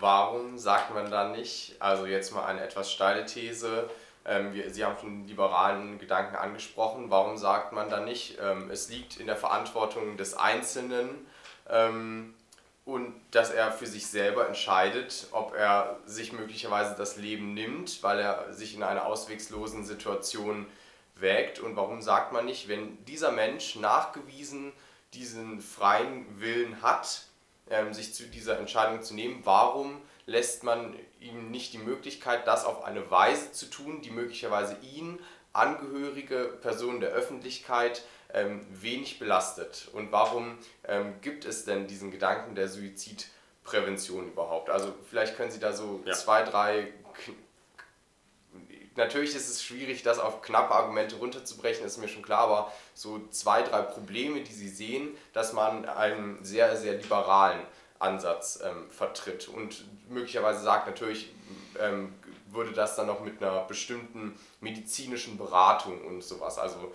Warum 0.00 0.58
sagt 0.58 0.92
man 0.92 1.10
dann 1.10 1.32
nicht, 1.32 1.76
also 1.78 2.06
jetzt 2.06 2.34
mal 2.34 2.44
eine 2.44 2.62
etwas 2.62 2.90
steile 2.90 3.26
These, 3.26 3.88
ähm, 4.24 4.54
wir, 4.54 4.70
Sie 4.70 4.84
haben 4.84 4.96
den 5.02 5.28
liberalen 5.28 5.98
Gedanken 5.98 6.36
angesprochen. 6.36 7.10
Warum 7.10 7.36
sagt 7.36 7.72
man 7.72 7.90
dann 7.90 8.04
nicht, 8.04 8.38
ähm, 8.40 8.70
es 8.70 8.88
liegt 8.88 9.18
in 9.20 9.26
der 9.26 9.36
Verantwortung 9.36 10.16
des 10.16 10.34
Einzelnen 10.34 11.26
ähm, 11.68 12.34
und 12.84 13.14
dass 13.30 13.50
er 13.50 13.72
für 13.72 13.86
sich 13.86 14.06
selber 14.06 14.46
entscheidet, 14.46 15.28
ob 15.32 15.54
er 15.54 15.98
sich 16.04 16.32
möglicherweise 16.32 16.94
das 16.96 17.16
Leben 17.16 17.54
nimmt, 17.54 18.02
weil 18.02 18.18
er 18.18 18.52
sich 18.52 18.74
in 18.74 18.82
einer 18.82 19.06
auswegslosen 19.06 19.84
Situation 19.84 20.66
wägt? 21.14 21.60
Und 21.60 21.76
warum 21.76 22.02
sagt 22.02 22.32
man 22.32 22.44
nicht, 22.44 22.68
wenn 22.68 23.02
dieser 23.06 23.32
Mensch 23.32 23.76
nachgewiesen 23.76 24.72
diesen 25.14 25.60
freien 25.60 26.40
Willen 26.40 26.82
hat, 26.82 27.26
ähm, 27.70 27.94
sich 27.94 28.12
zu 28.12 28.24
dieser 28.24 28.58
Entscheidung 28.58 29.02
zu 29.02 29.14
nehmen, 29.14 29.40
warum 29.44 30.02
lässt 30.26 30.64
man 30.64 30.94
ihm 31.20 31.50
nicht 31.50 31.72
die 31.72 31.78
Möglichkeit, 31.78 32.46
das 32.46 32.64
auf 32.64 32.84
eine 32.84 33.10
Weise 33.10 33.52
zu 33.52 33.66
tun, 33.66 34.02
die 34.02 34.10
möglicherweise 34.10 34.76
ihn, 34.82 35.20
Angehörige, 35.52 36.58
Personen 36.62 36.98
der 36.98 37.10
Öffentlichkeit 37.10 38.02
ähm, 38.34 38.66
wenig 38.70 39.18
belastet? 39.18 39.88
Und 39.92 40.12
warum 40.12 40.58
ähm, 40.86 41.14
gibt 41.20 41.44
es 41.44 41.64
denn 41.64 41.86
diesen 41.86 42.10
Gedanken 42.10 42.54
der 42.54 42.68
Suizidprävention 42.68 44.28
überhaupt? 44.28 44.70
Also 44.70 44.94
vielleicht 45.08 45.36
können 45.36 45.50
Sie 45.50 45.60
da 45.60 45.72
so 45.72 46.02
ja. 46.04 46.12
zwei, 46.12 46.42
drei... 46.42 46.92
Natürlich 48.96 49.34
ist 49.34 49.48
es 49.48 49.62
schwierig, 49.64 50.04
das 50.04 50.20
auf 50.20 50.40
knappe 50.42 50.72
Argumente 50.72 51.16
runterzubrechen, 51.16 51.84
ist 51.84 51.98
mir 51.98 52.06
schon 52.06 52.22
klar, 52.22 52.40
aber 52.40 52.72
so 52.94 53.26
zwei, 53.28 53.62
drei 53.62 53.82
Probleme, 53.82 54.40
die 54.42 54.52
Sie 54.52 54.68
sehen, 54.68 55.16
dass 55.32 55.52
man 55.52 55.84
einen 55.84 56.44
sehr, 56.44 56.76
sehr 56.76 56.94
liberalen 56.94 57.60
Ansatz 57.98 58.60
ähm, 58.64 58.88
vertritt 58.90 59.48
und 59.48 59.84
möglicherweise 60.08 60.60
sagt, 60.62 60.86
natürlich 60.86 61.32
ähm, 61.80 62.14
würde 62.54 62.72
das 62.72 62.96
dann 62.96 63.06
noch 63.06 63.20
mit 63.20 63.42
einer 63.42 63.64
bestimmten 63.64 64.38
medizinischen 64.60 65.36
Beratung 65.36 66.04
und 66.04 66.22
sowas. 66.22 66.58
Also 66.58 66.92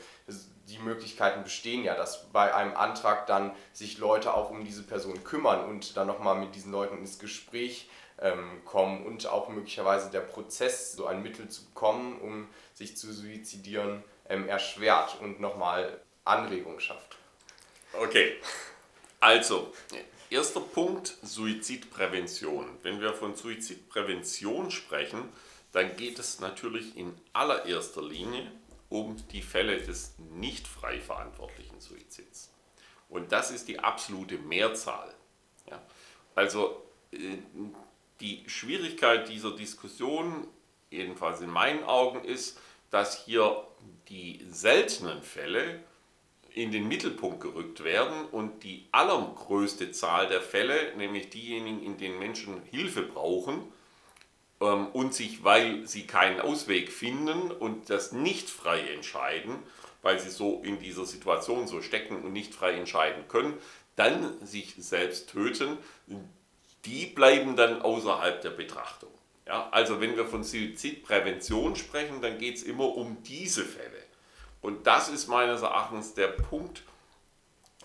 die 0.68 0.80
Möglichkeiten 0.80 1.44
bestehen 1.44 1.84
ja, 1.84 1.96
dass 1.96 2.30
bei 2.32 2.54
einem 2.54 2.76
Antrag 2.76 3.28
dann 3.28 3.52
sich 3.74 3.98
Leute 3.98 4.34
auch 4.34 4.50
um 4.50 4.64
diese 4.64 4.84
Person 4.84 5.24
kümmern 5.24 5.66
und 5.66 5.98
dann 5.98 6.08
nochmal 6.08 6.36
mit 6.36 6.56
diesen 6.56 6.72
Leuten 6.72 6.98
ins 6.98 7.20
Gespräch 7.20 7.90
ähm, 8.20 8.62
kommen 8.66 9.06
und 9.06 9.28
auch 9.28 9.50
möglicherweise 9.50 10.10
der 10.12 10.22
Prozess, 10.22 10.94
so 10.94 11.06
ein 11.06 11.24
Mittel 11.24 11.50
zu 11.50 11.66
bekommen, 11.66 12.20
um 12.22 12.48
sich 12.74 12.98
zu 12.98 13.12
suizidieren, 13.12 14.04
ähm, 14.28 14.48
erschwert 14.48 15.18
und 15.22 15.40
nochmal 15.40 16.00
Anregung 16.26 16.80
schafft. 16.80 17.18
Okay, 17.94 18.36
also 19.20 19.72
Erster 20.32 20.60
Punkt, 20.60 21.18
Suizidprävention. 21.24 22.78
Wenn 22.84 23.02
wir 23.02 23.14
von 23.14 23.36
Suizidprävention 23.36 24.70
sprechen, 24.70 25.24
dann 25.72 25.96
geht 25.96 26.20
es 26.20 26.40
natürlich 26.40 26.98
in 26.98 27.14
allererster 27.34 28.02
Linie 28.02 28.52
um 28.90 29.16
die 29.32 29.42
Fälle 29.42 29.78
des 29.78 30.16
nicht 30.18 30.68
frei 30.68 31.00
verantwortlichen 31.00 31.80
Suizids. 31.80 32.52
Und 33.08 33.32
das 33.32 33.52
ist 33.52 33.68
die 33.68 33.80
absolute 33.80 34.38
Mehrzahl. 34.38 35.14
Ja? 35.70 35.82
Also 36.36 36.84
äh, 37.12 37.38
die 38.20 38.44
Schwierigkeit 38.48 39.30
dieser 39.30 39.56
Diskussion, 39.56 40.48
jedenfalls 40.90 41.42
in 41.42 41.50
meinen 41.50 41.84
Augen, 41.84 42.24
ist, 42.24 42.60
dass 42.90 43.26
hier 43.26 43.64
die 44.10 44.44
seltenen 44.50 45.22
Fälle 45.22 45.84
in 46.52 46.72
den 46.72 46.88
Mittelpunkt 46.88 47.42
gerückt 47.42 47.84
werden 47.84 48.26
und 48.26 48.64
die 48.64 48.88
allergrößte 48.92 49.92
Zahl 49.92 50.28
der 50.28 50.42
Fälle, 50.42 50.96
nämlich 50.98 51.30
diejenigen, 51.30 51.84
in 51.84 51.98
denen 51.98 52.18
Menschen 52.18 52.64
Hilfe 52.64 53.04
brauchen 53.04 53.72
und 54.60 55.14
sich, 55.14 55.44
weil 55.44 55.88
sie 55.88 56.06
keinen 56.06 56.42
Ausweg 56.42 56.92
finden 56.92 57.52
und 57.52 57.90
das 57.90 58.12
nicht 58.12 58.50
frei 58.50 58.82
entscheiden, 58.94 59.56
weil 60.02 60.20
sie 60.20 60.30
so 60.30 60.62
in 60.64 60.80
dieser 60.80 61.06
Situation 61.06 61.68
so 61.68 61.82
stecken 61.82 62.22
und 62.22 62.34
nicht 62.34 62.54
frei 62.54 62.74
entscheiden 62.74 63.28
können, 63.28 63.54
dann 63.96 64.46
sich 64.46 64.76
selbst 64.78 65.30
töten, 65.30 65.78
die 66.86 67.06
bleiben 67.06 67.56
dann 67.56 67.82
außerhalb 67.82 68.42
der 68.42 68.52
Betrachtung. 68.52 69.10
Ja, 69.46 69.68
also 69.72 70.00
wenn 70.00 70.16
wir 70.16 70.26
von 70.26 70.44
Suizidprävention 70.44 71.76
sprechen, 71.76 72.22
dann 72.22 72.38
geht 72.38 72.58
es 72.58 72.64
immer 72.64 72.96
um 72.96 73.24
diese 73.24 73.66
Fälle. 73.66 74.04
Und 74.62 74.86
das 74.86 75.10
ist 75.10 75.28
meines 75.28 75.62
Erachtens 75.62 76.14
der 76.14 76.28
Punkt, 76.28 76.84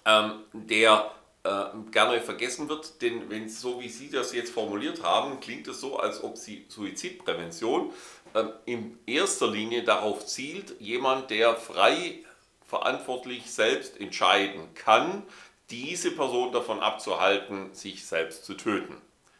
ähm, 0.04 0.40
der 0.52 1.10
äh, 1.44 1.64
gerne 1.90 2.20
vergessen 2.20 2.68
wird, 2.68 3.02
denn 3.02 3.28
wenn 3.30 3.48
so 3.48 3.80
wie 3.80 3.88
Sie 3.88 4.10
das 4.10 4.32
jetzt 4.32 4.50
formuliert 4.50 5.02
haben, 5.02 5.40
klingt 5.40 5.68
es 5.68 5.80
so, 5.80 5.98
als 5.98 6.24
ob 6.24 6.38
Sie 6.38 6.64
Suizidprävention 6.68 7.92
äh, 8.32 8.44
in 8.64 8.98
erster 9.06 9.50
Linie 9.50 9.84
darauf 9.84 10.24
zielt, 10.26 10.80
jemand, 10.80 11.30
der 11.30 11.54
frei 11.56 12.20
verantwortlich 12.66 13.50
selbst 13.50 14.00
entscheiden 14.00 14.74
kann, 14.74 15.22
diese 15.70 16.10
Person 16.10 16.50
davon 16.52 16.80
abzuhalten, 16.80 17.74
sich 17.74 18.06
selbst 18.06 18.44
zu 18.44 18.54
töten. 18.54 18.96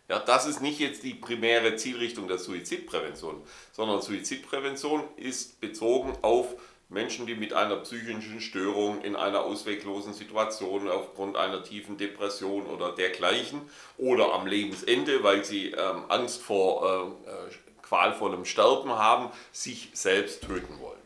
Ja, 0.09 0.19
das 0.19 0.47
ist 0.47 0.61
nicht 0.61 0.81
jetzt 0.81 1.03
die 1.03 1.15
primäre 1.15 1.77
Zielrichtung 1.77 2.29
der 2.29 2.39
Suizidprävention, 2.39 3.43
sondern 3.73 4.03
Suizidprävention 4.03 5.05
ist 5.17 5.61
bezogen 5.61 6.13
auf 6.21 6.55
Menschen, 6.95 7.27
die 7.27 7.35
mit 7.35 7.53
einer 7.53 7.77
psychischen 7.77 8.41
Störung 8.41 9.03
in 9.03 9.17
einer 9.17 9.43
ausweglosen 9.43 10.15
Situation 10.15 10.89
aufgrund 10.89 11.37
einer 11.37 11.63
tiefen 11.63 11.99
Depression 11.99 12.65
oder 12.67 12.93
dergleichen 12.93 13.61
oder 13.99 14.33
am 14.33 14.47
Lebensende, 14.47 15.23
weil 15.23 15.45
sie 15.45 15.73
ähm, 15.73 16.05
Angst 16.09 16.41
vor 16.41 17.17
äh, 17.27 17.31
äh, 17.31 17.51
qualvollem 17.83 18.47
Sterben 18.47 18.91
haben, 18.91 19.31
sich 19.53 19.91
selbst 19.93 20.43
töten 20.43 20.81
wollen. 20.81 21.01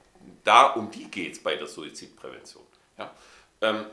Da 0.45 0.69
um 0.69 0.91
die 0.91 1.11
geht 1.11 1.33
es 1.33 1.43
bei 1.43 1.57
der 1.57 1.67
Suizidprävention. 1.67 2.65
Ja? 2.97 3.11
Ähm, 3.61 3.85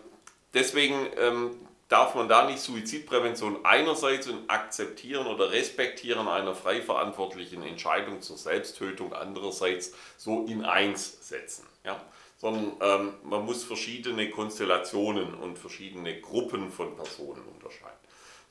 deswegen 0.54 1.08
ähm, 1.18 1.52
darf 1.90 2.16
man 2.16 2.28
da 2.28 2.46
nicht 2.46 2.60
Suizidprävention 2.60 3.66
einerseits 3.66 4.28
und 4.28 4.50
akzeptieren 4.50 5.28
oder 5.28 5.52
respektieren 5.52 6.28
einer 6.28 6.56
frei 6.56 6.82
verantwortlichen 6.82 7.64
Entscheidung 7.64 8.22
zur 8.22 8.38
Selbsttötung 8.38 9.14
andererseits 9.14 9.94
so 10.18 10.46
in 10.46 10.64
eins 10.64 11.28
setzen. 11.28 11.66
Ja? 11.86 12.02
Sondern 12.38 12.74
ähm, 12.82 13.14
man 13.24 13.46
muss 13.46 13.64
verschiedene 13.64 14.30
Konstellationen 14.30 15.34
und 15.36 15.58
verschiedene 15.58 16.20
Gruppen 16.20 16.72
von 16.72 16.96
Personen 16.96 17.44
unterscheiden. 17.54 17.96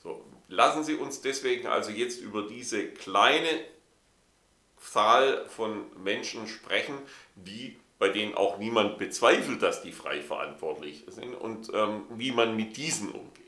So, 0.01 0.23
lassen 0.47 0.83
Sie 0.83 0.95
uns 0.95 1.21
deswegen 1.21 1.67
also 1.67 1.91
jetzt 1.91 2.21
über 2.21 2.43
diese 2.43 2.87
kleine 2.87 3.49
Zahl 4.77 5.45
von 5.49 5.85
Menschen 6.03 6.47
sprechen, 6.47 6.97
die 7.35 7.77
bei 7.97 8.09
denen 8.09 8.35
auch 8.35 8.57
niemand 8.57 8.97
bezweifelt, 8.97 9.61
dass 9.61 9.81
die 9.81 9.91
frei 9.91 10.21
verantwortlich 10.21 11.05
sind 11.07 11.33
und 11.33 11.71
ähm, 11.73 12.03
wie 12.09 12.31
man 12.31 12.55
mit 12.55 12.77
diesen 12.77 13.09
umgeht. 13.09 13.45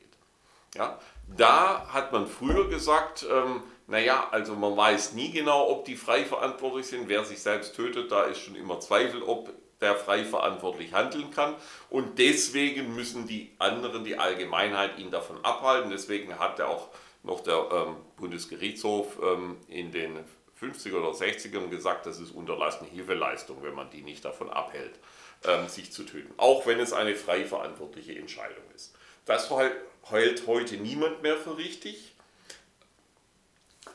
Ja? 0.76 1.00
Da 1.36 1.88
hat 1.90 2.12
man 2.12 2.28
früher 2.28 2.70
gesagt, 2.70 3.26
ähm, 3.30 3.62
naja, 3.88 4.30
also 4.32 4.56
man 4.56 4.76
weiß 4.76 5.14
nie 5.14 5.32
genau, 5.32 5.70
ob 5.70 5.86
die 5.86 5.96
frei 5.96 6.24
verantwortlich 6.26 6.88
sind. 6.88 7.08
Wer 7.08 7.24
sich 7.26 7.40
selbst 7.40 7.76
tötet, 7.76 8.12
da 8.12 8.24
ist 8.24 8.40
schon 8.40 8.56
immer 8.56 8.80
Zweifel, 8.80 9.22
ob 9.24 9.54
der 9.82 9.96
frei 9.96 10.24
verantwortlich 10.24 10.94
handeln 10.94 11.32
kann. 11.32 11.56
Und 11.90 12.20
deswegen 12.20 12.96
müssen 12.96 13.28
die 13.28 13.52
anderen, 13.60 14.04
die 14.04 14.18
Allgemeinheit, 14.18 14.98
ihn 14.98 15.12
davon 15.12 15.44
abhalten. 15.44 15.92
Deswegen 15.92 16.40
hat 16.40 16.60
er 16.60 16.70
auch 16.70 16.90
noch 17.24 17.42
der 17.42 17.68
ähm, 17.72 17.98
Bundesgerichtshof 18.16 19.20
ähm, 19.22 19.58
in 19.68 19.92
den 19.92 20.20
50er 20.60 20.96
oder 20.96 21.10
60ern 21.10 21.70
gesagt, 21.70 22.06
das 22.06 22.20
ist 22.20 22.32
unterlassene 22.32 22.90
Hilfeleistung, 22.90 23.62
wenn 23.62 23.76
man 23.76 23.90
die 23.92 24.02
nicht 24.02 24.26
davon 24.26 24.50
abhält, 24.50 25.00
ähm, 25.46 25.68
sich 25.68 25.92
zu 25.92 26.04
töten. 26.04 26.34
Auch 26.38 26.66
wenn 26.66 26.80
es 26.80 26.94
eine 26.94 27.16
frei 27.16 27.46
verantwortliche 27.46 28.16
Entscheidung 28.18 28.64
ist. 28.76 28.96
Das 29.26 29.52
hält 29.52 30.48
heute 30.48 30.78
niemand 30.78 31.22
mehr 31.22 31.38
für 31.38 31.58
richtig. 31.58 32.16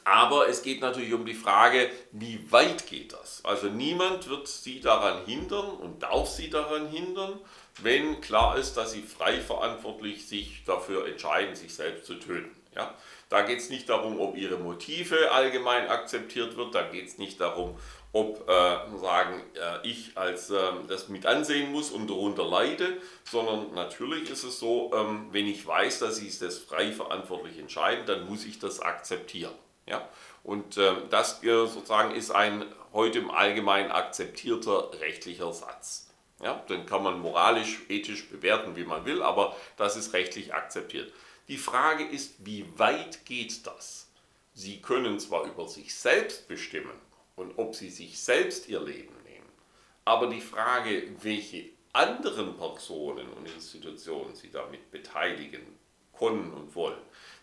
Aber 0.04 0.48
es 0.48 0.62
geht 0.62 0.80
natürlich 0.80 1.12
um 1.12 1.24
die 1.24 1.34
Frage, 1.34 1.90
wie 2.10 2.50
weit 2.50 2.86
geht 2.86 3.12
das? 3.12 3.44
Also 3.44 3.68
niemand 3.68 4.28
wird 4.28 4.48
sie 4.48 4.80
daran 4.80 5.24
hindern 5.24 5.70
und 5.70 6.02
darf 6.02 6.28
sie 6.28 6.50
daran 6.50 6.88
hindern, 6.88 7.38
wenn 7.82 8.20
klar 8.20 8.58
ist, 8.58 8.74
dass 8.76 8.92
sie 8.92 9.02
frei 9.02 9.40
verantwortlich 9.40 10.26
sich 10.26 10.64
dafür 10.64 11.06
entscheiden, 11.06 11.54
sich 11.54 11.74
selbst 11.74 12.06
zu 12.06 12.14
töten. 12.14 12.50
Ja? 12.74 12.94
Da 13.28 13.42
geht 13.42 13.60
es 13.60 13.70
nicht 13.70 13.88
darum, 13.88 14.20
ob 14.20 14.36
ihre 14.36 14.58
Motive 14.58 15.30
allgemein 15.30 15.88
akzeptiert 15.88 16.56
wird, 16.56 16.74
da 16.74 16.82
geht 16.82 17.06
es 17.06 17.18
nicht 17.18 17.40
darum, 17.40 17.78
ob 18.12 18.46
äh, 18.46 18.98
sagen, 18.98 19.40
äh, 19.54 19.88
ich 19.88 20.18
als 20.18 20.50
äh, 20.50 20.58
das 20.88 21.08
mit 21.08 21.24
ansehen 21.24 21.72
muss 21.72 21.90
und 21.90 22.10
darunter 22.10 22.44
leide, 22.44 22.98
sondern 23.24 23.72
natürlich 23.74 24.28
ist 24.28 24.44
es 24.44 24.58
so, 24.58 24.90
ähm, 24.94 25.28
wenn 25.32 25.46
ich 25.46 25.66
weiß, 25.66 26.00
dass 26.00 26.16
sie 26.16 26.30
das 26.38 26.58
frei 26.58 26.92
verantwortlich 26.92 27.58
entscheiden, 27.58 28.04
dann 28.04 28.28
muss 28.28 28.44
ich 28.44 28.58
das 28.58 28.80
akzeptieren. 28.80 29.54
Ja? 29.86 30.08
Und 30.42 30.76
ähm, 30.78 30.96
das 31.10 31.42
äh, 31.42 31.66
sozusagen 31.66 32.14
ist 32.14 32.30
ein 32.30 32.64
heute 32.92 33.18
im 33.18 33.30
Allgemeinen 33.30 33.90
akzeptierter 33.90 35.00
rechtlicher 35.00 35.52
Satz. 35.52 36.10
Ja? 36.40 36.54
Den 36.68 36.86
kann 36.86 37.02
man 37.02 37.20
moralisch, 37.20 37.82
ethisch 37.88 38.28
bewerten, 38.28 38.76
wie 38.76 38.84
man 38.84 39.04
will, 39.04 39.22
aber 39.22 39.56
das 39.76 39.96
ist 39.96 40.12
rechtlich 40.12 40.54
akzeptiert. 40.54 41.12
Die 41.48 41.58
Frage 41.58 42.04
ist, 42.04 42.34
wie 42.38 42.66
weit 42.78 43.24
geht 43.24 43.66
das? 43.66 44.08
Sie 44.54 44.80
können 44.80 45.18
zwar 45.18 45.44
über 45.44 45.66
sich 45.68 45.94
selbst 45.94 46.46
bestimmen 46.46 47.00
und 47.36 47.58
ob 47.58 47.74
sie 47.74 47.90
sich 47.90 48.20
selbst 48.20 48.68
ihr 48.68 48.80
Leben 48.80 49.14
nehmen, 49.24 49.48
aber 50.04 50.26
die 50.26 50.40
Frage, 50.40 51.08
welche 51.22 51.70
anderen 51.92 52.56
Personen 52.56 53.28
und 53.32 53.46
Institutionen 53.52 54.34
sie 54.34 54.50
damit 54.50 54.90
beteiligen 54.90 55.78
können 56.18 56.52
und 56.52 56.74
wollen, 56.74 57.00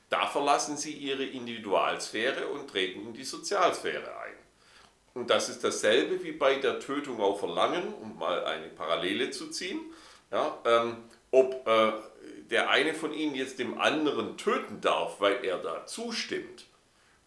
da 0.10 0.26
verlassen 0.28 0.78
sie 0.78 0.94
ihre 0.94 1.24
Individualsphäre 1.24 2.48
und 2.48 2.70
treten 2.70 3.02
in 3.02 3.14
die 3.14 3.24
Sozialsphäre 3.24 4.18
ein. 4.20 4.34
Und 5.14 5.30
das 5.30 5.50
ist 5.50 5.64
dasselbe 5.64 6.24
wie 6.24 6.32
bei 6.32 6.56
der 6.56 6.80
Tötung 6.80 7.20
auf 7.20 7.40
Verlangen, 7.40 7.94
um 7.94 8.18
mal 8.18 8.44
eine 8.46 8.68
Parallele 8.68 9.32
zu 9.32 9.50
ziehen. 9.50 9.80
Ja, 10.32 10.58
ähm, 10.66 10.98
ob 11.32 11.68
äh, 11.68 11.92
der 12.50 12.70
eine 12.70 12.94
von 12.94 13.14
ihnen 13.14 13.36
jetzt 13.36 13.60
dem 13.60 13.80
anderen 13.80 14.38
töten 14.38 14.82
darf, 14.82 15.20
weil 15.20 15.44
er 15.44 15.58
da 15.58 15.86
zustimmt, 15.86 16.66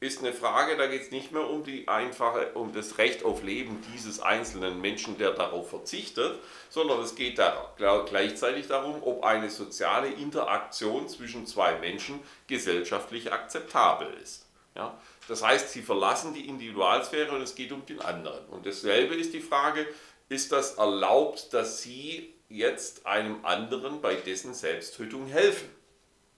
ist 0.02 0.18
eine 0.18 0.32
Frage, 0.32 0.76
da 0.76 0.88
geht 0.88 1.02
es 1.02 1.10
nicht 1.12 1.30
mehr 1.30 1.48
um 1.48 1.62
die 1.62 1.86
einfache, 1.86 2.52
um 2.54 2.72
das 2.72 2.98
Recht 2.98 3.24
auf 3.24 3.42
Leben 3.44 3.80
dieses 3.94 4.20
einzelnen 4.20 4.80
Menschen, 4.80 5.16
der 5.16 5.30
darauf 5.30 5.70
verzichtet, 5.70 6.40
sondern 6.70 7.00
es 7.00 7.14
geht 7.14 7.38
da 7.38 7.72
gleichzeitig 7.76 8.66
darum, 8.66 9.02
ob 9.02 9.22
eine 9.22 9.48
soziale 9.48 10.08
Interaktion 10.08 11.08
zwischen 11.08 11.46
zwei 11.46 11.78
Menschen 11.78 12.18
gesellschaftlich 12.48 13.32
akzeptabel 13.32 14.12
ist. 14.20 14.46
Ja? 14.74 14.98
Das 15.28 15.44
heißt, 15.44 15.70
sie 15.70 15.82
verlassen 15.82 16.34
die 16.34 16.48
Individualsphäre 16.48 17.36
und 17.36 17.42
es 17.42 17.54
geht 17.54 17.70
um 17.70 17.86
den 17.86 18.00
anderen. 18.00 18.44
Und 18.46 18.66
dasselbe 18.66 19.14
ist 19.14 19.32
die 19.32 19.40
Frage, 19.40 19.86
ist 20.28 20.50
das 20.50 20.74
erlaubt, 20.74 21.52
dass 21.52 21.80
sie 21.80 22.34
jetzt 22.48 23.06
einem 23.06 23.44
anderen 23.44 24.00
bei 24.00 24.16
dessen 24.16 24.52
Selbsttötung 24.52 25.26
helfen. 25.26 25.68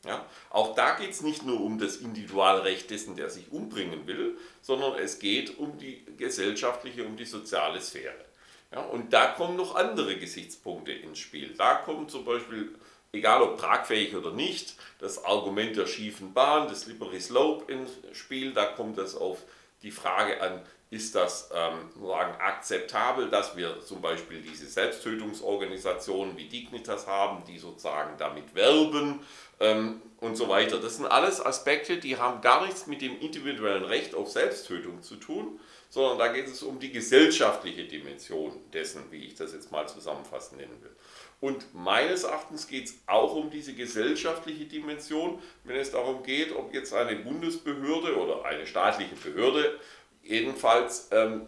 Ja? 0.05 0.25
Auch 0.51 0.75
da 0.75 0.95
geht 0.95 1.11
es 1.11 1.23
nicht 1.23 1.45
nur 1.45 1.61
um 1.61 1.79
das 1.79 1.97
Individualrecht 1.97 2.91
dessen, 2.91 3.17
der 3.17 3.31
sich 3.31 3.51
umbringen 3.51 4.07
will, 4.07 4.37
sondern 4.63 4.99
es 4.99 5.19
geht 5.19 5.59
um 5.59 5.79
die 5.79 6.05
gesellschaftliche, 6.17 7.05
um 7.05 7.17
die 7.17 7.25
soziale 7.25 7.81
Sphäre. 7.81 8.25
Ja? 8.73 8.81
Und 8.81 9.13
da 9.13 9.27
kommen 9.27 9.57
noch 9.57 9.75
andere 9.75 10.17
Gesichtspunkte 10.17 10.93
ins 10.93 11.19
Spiel. 11.19 11.55
Da 11.57 11.77
kommt 11.77 12.11
zum 12.11 12.25
Beispiel, 12.25 12.75
egal 13.13 13.43
ob 13.43 13.59
tragfähig 13.59 14.15
oder 14.15 14.33
nicht, 14.33 14.75
das 14.99 15.25
Argument 15.25 15.77
der 15.77 15.87
schiefen 15.87 16.33
Bahn, 16.33 16.69
des 16.69 16.83
Slippery 16.83 17.21
Slope 17.21 17.73
ins 17.73 17.91
Spiel. 18.13 18.53
Da 18.53 18.67
kommt 18.67 18.99
es 18.99 19.17
auf 19.17 19.43
die 19.83 19.91
Frage 19.91 20.41
an, 20.41 20.63
ist 20.95 21.15
das 21.15 21.51
ähm, 21.53 21.91
sagen, 22.01 22.35
akzeptabel, 22.41 23.29
dass 23.29 23.57
wir 23.57 23.81
zum 23.81 24.01
Beispiel 24.01 24.41
diese 24.41 24.67
Selbsttötungsorganisationen 24.67 26.37
wie 26.37 26.49
Dignitas 26.49 27.07
haben, 27.07 27.43
die 27.47 27.59
sozusagen 27.59 28.17
damit 28.17 28.55
werben 28.55 29.21
ähm, 29.61 30.01
und 30.21 30.37
so 30.37 30.49
weiter. 30.49 30.79
Das 30.79 30.97
sind 30.97 31.07
alles 31.07 31.45
Aspekte, 31.45 31.99
die 31.99 32.17
haben 32.17 32.41
gar 32.41 32.65
nichts 32.65 32.87
mit 32.87 33.03
dem 33.03 33.19
individuellen 33.21 33.85
Recht 33.85 34.15
auf 34.15 34.31
Selbsttötung 34.31 35.03
zu 35.03 35.17
tun, 35.17 35.61
sondern 35.91 36.19
da 36.19 36.29
geht 36.29 36.47
es 36.47 36.63
um 36.63 36.81
die 36.81 36.91
gesellschaftliche 36.91 37.85
Dimension 37.85 38.53
dessen, 38.73 39.05
wie 39.11 39.25
ich 39.25 39.35
das 39.35 39.53
jetzt 39.53 39.71
mal 39.71 39.87
zusammenfassend 39.87 40.61
nennen 40.61 40.83
will. 40.83 40.95
Und 41.41 41.75
meines 41.75 42.25
Erachtens 42.25 42.67
geht 42.67 42.87
es 42.87 42.95
auch 43.07 43.35
um 43.35 43.51
diese 43.51 43.75
gesellschaftliche 43.75 44.65
Dimension, 44.65 45.43
wenn 45.65 45.77
es 45.77 45.91
darum 45.91 46.23
geht, 46.23 46.57
ob 46.57 46.73
jetzt 46.73 46.95
eine 46.95 47.17
Bundesbehörde 47.17 48.17
oder 48.17 48.45
eine 48.45 48.67
staatliche 48.67 49.15
Behörde 49.17 49.79
jedenfalls 50.23 51.09
ähm, 51.13 51.43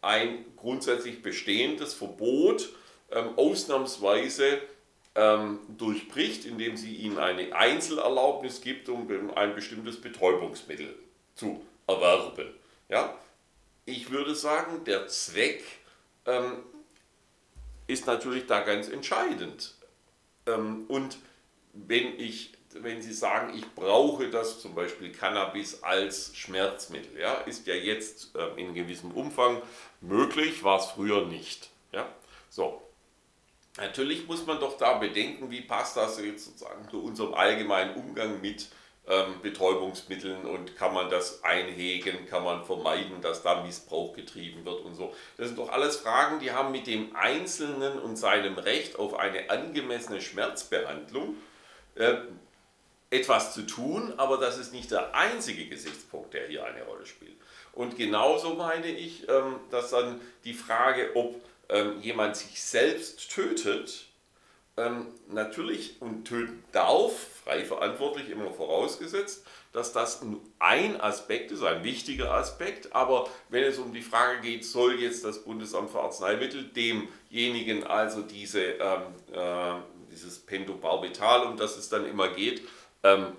ein 0.00 0.44
grundsätzlich 0.56 1.22
bestehendes 1.22 1.94
Verbot 1.94 2.70
ähm, 3.10 3.30
ausnahmsweise 3.36 4.60
ähm, 5.14 5.60
durchbricht, 5.76 6.44
indem 6.44 6.76
sie 6.76 6.94
ihnen 6.94 7.18
eine 7.18 7.54
Einzelerlaubnis 7.54 8.60
gibt, 8.60 8.88
um 8.88 9.08
ein 9.34 9.54
bestimmtes 9.54 10.00
Betäubungsmittel 10.00 10.94
zu 11.34 11.64
erwerben. 11.86 12.48
Ja? 12.88 13.14
Ich 13.84 14.10
würde 14.10 14.34
sagen, 14.34 14.84
der 14.84 15.08
Zweck 15.08 15.62
ähm, 16.26 16.62
ist 17.86 18.06
natürlich 18.06 18.46
da 18.46 18.60
ganz 18.60 18.88
entscheidend. 18.88 19.74
Ähm, 20.46 20.84
und 20.88 21.18
wenn 21.72 22.18
ich 22.18 22.52
wenn 22.74 23.02
Sie 23.02 23.12
sagen, 23.12 23.54
ich 23.54 23.74
brauche 23.74 24.28
das, 24.30 24.60
zum 24.60 24.74
Beispiel 24.74 25.12
Cannabis 25.12 25.82
als 25.82 26.34
Schmerzmittel, 26.34 27.20
ja, 27.20 27.34
ist 27.34 27.66
ja 27.66 27.74
jetzt 27.74 28.34
äh, 28.36 28.60
in 28.60 28.74
gewissem 28.74 29.10
Umfang 29.10 29.60
möglich, 30.00 30.64
war 30.64 30.80
es 30.80 30.86
früher 30.86 31.26
nicht. 31.26 31.70
Ja? 31.92 32.08
So. 32.48 32.82
Natürlich 33.78 34.26
muss 34.26 34.46
man 34.46 34.60
doch 34.60 34.76
da 34.76 34.94
bedenken, 34.94 35.50
wie 35.50 35.62
passt 35.62 35.96
das 35.96 36.20
jetzt 36.20 36.44
sozusagen 36.44 36.88
zu 36.90 37.02
unserem 37.02 37.34
allgemeinen 37.34 37.94
Umgang 37.94 38.40
mit 38.42 38.68
ähm, 39.08 39.40
Betäubungsmitteln 39.42 40.44
und 40.44 40.76
kann 40.76 40.92
man 40.94 41.08
das 41.10 41.42
einhegen, 41.42 42.26
kann 42.26 42.44
man 42.44 42.64
vermeiden, 42.64 43.20
dass 43.20 43.42
da 43.42 43.62
Missbrauch 43.62 44.12
getrieben 44.12 44.64
wird 44.64 44.84
und 44.84 44.94
so. 44.94 45.14
Das 45.38 45.48
sind 45.48 45.58
doch 45.58 45.70
alles 45.70 45.96
Fragen, 45.96 46.38
die 46.38 46.52
haben 46.52 46.70
mit 46.70 46.86
dem 46.86 47.16
Einzelnen 47.16 47.98
und 47.98 48.16
seinem 48.16 48.58
Recht 48.58 48.98
auf 48.98 49.18
eine 49.18 49.50
angemessene 49.50 50.20
Schmerzbehandlung 50.20 51.36
äh, 51.94 52.16
etwas 53.10 53.54
zu 53.54 53.62
tun, 53.62 54.14
aber 54.18 54.36
das 54.38 54.58
ist 54.58 54.72
nicht 54.72 54.90
der 54.90 55.14
einzige 55.14 55.66
Gesichtspunkt, 55.66 56.34
der 56.34 56.46
hier 56.46 56.64
eine 56.64 56.82
Rolle 56.84 57.04
spielt. 57.06 57.36
Und 57.72 57.96
genauso 57.96 58.54
meine 58.54 58.88
ich, 58.88 59.28
ähm, 59.28 59.56
dass 59.70 59.90
dann 59.90 60.20
die 60.44 60.54
Frage, 60.54 61.10
ob 61.14 61.40
ähm, 61.72 62.00
jemand 62.00 62.36
sich 62.36 62.62
selbst 62.62 63.30
tötet, 63.32 64.06
ähm, 64.76 65.06
natürlich 65.28 66.00
und 66.00 66.24
töten 66.24 66.62
darf, 66.72 67.12
frei 67.44 67.64
verantwortlich 67.64 68.30
immer 68.30 68.50
vorausgesetzt, 68.52 69.44
dass 69.72 69.92
das 69.92 70.20
ein 70.58 71.00
Aspekt 71.00 71.50
ist, 71.50 71.62
ein 71.62 71.82
wichtiger 71.82 72.32
Aspekt, 72.32 72.94
aber 72.94 73.28
wenn 73.48 73.64
es 73.64 73.78
um 73.78 73.92
die 73.92 74.02
Frage 74.02 74.40
geht, 74.42 74.64
soll 74.64 75.00
jetzt 75.00 75.24
das 75.24 75.44
Bundesamt 75.44 75.90
für 75.90 76.00
Arzneimittel 76.00 76.64
demjenigen 76.64 77.84
also 77.84 78.22
diese, 78.22 78.78
äh, 78.78 78.98
dieses 80.10 80.40
Pentobarbital, 80.40 81.46
um 81.46 81.56
das 81.56 81.76
es 81.78 81.88
dann 81.88 82.06
immer 82.06 82.28
geht, 82.28 82.62
ähm, 83.02 83.32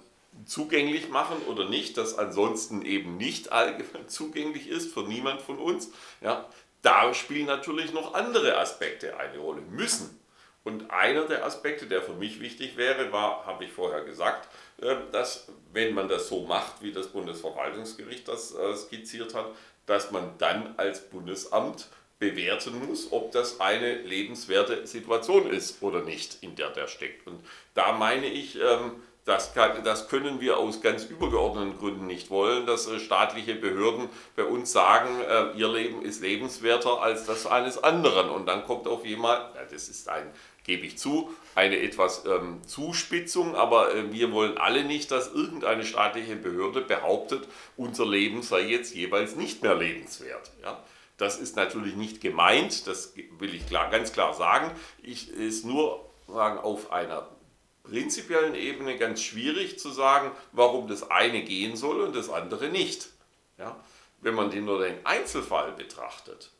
zugänglich 0.45 1.09
machen 1.09 1.37
oder 1.47 1.69
nicht, 1.69 1.97
das 1.97 2.17
ansonsten 2.17 2.83
eben 2.83 3.17
nicht 3.17 3.51
allgemein 3.51 4.07
zugänglich 4.07 4.67
ist 4.67 4.91
für 4.91 5.03
niemand 5.03 5.41
von 5.41 5.59
uns, 5.59 5.91
ja, 6.21 6.49
da 6.83 7.13
spielen 7.13 7.47
natürlich 7.47 7.91
noch 7.93 8.13
andere 8.13 8.57
Aspekte 8.59 9.17
eine 9.17 9.39
Rolle, 9.39 9.61
müssen. 9.61 10.19
Und 10.63 10.91
einer 10.91 11.25
der 11.25 11.45
Aspekte, 11.45 11.87
der 11.87 12.01
für 12.01 12.13
mich 12.13 12.39
wichtig 12.39 12.77
wäre, 12.77 13.11
war, 13.11 13.45
habe 13.45 13.65
ich 13.65 13.71
vorher 13.71 14.03
gesagt, 14.03 14.47
äh, 14.81 14.95
dass 15.11 15.47
wenn 15.73 15.93
man 15.93 16.07
das 16.07 16.29
so 16.29 16.41
macht, 16.45 16.81
wie 16.81 16.91
das 16.91 17.07
Bundesverwaltungsgericht 17.07 18.27
das 18.27 18.53
äh, 18.53 18.75
skizziert 18.75 19.33
hat, 19.33 19.47
dass 19.85 20.11
man 20.11 20.37
dann 20.37 20.75
als 20.77 21.09
Bundesamt 21.09 21.87
bewerten 22.19 22.85
muss, 22.87 23.11
ob 23.11 23.31
das 23.33 23.59
eine 23.59 23.95
lebenswerte 23.95 24.87
Situation 24.87 25.49
ist 25.49 25.81
oder 25.81 26.03
nicht, 26.03 26.37
in 26.41 26.55
der 26.55 26.69
der 26.69 26.87
steckt. 26.87 27.27
Und 27.27 27.43
da 27.73 27.91
meine 27.91 28.27
ich, 28.27 28.55
ähm, 28.55 29.01
das, 29.25 29.53
kann, 29.53 29.83
das, 29.83 30.09
können 30.09 30.41
wir 30.41 30.57
aus 30.57 30.81
ganz 30.81 31.05
übergeordneten 31.05 31.77
Gründen 31.77 32.07
nicht 32.07 32.29
wollen, 32.29 32.65
dass 32.65 32.87
äh, 32.87 32.99
staatliche 32.99 33.55
Behörden 33.55 34.09
bei 34.35 34.43
uns 34.43 34.71
sagen, 34.71 35.21
äh, 35.21 35.57
ihr 35.57 35.69
Leben 35.69 36.01
ist 36.01 36.21
lebenswerter 36.21 37.01
als 37.01 37.25
das 37.25 37.47
eines 37.47 37.81
anderen. 37.81 38.29
Und 38.29 38.47
dann 38.47 38.65
kommt 38.65 38.87
auf 38.87 39.05
jemand, 39.05 39.55
ja, 39.55 39.61
das 39.71 39.87
ist 39.87 40.09
ein, 40.09 40.29
gebe 40.65 40.85
ich 40.85 40.97
zu, 40.97 41.33
eine 41.55 41.79
etwas 41.79 42.25
ähm, 42.25 42.61
Zuspitzung, 42.67 43.55
aber 43.55 43.95
äh, 43.95 44.11
wir 44.11 44.31
wollen 44.33 44.57
alle 44.57 44.83
nicht, 44.83 45.11
dass 45.11 45.33
irgendeine 45.33 45.85
staatliche 45.85 46.35
Behörde 46.35 46.81
behauptet, 46.81 47.47
unser 47.77 48.05
Leben 48.05 48.41
sei 48.41 48.61
jetzt 48.61 48.93
jeweils 48.93 49.35
nicht 49.35 49.63
mehr 49.63 49.75
lebenswert. 49.75 50.51
Ja? 50.61 50.83
Das 51.17 51.39
ist 51.39 51.55
natürlich 51.55 51.95
nicht 51.95 52.19
gemeint, 52.19 52.87
das 52.87 53.13
will 53.39 53.53
ich 53.53 53.67
klar, 53.67 53.89
ganz 53.89 54.11
klar 54.11 54.33
sagen. 54.33 54.71
Ich 55.01 55.31
ist 55.31 55.65
nur 55.65 56.09
sagen, 56.27 56.57
auf 56.57 56.91
einer 56.91 57.29
prinzipiellen 57.83 58.55
Ebene 58.55 58.97
ganz 58.97 59.21
schwierig 59.21 59.77
zu 59.77 59.91
sagen, 59.91 60.31
warum 60.51 60.87
das 60.87 61.09
eine 61.11 61.43
gehen 61.43 61.75
soll 61.75 62.01
und 62.01 62.15
das 62.15 62.29
andere 62.29 62.69
nicht. 62.69 63.09
Ja? 63.57 63.79
Wenn 64.21 64.35
man 64.35 64.49
den 64.49 64.65
nur 64.65 64.79
den 64.79 65.05
Einzelfall 65.05 65.73
betrachtet, 65.73 66.51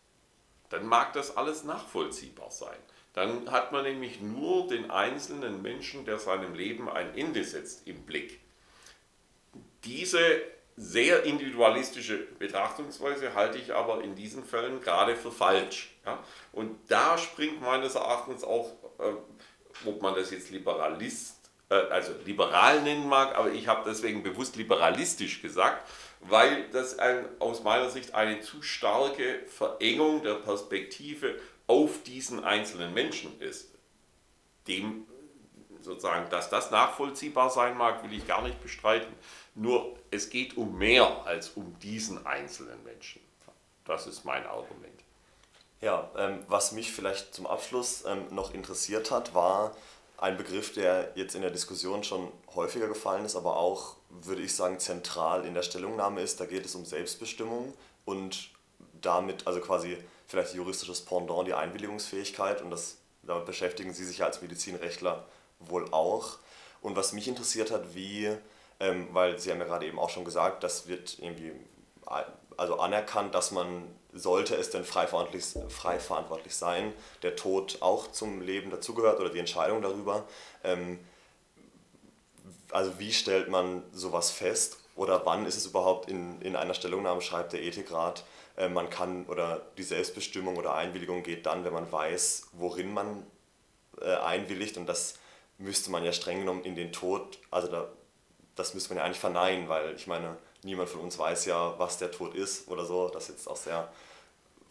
dann 0.69 0.85
mag 0.85 1.13
das 1.13 1.37
alles 1.37 1.63
nachvollziehbar 1.63 2.51
sein. 2.51 2.77
Dann 3.13 3.51
hat 3.51 3.71
man 3.71 3.83
nämlich 3.83 4.21
nur 4.21 4.67
den 4.67 4.89
einzelnen 4.89 5.61
Menschen, 5.61 6.03
der 6.03 6.17
seinem 6.17 6.55
Leben 6.55 6.89
ein 6.89 7.15
Ende 7.15 7.43
setzt, 7.43 7.87
im 7.87 8.03
Blick. 8.03 8.39
Diese 9.83 10.41
sehr 10.75 11.23
individualistische 11.23 12.17
Betrachtungsweise 12.17 13.35
halte 13.35 13.59
ich 13.59 13.73
aber 13.73 14.03
in 14.03 14.15
diesen 14.15 14.43
Fällen 14.43 14.81
gerade 14.81 15.15
für 15.15 15.31
falsch. 15.31 15.93
Ja? 16.05 16.23
Und 16.51 16.75
da 16.87 17.17
springt 17.17 17.61
meines 17.61 17.93
Erachtens 17.93 18.43
auch, 18.43 18.71
äh, 18.97 19.13
ob 19.85 20.01
man 20.01 20.15
das 20.15 20.31
jetzt 20.31 20.49
Liberalist, 20.49 21.37
äh, 21.69 21.75
also 21.75 22.13
liberal 22.25 22.81
nennen 22.81 23.07
mag, 23.07 23.35
aber 23.35 23.51
ich 23.51 23.67
habe 23.67 23.83
deswegen 23.89 24.23
bewusst 24.23 24.55
liberalistisch 24.55 25.41
gesagt, 25.41 25.87
weil 26.21 26.69
das 26.69 26.99
ein, 26.99 27.25
aus 27.39 27.63
meiner 27.63 27.89
Sicht 27.89 28.15
eine 28.15 28.39
zu 28.39 28.61
starke 28.61 29.41
Verengung 29.47 30.23
der 30.23 30.35
Perspektive 30.35 31.39
auf 31.67 32.03
diesen 32.03 32.43
einzelnen 32.43 32.93
Menschen 32.93 33.39
ist. 33.39 33.71
Dem 34.67 35.05
sozusagen, 35.81 36.29
dass 36.29 36.49
das 36.49 36.71
nachvollziehbar 36.71 37.49
sein 37.49 37.77
mag, 37.77 38.03
will 38.03 38.13
ich 38.13 38.25
gar 38.25 38.41
nicht 38.41 38.61
bestreiten. 38.61 39.13
Nur 39.55 39.97
es 40.11 40.29
geht 40.29 40.57
um 40.57 40.77
mehr 40.77 41.25
als 41.25 41.49
um 41.49 41.77
diesen 41.79 42.25
einzelnen 42.25 42.81
Menschen. 42.83 43.21
Das 43.85 44.07
ist 44.07 44.23
mein 44.23 44.45
Argument. 44.45 44.92
Ja, 45.83 46.09
ähm, 46.17 46.39
was 46.47 46.71
mich 46.71 46.93
vielleicht 46.93 47.35
zum 47.35 47.45
Abschluss 47.45 48.05
ähm, 48.05 48.23
noch 48.29 48.53
interessiert 48.53 49.11
hat, 49.11 49.35
war 49.35 49.75
ein 50.15 50.37
Begriff, 50.37 50.71
der 50.71 51.11
jetzt 51.15 51.35
in 51.35 51.41
der 51.41 51.51
Diskussion 51.51 52.05
schon 52.05 52.31
häufiger 52.55 52.87
gefallen 52.87 53.25
ist, 53.25 53.35
aber 53.35 53.57
auch, 53.57 53.97
würde 54.09 54.41
ich 54.41 54.55
sagen, 54.55 54.79
zentral 54.79 55.45
in 55.45 55.53
der 55.53 55.61
Stellungnahme 55.61 56.21
ist. 56.21 56.39
Da 56.39 56.45
geht 56.45 56.65
es 56.65 56.73
um 56.75 56.85
Selbstbestimmung 56.85 57.73
und 58.05 58.51
damit, 59.01 59.45
also 59.45 59.59
quasi 59.59 59.97
vielleicht 60.25 60.53
juristisches 60.53 61.01
Pendant, 61.01 61.49
die 61.49 61.53
Einwilligungsfähigkeit 61.53 62.61
und 62.61 62.71
das, 62.71 62.95
damit 63.23 63.45
beschäftigen 63.45 63.93
Sie 63.93 64.05
sich 64.05 64.19
ja 64.19 64.27
als 64.27 64.41
Medizinrechtler 64.41 65.25
wohl 65.59 65.91
auch. 65.91 66.37
Und 66.81 66.95
was 66.95 67.11
mich 67.11 67.27
interessiert 67.27 67.71
hat, 67.71 67.93
wie, 67.93 68.31
ähm, 68.79 69.09
weil 69.11 69.37
Sie 69.37 69.51
haben 69.51 69.59
ja 69.59 69.65
gerade 69.65 69.85
eben 69.85 69.99
auch 69.99 70.09
schon 70.09 70.23
gesagt, 70.23 70.63
das 70.63 70.87
wird 70.87 71.19
irgendwie 71.19 71.51
also 72.55 72.79
anerkannt, 72.79 73.35
dass 73.35 73.51
man, 73.51 73.83
sollte 74.13 74.55
es 74.55 74.69
denn 74.69 74.85
frei 74.85 75.07
verantwortlich, 75.07 75.45
frei 75.69 75.99
verantwortlich 75.99 76.55
sein, 76.55 76.93
der 77.23 77.35
Tod 77.35 77.77
auch 77.81 78.11
zum 78.11 78.41
Leben 78.41 78.69
dazugehört 78.69 79.19
oder 79.19 79.29
die 79.29 79.39
Entscheidung 79.39 79.81
darüber. 79.81 80.25
Ähm, 80.63 80.99
also 82.71 82.99
wie 82.99 83.13
stellt 83.13 83.49
man 83.49 83.83
sowas 83.91 84.31
fest 84.31 84.77
oder 84.95 85.25
wann 85.25 85.45
ist 85.45 85.57
es 85.57 85.65
überhaupt 85.65 86.09
in, 86.09 86.41
in 86.41 86.55
einer 86.55 86.73
Stellungnahme, 86.73 87.21
schreibt 87.21 87.53
der 87.53 87.63
Ethikrat, 87.63 88.23
äh, 88.57 88.69
man 88.69 88.89
kann 88.89 89.25
oder 89.25 89.61
die 89.77 89.83
Selbstbestimmung 89.83 90.57
oder 90.57 90.75
Einwilligung 90.75 91.23
geht 91.23 91.45
dann, 91.45 91.63
wenn 91.65 91.73
man 91.73 91.91
weiß, 91.91 92.49
worin 92.53 92.93
man 92.93 93.25
äh, 94.01 94.15
einwilligt 94.15 94.77
und 94.77 94.87
das 94.87 95.15
müsste 95.57 95.91
man 95.91 96.03
ja 96.03 96.13
streng 96.13 96.39
genommen 96.39 96.63
in 96.63 96.75
den 96.75 96.91
Tod, 96.91 97.39
also 97.51 97.67
da, 97.67 97.87
das 98.55 98.73
müsste 98.73 98.89
man 98.89 98.97
ja 98.97 99.03
eigentlich 99.05 99.19
verneinen, 99.19 99.69
weil 99.69 99.95
ich 99.95 100.07
meine, 100.07 100.37
niemand 100.63 100.89
von 100.89 101.01
uns 101.01 101.17
weiß 101.17 101.45
ja, 101.45 101.77
was 101.77 101.97
der 101.97 102.11
Tod 102.11 102.35
ist 102.35 102.67
oder 102.67 102.85
so, 102.85 103.09
das 103.09 103.23
ist 103.23 103.29
jetzt 103.29 103.47
auch 103.47 103.57
sehr 103.57 103.91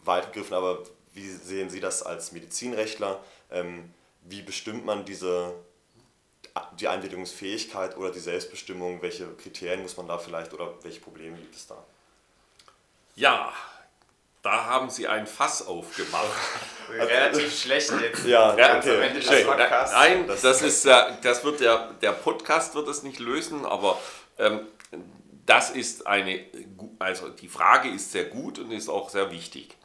weit 0.03 0.31
gegriffen, 0.31 0.53
aber 0.53 0.83
wie 1.13 1.29
sehen 1.29 1.69
Sie 1.69 1.79
das 1.79 2.03
als 2.03 2.31
Medizinrechtler? 2.31 3.19
Ähm, 3.51 3.93
wie 4.23 4.41
bestimmt 4.41 4.85
man 4.85 5.05
diese, 5.05 5.53
die 6.79 6.87
Einwilligungsfähigkeit 6.87 7.97
oder 7.97 8.11
die 8.11 8.19
Selbstbestimmung? 8.19 9.01
Welche 9.01 9.27
Kriterien 9.35 9.81
muss 9.81 9.97
man 9.97 10.07
da 10.07 10.17
vielleicht 10.17 10.53
oder 10.53 10.73
welche 10.81 10.99
Probleme 10.99 11.37
gibt 11.37 11.55
es 11.55 11.67
da? 11.67 11.83
Ja, 13.15 13.53
da 14.41 14.65
haben 14.65 14.89
Sie 14.89 15.07
ein 15.07 15.27
Fass 15.27 15.65
aufgemacht. 15.67 16.25
Relativ 16.89 17.61
schlecht 17.61 17.93
jetzt. 18.01 18.25
Ja, 18.25 18.57
ja 18.57 18.77
okay. 18.77 19.13
Des 19.13 19.29
Nein, 19.29 20.27
das, 20.27 20.41
das 20.41 20.61
ist 20.61 20.85
das 20.85 21.43
wird 21.43 21.59
der, 21.59 21.93
der 22.01 22.11
Podcast 22.11 22.75
wird 22.75 22.87
es 22.87 23.03
nicht 23.03 23.19
lösen, 23.19 23.65
aber 23.65 23.99
ähm, 24.39 24.67
das 25.45 25.69
ist 25.69 26.07
eine, 26.07 26.45
also 26.99 27.29
die 27.29 27.47
Frage 27.47 27.89
ist 27.89 28.11
sehr 28.11 28.25
gut 28.25 28.59
und 28.59 28.71
ist 28.71 28.89
auch 28.89 29.09
sehr 29.09 29.31
wichtig. 29.31 29.75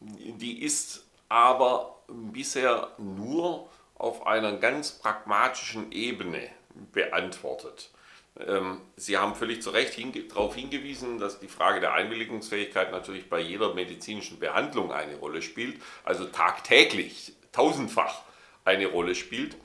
Die 0.00 0.62
ist 0.62 1.04
aber 1.28 2.02
bisher 2.08 2.88
nur 2.98 3.70
auf 3.94 4.26
einer 4.26 4.56
ganz 4.56 4.92
pragmatischen 4.92 5.92
Ebene 5.92 6.48
beantwortet. 6.92 7.90
Ähm, 8.38 8.80
Sie 8.96 9.16
haben 9.16 9.34
völlig 9.34 9.62
zu 9.62 9.70
Recht 9.70 9.96
darauf 10.30 10.54
hingewiesen, 10.54 11.18
dass 11.18 11.40
die 11.40 11.48
Frage 11.48 11.80
der 11.80 11.94
Einwilligungsfähigkeit 11.94 12.90
natürlich 12.90 13.28
bei 13.30 13.40
jeder 13.40 13.74
medizinischen 13.74 14.38
Behandlung 14.38 14.92
eine 14.92 15.16
Rolle 15.16 15.42
spielt, 15.42 15.80
also 16.04 16.26
tagtäglich, 16.26 17.34
tausendfach 17.52 18.22
eine 18.64 18.86
Rolle 18.86 19.14
spielt. 19.14 19.56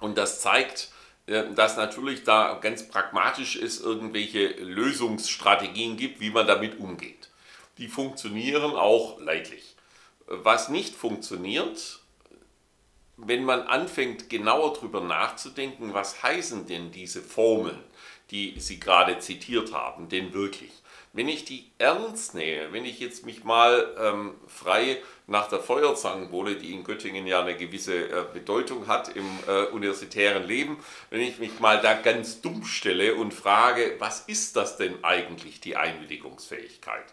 Und 0.00 0.18
das 0.18 0.40
zeigt, 0.40 0.91
dass 1.26 1.76
natürlich 1.76 2.24
da 2.24 2.58
ganz 2.60 2.88
pragmatisch 2.88 3.56
es 3.56 3.80
irgendwelche 3.80 4.48
Lösungsstrategien 4.48 5.96
gibt, 5.96 6.20
wie 6.20 6.30
man 6.30 6.46
damit 6.46 6.78
umgeht. 6.78 7.30
Die 7.78 7.88
funktionieren 7.88 8.72
auch 8.72 9.20
leidlich. 9.20 9.76
Was 10.26 10.68
nicht 10.68 10.94
funktioniert, 10.94 12.00
wenn 13.16 13.44
man 13.44 13.62
anfängt, 13.62 14.28
genauer 14.28 14.74
darüber 14.74 15.00
nachzudenken, 15.00 15.94
was 15.94 16.22
heißen 16.22 16.66
denn 16.66 16.90
diese 16.90 17.22
Formeln, 17.22 17.82
die 18.30 18.58
Sie 18.58 18.80
gerade 18.80 19.18
zitiert 19.18 19.72
haben, 19.72 20.08
denn 20.08 20.32
wirklich? 20.32 20.72
Wenn 21.14 21.28
ich 21.28 21.44
die 21.44 21.70
ernst 21.76 22.34
nehme, 22.34 22.72
wenn 22.72 22.86
ich 22.86 22.98
jetzt 22.98 23.26
mich 23.26 23.44
mal 23.44 23.94
ähm, 23.98 24.34
frei 24.46 24.96
nach 25.26 25.46
der 25.46 25.60
Feuerzangenbowle, 25.60 26.56
die 26.56 26.72
in 26.72 26.84
Göttingen 26.84 27.26
ja 27.26 27.40
eine 27.40 27.54
gewisse 27.54 28.08
äh, 28.08 28.24
Bedeutung 28.32 28.86
hat 28.86 29.14
im 29.14 29.26
äh, 29.46 29.64
universitären 29.66 30.44
Leben, 30.44 30.82
wenn 31.10 31.20
ich 31.20 31.38
mich 31.38 31.60
mal 31.60 31.82
da 31.82 31.92
ganz 31.92 32.40
dumm 32.40 32.64
stelle 32.64 33.14
und 33.14 33.34
frage, 33.34 33.96
was 33.98 34.20
ist 34.20 34.56
das 34.56 34.78
denn 34.78 35.04
eigentlich, 35.04 35.60
die 35.60 35.76
Einwilligungsfähigkeit? 35.76 37.04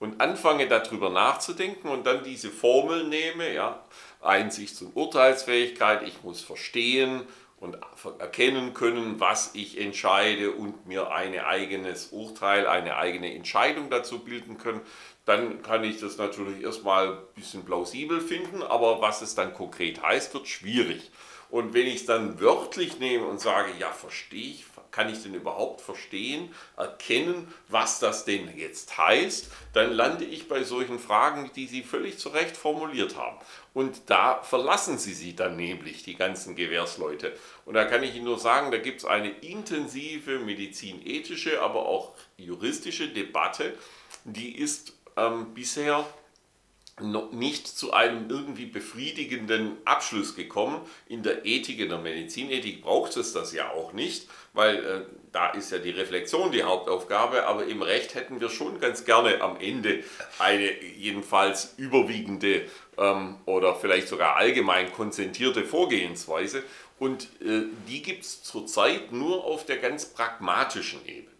Und 0.00 0.20
anfange 0.20 0.66
darüber 0.66 1.10
nachzudenken 1.10 1.88
und 1.88 2.06
dann 2.06 2.24
diese 2.24 2.50
Formel 2.50 3.04
nehme, 3.04 3.52
ja, 3.54 3.84
Einsichts- 4.22 4.82
und 4.82 4.96
Urteilsfähigkeit, 4.96 6.02
ich 6.02 6.24
muss 6.24 6.40
verstehen 6.40 7.22
und 7.60 7.76
erkennen 8.18 8.72
können, 8.72 9.20
was 9.20 9.50
ich 9.54 9.78
entscheide 9.78 10.52
und 10.52 10.86
mir 10.86 11.12
ein 11.12 11.38
eigenes 11.38 12.06
Urteil, 12.06 12.66
eine 12.66 12.96
eigene 12.96 13.34
Entscheidung 13.34 13.90
dazu 13.90 14.20
bilden 14.20 14.56
können, 14.56 14.80
dann 15.26 15.62
kann 15.62 15.84
ich 15.84 16.00
das 16.00 16.16
natürlich 16.16 16.62
erstmal 16.62 17.12
ein 17.12 17.18
bisschen 17.34 17.64
plausibel 17.64 18.20
finden, 18.20 18.62
aber 18.62 19.02
was 19.02 19.20
es 19.20 19.34
dann 19.34 19.52
konkret 19.52 20.02
heißt, 20.02 20.32
wird 20.32 20.48
schwierig. 20.48 21.10
Und 21.50 21.74
wenn 21.74 21.86
ich 21.86 21.96
es 21.96 22.06
dann 22.06 22.40
wörtlich 22.40 22.98
nehme 22.98 23.26
und 23.26 23.40
sage, 23.40 23.72
ja, 23.78 23.90
verstehe 23.90 24.52
ich, 24.52 24.64
kann 24.90 25.08
ich 25.08 25.22
denn 25.22 25.34
überhaupt 25.34 25.80
verstehen, 25.80 26.52
erkennen, 26.76 27.52
was 27.68 28.00
das 28.00 28.24
denn 28.24 28.56
jetzt 28.56 28.96
heißt, 28.96 29.50
dann 29.72 29.92
lande 29.92 30.24
ich 30.24 30.48
bei 30.48 30.64
solchen 30.64 30.98
Fragen, 30.98 31.50
die 31.54 31.66
Sie 31.66 31.82
völlig 31.82 32.18
zu 32.18 32.30
Recht 32.30 32.56
formuliert 32.56 33.16
haben. 33.16 33.38
Und 33.72 34.02
da 34.06 34.42
verlassen 34.42 34.98
Sie 34.98 35.14
sie 35.14 35.36
dann 35.36 35.56
nämlich, 35.56 36.02
die 36.02 36.16
ganzen 36.16 36.56
Gewährsleute. 36.56 37.32
Und 37.64 37.74
da 37.74 37.84
kann 37.84 38.02
ich 38.02 38.14
Ihnen 38.14 38.24
nur 38.24 38.38
sagen, 38.38 38.70
da 38.70 38.78
gibt 38.78 39.00
es 39.00 39.04
eine 39.04 39.30
intensive 39.30 40.40
medizinethische, 40.40 41.62
aber 41.62 41.86
auch 41.86 42.14
juristische 42.36 43.08
Debatte, 43.08 43.76
die 44.24 44.56
ist 44.56 44.94
ähm, 45.16 45.54
bisher 45.54 46.04
noch 47.02 47.32
nicht 47.32 47.66
zu 47.66 47.92
einem 47.92 48.28
irgendwie 48.28 48.66
befriedigenden 48.66 49.78
Abschluss 49.84 50.36
gekommen. 50.36 50.80
In 51.06 51.22
der 51.22 51.46
Ethik, 51.46 51.80
in 51.80 51.88
der 51.88 51.98
Medizinethik 51.98 52.82
braucht 52.82 53.16
es 53.16 53.32
das 53.32 53.52
ja 53.52 53.70
auch 53.70 53.92
nicht, 53.92 54.28
weil 54.52 54.76
äh, 54.76 55.00
da 55.32 55.50
ist 55.50 55.70
ja 55.72 55.78
die 55.78 55.90
Reflexion 55.90 56.52
die 56.52 56.62
Hauptaufgabe, 56.62 57.46
aber 57.46 57.66
im 57.66 57.82
Recht 57.82 58.14
hätten 58.14 58.40
wir 58.40 58.50
schon 58.50 58.80
ganz 58.80 59.04
gerne 59.04 59.40
am 59.40 59.56
Ende 59.58 60.02
eine 60.38 60.82
jedenfalls 60.82 61.74
überwiegende 61.76 62.66
ähm, 63.00 63.36
oder 63.46 63.74
vielleicht 63.74 64.06
sogar 64.06 64.36
allgemein 64.36 64.92
konsentierte 64.92 65.64
Vorgehensweise 65.64 66.62
und 67.00 67.24
äh, 67.40 67.62
die 67.88 68.02
gibt 68.02 68.22
es 68.22 68.42
zurzeit 68.42 69.10
nur 69.10 69.44
auf 69.44 69.64
der 69.64 69.78
ganz 69.78 70.04
pragmatischen 70.04 71.04
Ebene. 71.06 71.30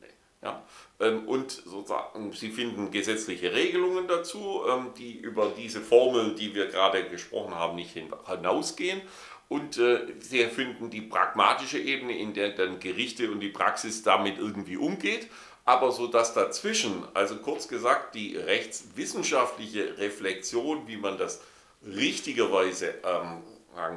Ja? 0.43 0.63
Ähm, 0.99 1.29
und 1.29 1.51
sozusagen, 1.51 2.33
Sie 2.33 2.51
finden 2.51 2.91
gesetzliche 2.91 3.53
Regelungen 3.53 4.09
dazu, 4.09 4.63
ähm, 4.69 4.89
die 4.97 5.13
über 5.19 5.53
diese 5.57 5.83
Formel, 5.83 6.35
die 6.35 6.55
wir 6.55 6.67
gerade 6.67 7.05
gesprochen 7.09 7.55
haben, 7.55 7.77
nicht 7.77 7.93
hinausgehen. 8.27 9.03
Und 9.49 9.77
äh, 9.79 10.07
Sie 10.21 10.45
finden 10.47 10.89
die 10.89 11.03
pragmatische 11.03 11.79
Ebene, 11.79 12.17
in 12.17 12.33
der 12.33 12.51
dann 12.51 12.81
Gerichte 12.81 13.31
und 13.31 13.41
die 13.41 13.49
Praxis 13.49 14.03
damit 14.03 14.39
irgendwie 14.39 14.79
umgeht. 14.79 15.29
Aber 15.67 15.93
so 15.93 16.07
dass 16.07 16.33
dazwischen, 16.33 17.05
also 17.13 17.37
kurz 17.37 17.69
gesagt, 17.69 18.15
die 18.15 18.35
rechtswissenschaftliche 18.37 19.99
Reflexion, 19.99 20.89
wie 20.89 20.97
man 20.97 21.19
das 21.19 21.43
richtigerweise 21.85 22.95
ähm, 23.05 23.43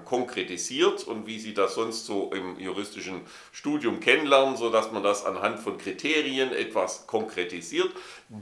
konkretisiert 0.06 1.04
und 1.06 1.28
wie 1.28 1.40
Sie 1.40 1.54
das 1.54 1.76
sonst 1.76 2.06
so 2.06 2.32
im 2.34 2.60
juristischen 2.60 3.22
Studium 3.52 4.00
kennenlernen, 4.00 4.56
sodass 4.56 4.92
man 4.92 5.04
das 5.04 5.26
anhand 5.26 5.60
von 5.60 5.78
Kriterien 5.78 6.54
etwas 6.54 7.08
konkretisiert, 7.08 7.90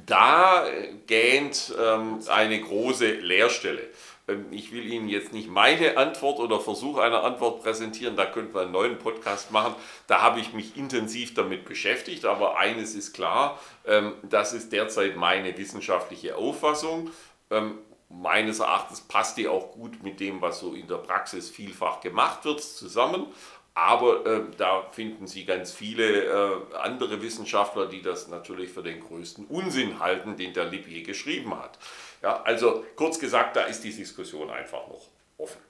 da 0.06 0.66
gähnt 1.08 1.74
ähm, 1.82 2.20
eine 2.28 2.60
große 2.60 3.12
Leerstelle. 3.14 3.90
Ähm, 4.28 4.46
ich 4.52 4.72
will 4.72 4.86
Ihnen 4.86 5.10
jetzt 5.10 5.34
nicht 5.34 5.50
meine 5.50 5.98
Antwort 5.98 6.40
oder 6.40 6.60
Versuch 6.60 6.98
einer 6.98 7.24
Antwort 7.24 7.64
präsentieren, 7.64 8.16
da 8.16 8.26
könnten 8.26 8.54
wir 8.54 8.62
einen 8.62 8.72
neuen 8.72 8.98
Podcast 8.98 9.52
machen. 9.52 9.76
Da 10.08 10.22
habe 10.22 10.40
ich 10.40 10.54
mich 10.54 10.78
intensiv 10.78 11.34
damit 11.34 11.66
beschäftigt, 11.66 12.26
aber 12.26 12.58
eines 12.58 12.94
ist 12.94 13.14
klar, 13.14 13.60
ähm, 13.88 14.14
das 14.24 14.54
ist 14.54 14.72
derzeit 14.72 15.16
meine 15.16 15.58
wissenschaftliche 15.58 16.36
Auffassung 16.36 17.10
ähm, 17.50 17.80
meines 18.14 18.60
Erachtens 18.60 19.02
passt 19.02 19.38
die 19.38 19.48
auch 19.48 19.72
gut 19.72 20.04
mit 20.04 20.20
dem, 20.20 20.42
was 20.42 20.60
so 20.60 20.74
in 20.74 20.88
der 20.88 20.98
Praxis 20.98 21.50
vielfach 21.50 22.02
gemacht 22.02 22.46
wird, 22.46 22.62
zusammen. 22.62 23.28
Aber 23.74 24.26
äh, 24.26 24.42
da 24.58 24.84
finden 24.92 25.28
Sie 25.28 25.46
ganz 25.46 25.72
viele 25.72 26.26
äh, 26.26 26.76
andere 26.76 27.22
Wissenschaftler, 27.22 27.88
die 27.88 28.02
das 28.02 28.28
natürlich 28.28 28.72
für 28.72 28.84
den 28.84 29.00
größten 29.00 29.46
Unsinn 29.46 30.00
halten, 30.00 30.36
den 30.36 30.54
der 30.54 30.66
Lipp 30.66 30.88
je 30.88 31.04
geschrieben 31.04 31.58
hat. 31.58 31.80
Ja, 32.22 32.42
also 32.44 32.86
kurz 32.98 33.18
gesagt, 33.18 33.56
da 33.56 33.62
ist 33.62 33.84
die 33.84 33.94
Diskussion 33.94 34.50
einfach 34.50 34.88
noch 34.88 35.08
offen. 35.38 35.62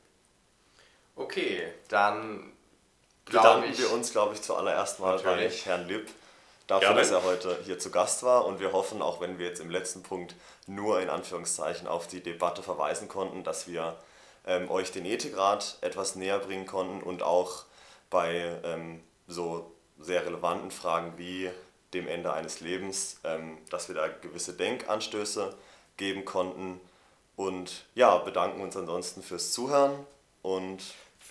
Okay, 1.15 1.61
dann 1.89 2.51
bedanken 3.25 3.77
wir 3.77 3.91
uns, 3.91 4.11
glaube 4.11 4.33
ich, 4.33 4.41
zuallererst 4.41 4.99
mal 4.99 5.17
natürlich. 5.17 5.63
bei 5.63 5.71
Herrn 5.71 5.87
Lipp 5.87 6.09
dafür, 6.71 6.89
Gerne. 6.89 7.01
dass 7.01 7.11
er 7.11 7.23
heute 7.23 7.57
hier 7.65 7.77
zu 7.77 7.91
Gast 7.91 8.23
war. 8.23 8.45
Und 8.45 8.59
wir 8.59 8.71
hoffen, 8.71 9.01
auch 9.01 9.19
wenn 9.19 9.37
wir 9.37 9.47
jetzt 9.47 9.59
im 9.59 9.69
letzten 9.69 10.03
Punkt 10.03 10.35
nur 10.67 11.01
in 11.01 11.09
Anführungszeichen 11.09 11.87
auf 11.87 12.07
die 12.07 12.23
Debatte 12.23 12.63
verweisen 12.63 13.07
konnten, 13.09 13.43
dass 13.43 13.67
wir 13.67 13.97
ähm, 14.47 14.71
euch 14.71 14.91
den 14.91 15.05
Ethikrat 15.05 15.77
etwas 15.81 16.15
näher 16.15 16.39
bringen 16.39 16.65
konnten 16.65 17.03
und 17.03 17.23
auch 17.23 17.65
bei 18.09 18.59
ähm, 18.63 19.01
so 19.27 19.71
sehr 19.99 20.25
relevanten 20.25 20.71
Fragen 20.71 21.13
wie 21.17 21.51
dem 21.93 22.07
Ende 22.07 22.33
eines 22.33 22.61
Lebens, 22.61 23.19
ähm, 23.25 23.57
dass 23.69 23.89
wir 23.89 23.95
da 23.95 24.07
gewisse 24.07 24.53
Denkanstöße 24.53 25.53
geben 25.97 26.23
konnten. 26.23 26.79
Und 27.35 27.85
ja, 27.95 28.17
bedanken 28.17 28.61
uns 28.61 28.77
ansonsten 28.77 29.21
fürs 29.21 29.51
Zuhören 29.51 30.05
und 30.41 30.81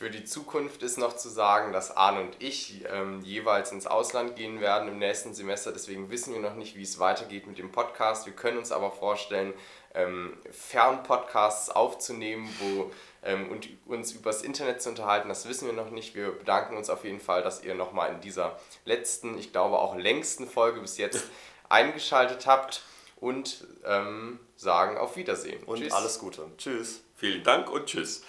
für 0.01 0.09
die 0.09 0.25
Zukunft 0.25 0.83
ist 0.83 0.97
noch 0.97 1.15
zu 1.15 1.29
sagen, 1.29 1.75
dass 1.75 1.95
Arne 1.95 2.23
und 2.23 2.37
ich 2.39 2.87
ähm, 2.91 3.21
jeweils 3.21 3.71
ins 3.71 3.87
Ausland 3.87 4.35
gehen 4.35 4.63
werden 4.63 4.89
im 4.89 4.99
nächsten 4.99 5.35
Semester. 5.35 5.73
Deswegen 5.73 6.09
wissen 6.09 6.33
wir 6.33 6.41
noch 6.41 6.55
nicht, 6.55 6.75
wie 6.75 6.85
es 6.85 6.99
weitergeht 6.99 7.47
mit 7.47 7.59
dem 7.59 7.71
Podcast. 7.71 8.25
Wir 8.25 8.33
können 8.33 8.57
uns 8.57 8.73
aber 8.73 8.93
vorstellen, 8.93 9.53
ähm, 9.93 10.39
Fernpodcasts 10.51 11.69
aufzunehmen, 11.69 12.49
wo 12.61 12.91
ähm, 13.23 13.51
und 13.51 13.69
uns 13.85 14.13
übers 14.13 14.41
Internet 14.41 14.81
zu 14.81 14.89
unterhalten. 14.89 15.29
Das 15.29 15.47
wissen 15.47 15.67
wir 15.67 15.75
noch 15.75 15.91
nicht. 15.91 16.15
Wir 16.15 16.31
bedanken 16.33 16.79
uns 16.79 16.89
auf 16.89 17.05
jeden 17.05 17.21
Fall, 17.21 17.43
dass 17.43 17.63
ihr 17.63 17.75
nochmal 17.75 18.11
in 18.11 18.23
dieser 18.23 18.59
letzten, 18.87 19.37
ich 19.37 19.53
glaube 19.53 19.79
auch 19.79 19.95
längsten 19.97 20.49
Folge 20.49 20.81
bis 20.81 20.97
jetzt 20.97 21.25
eingeschaltet 21.69 22.47
habt 22.47 22.81
und 23.17 23.67
ähm, 23.85 24.41
sagen 24.57 24.97
auf 24.97 25.17
Wiedersehen. 25.17 25.63
Und 25.65 25.81
tschüss. 25.81 25.93
alles 25.93 26.19
Gute. 26.19 26.47
Tschüss. 26.57 27.03
Vielen 27.17 27.45
Dank 27.45 27.71
und 27.71 27.85
tschüss. 27.85 28.23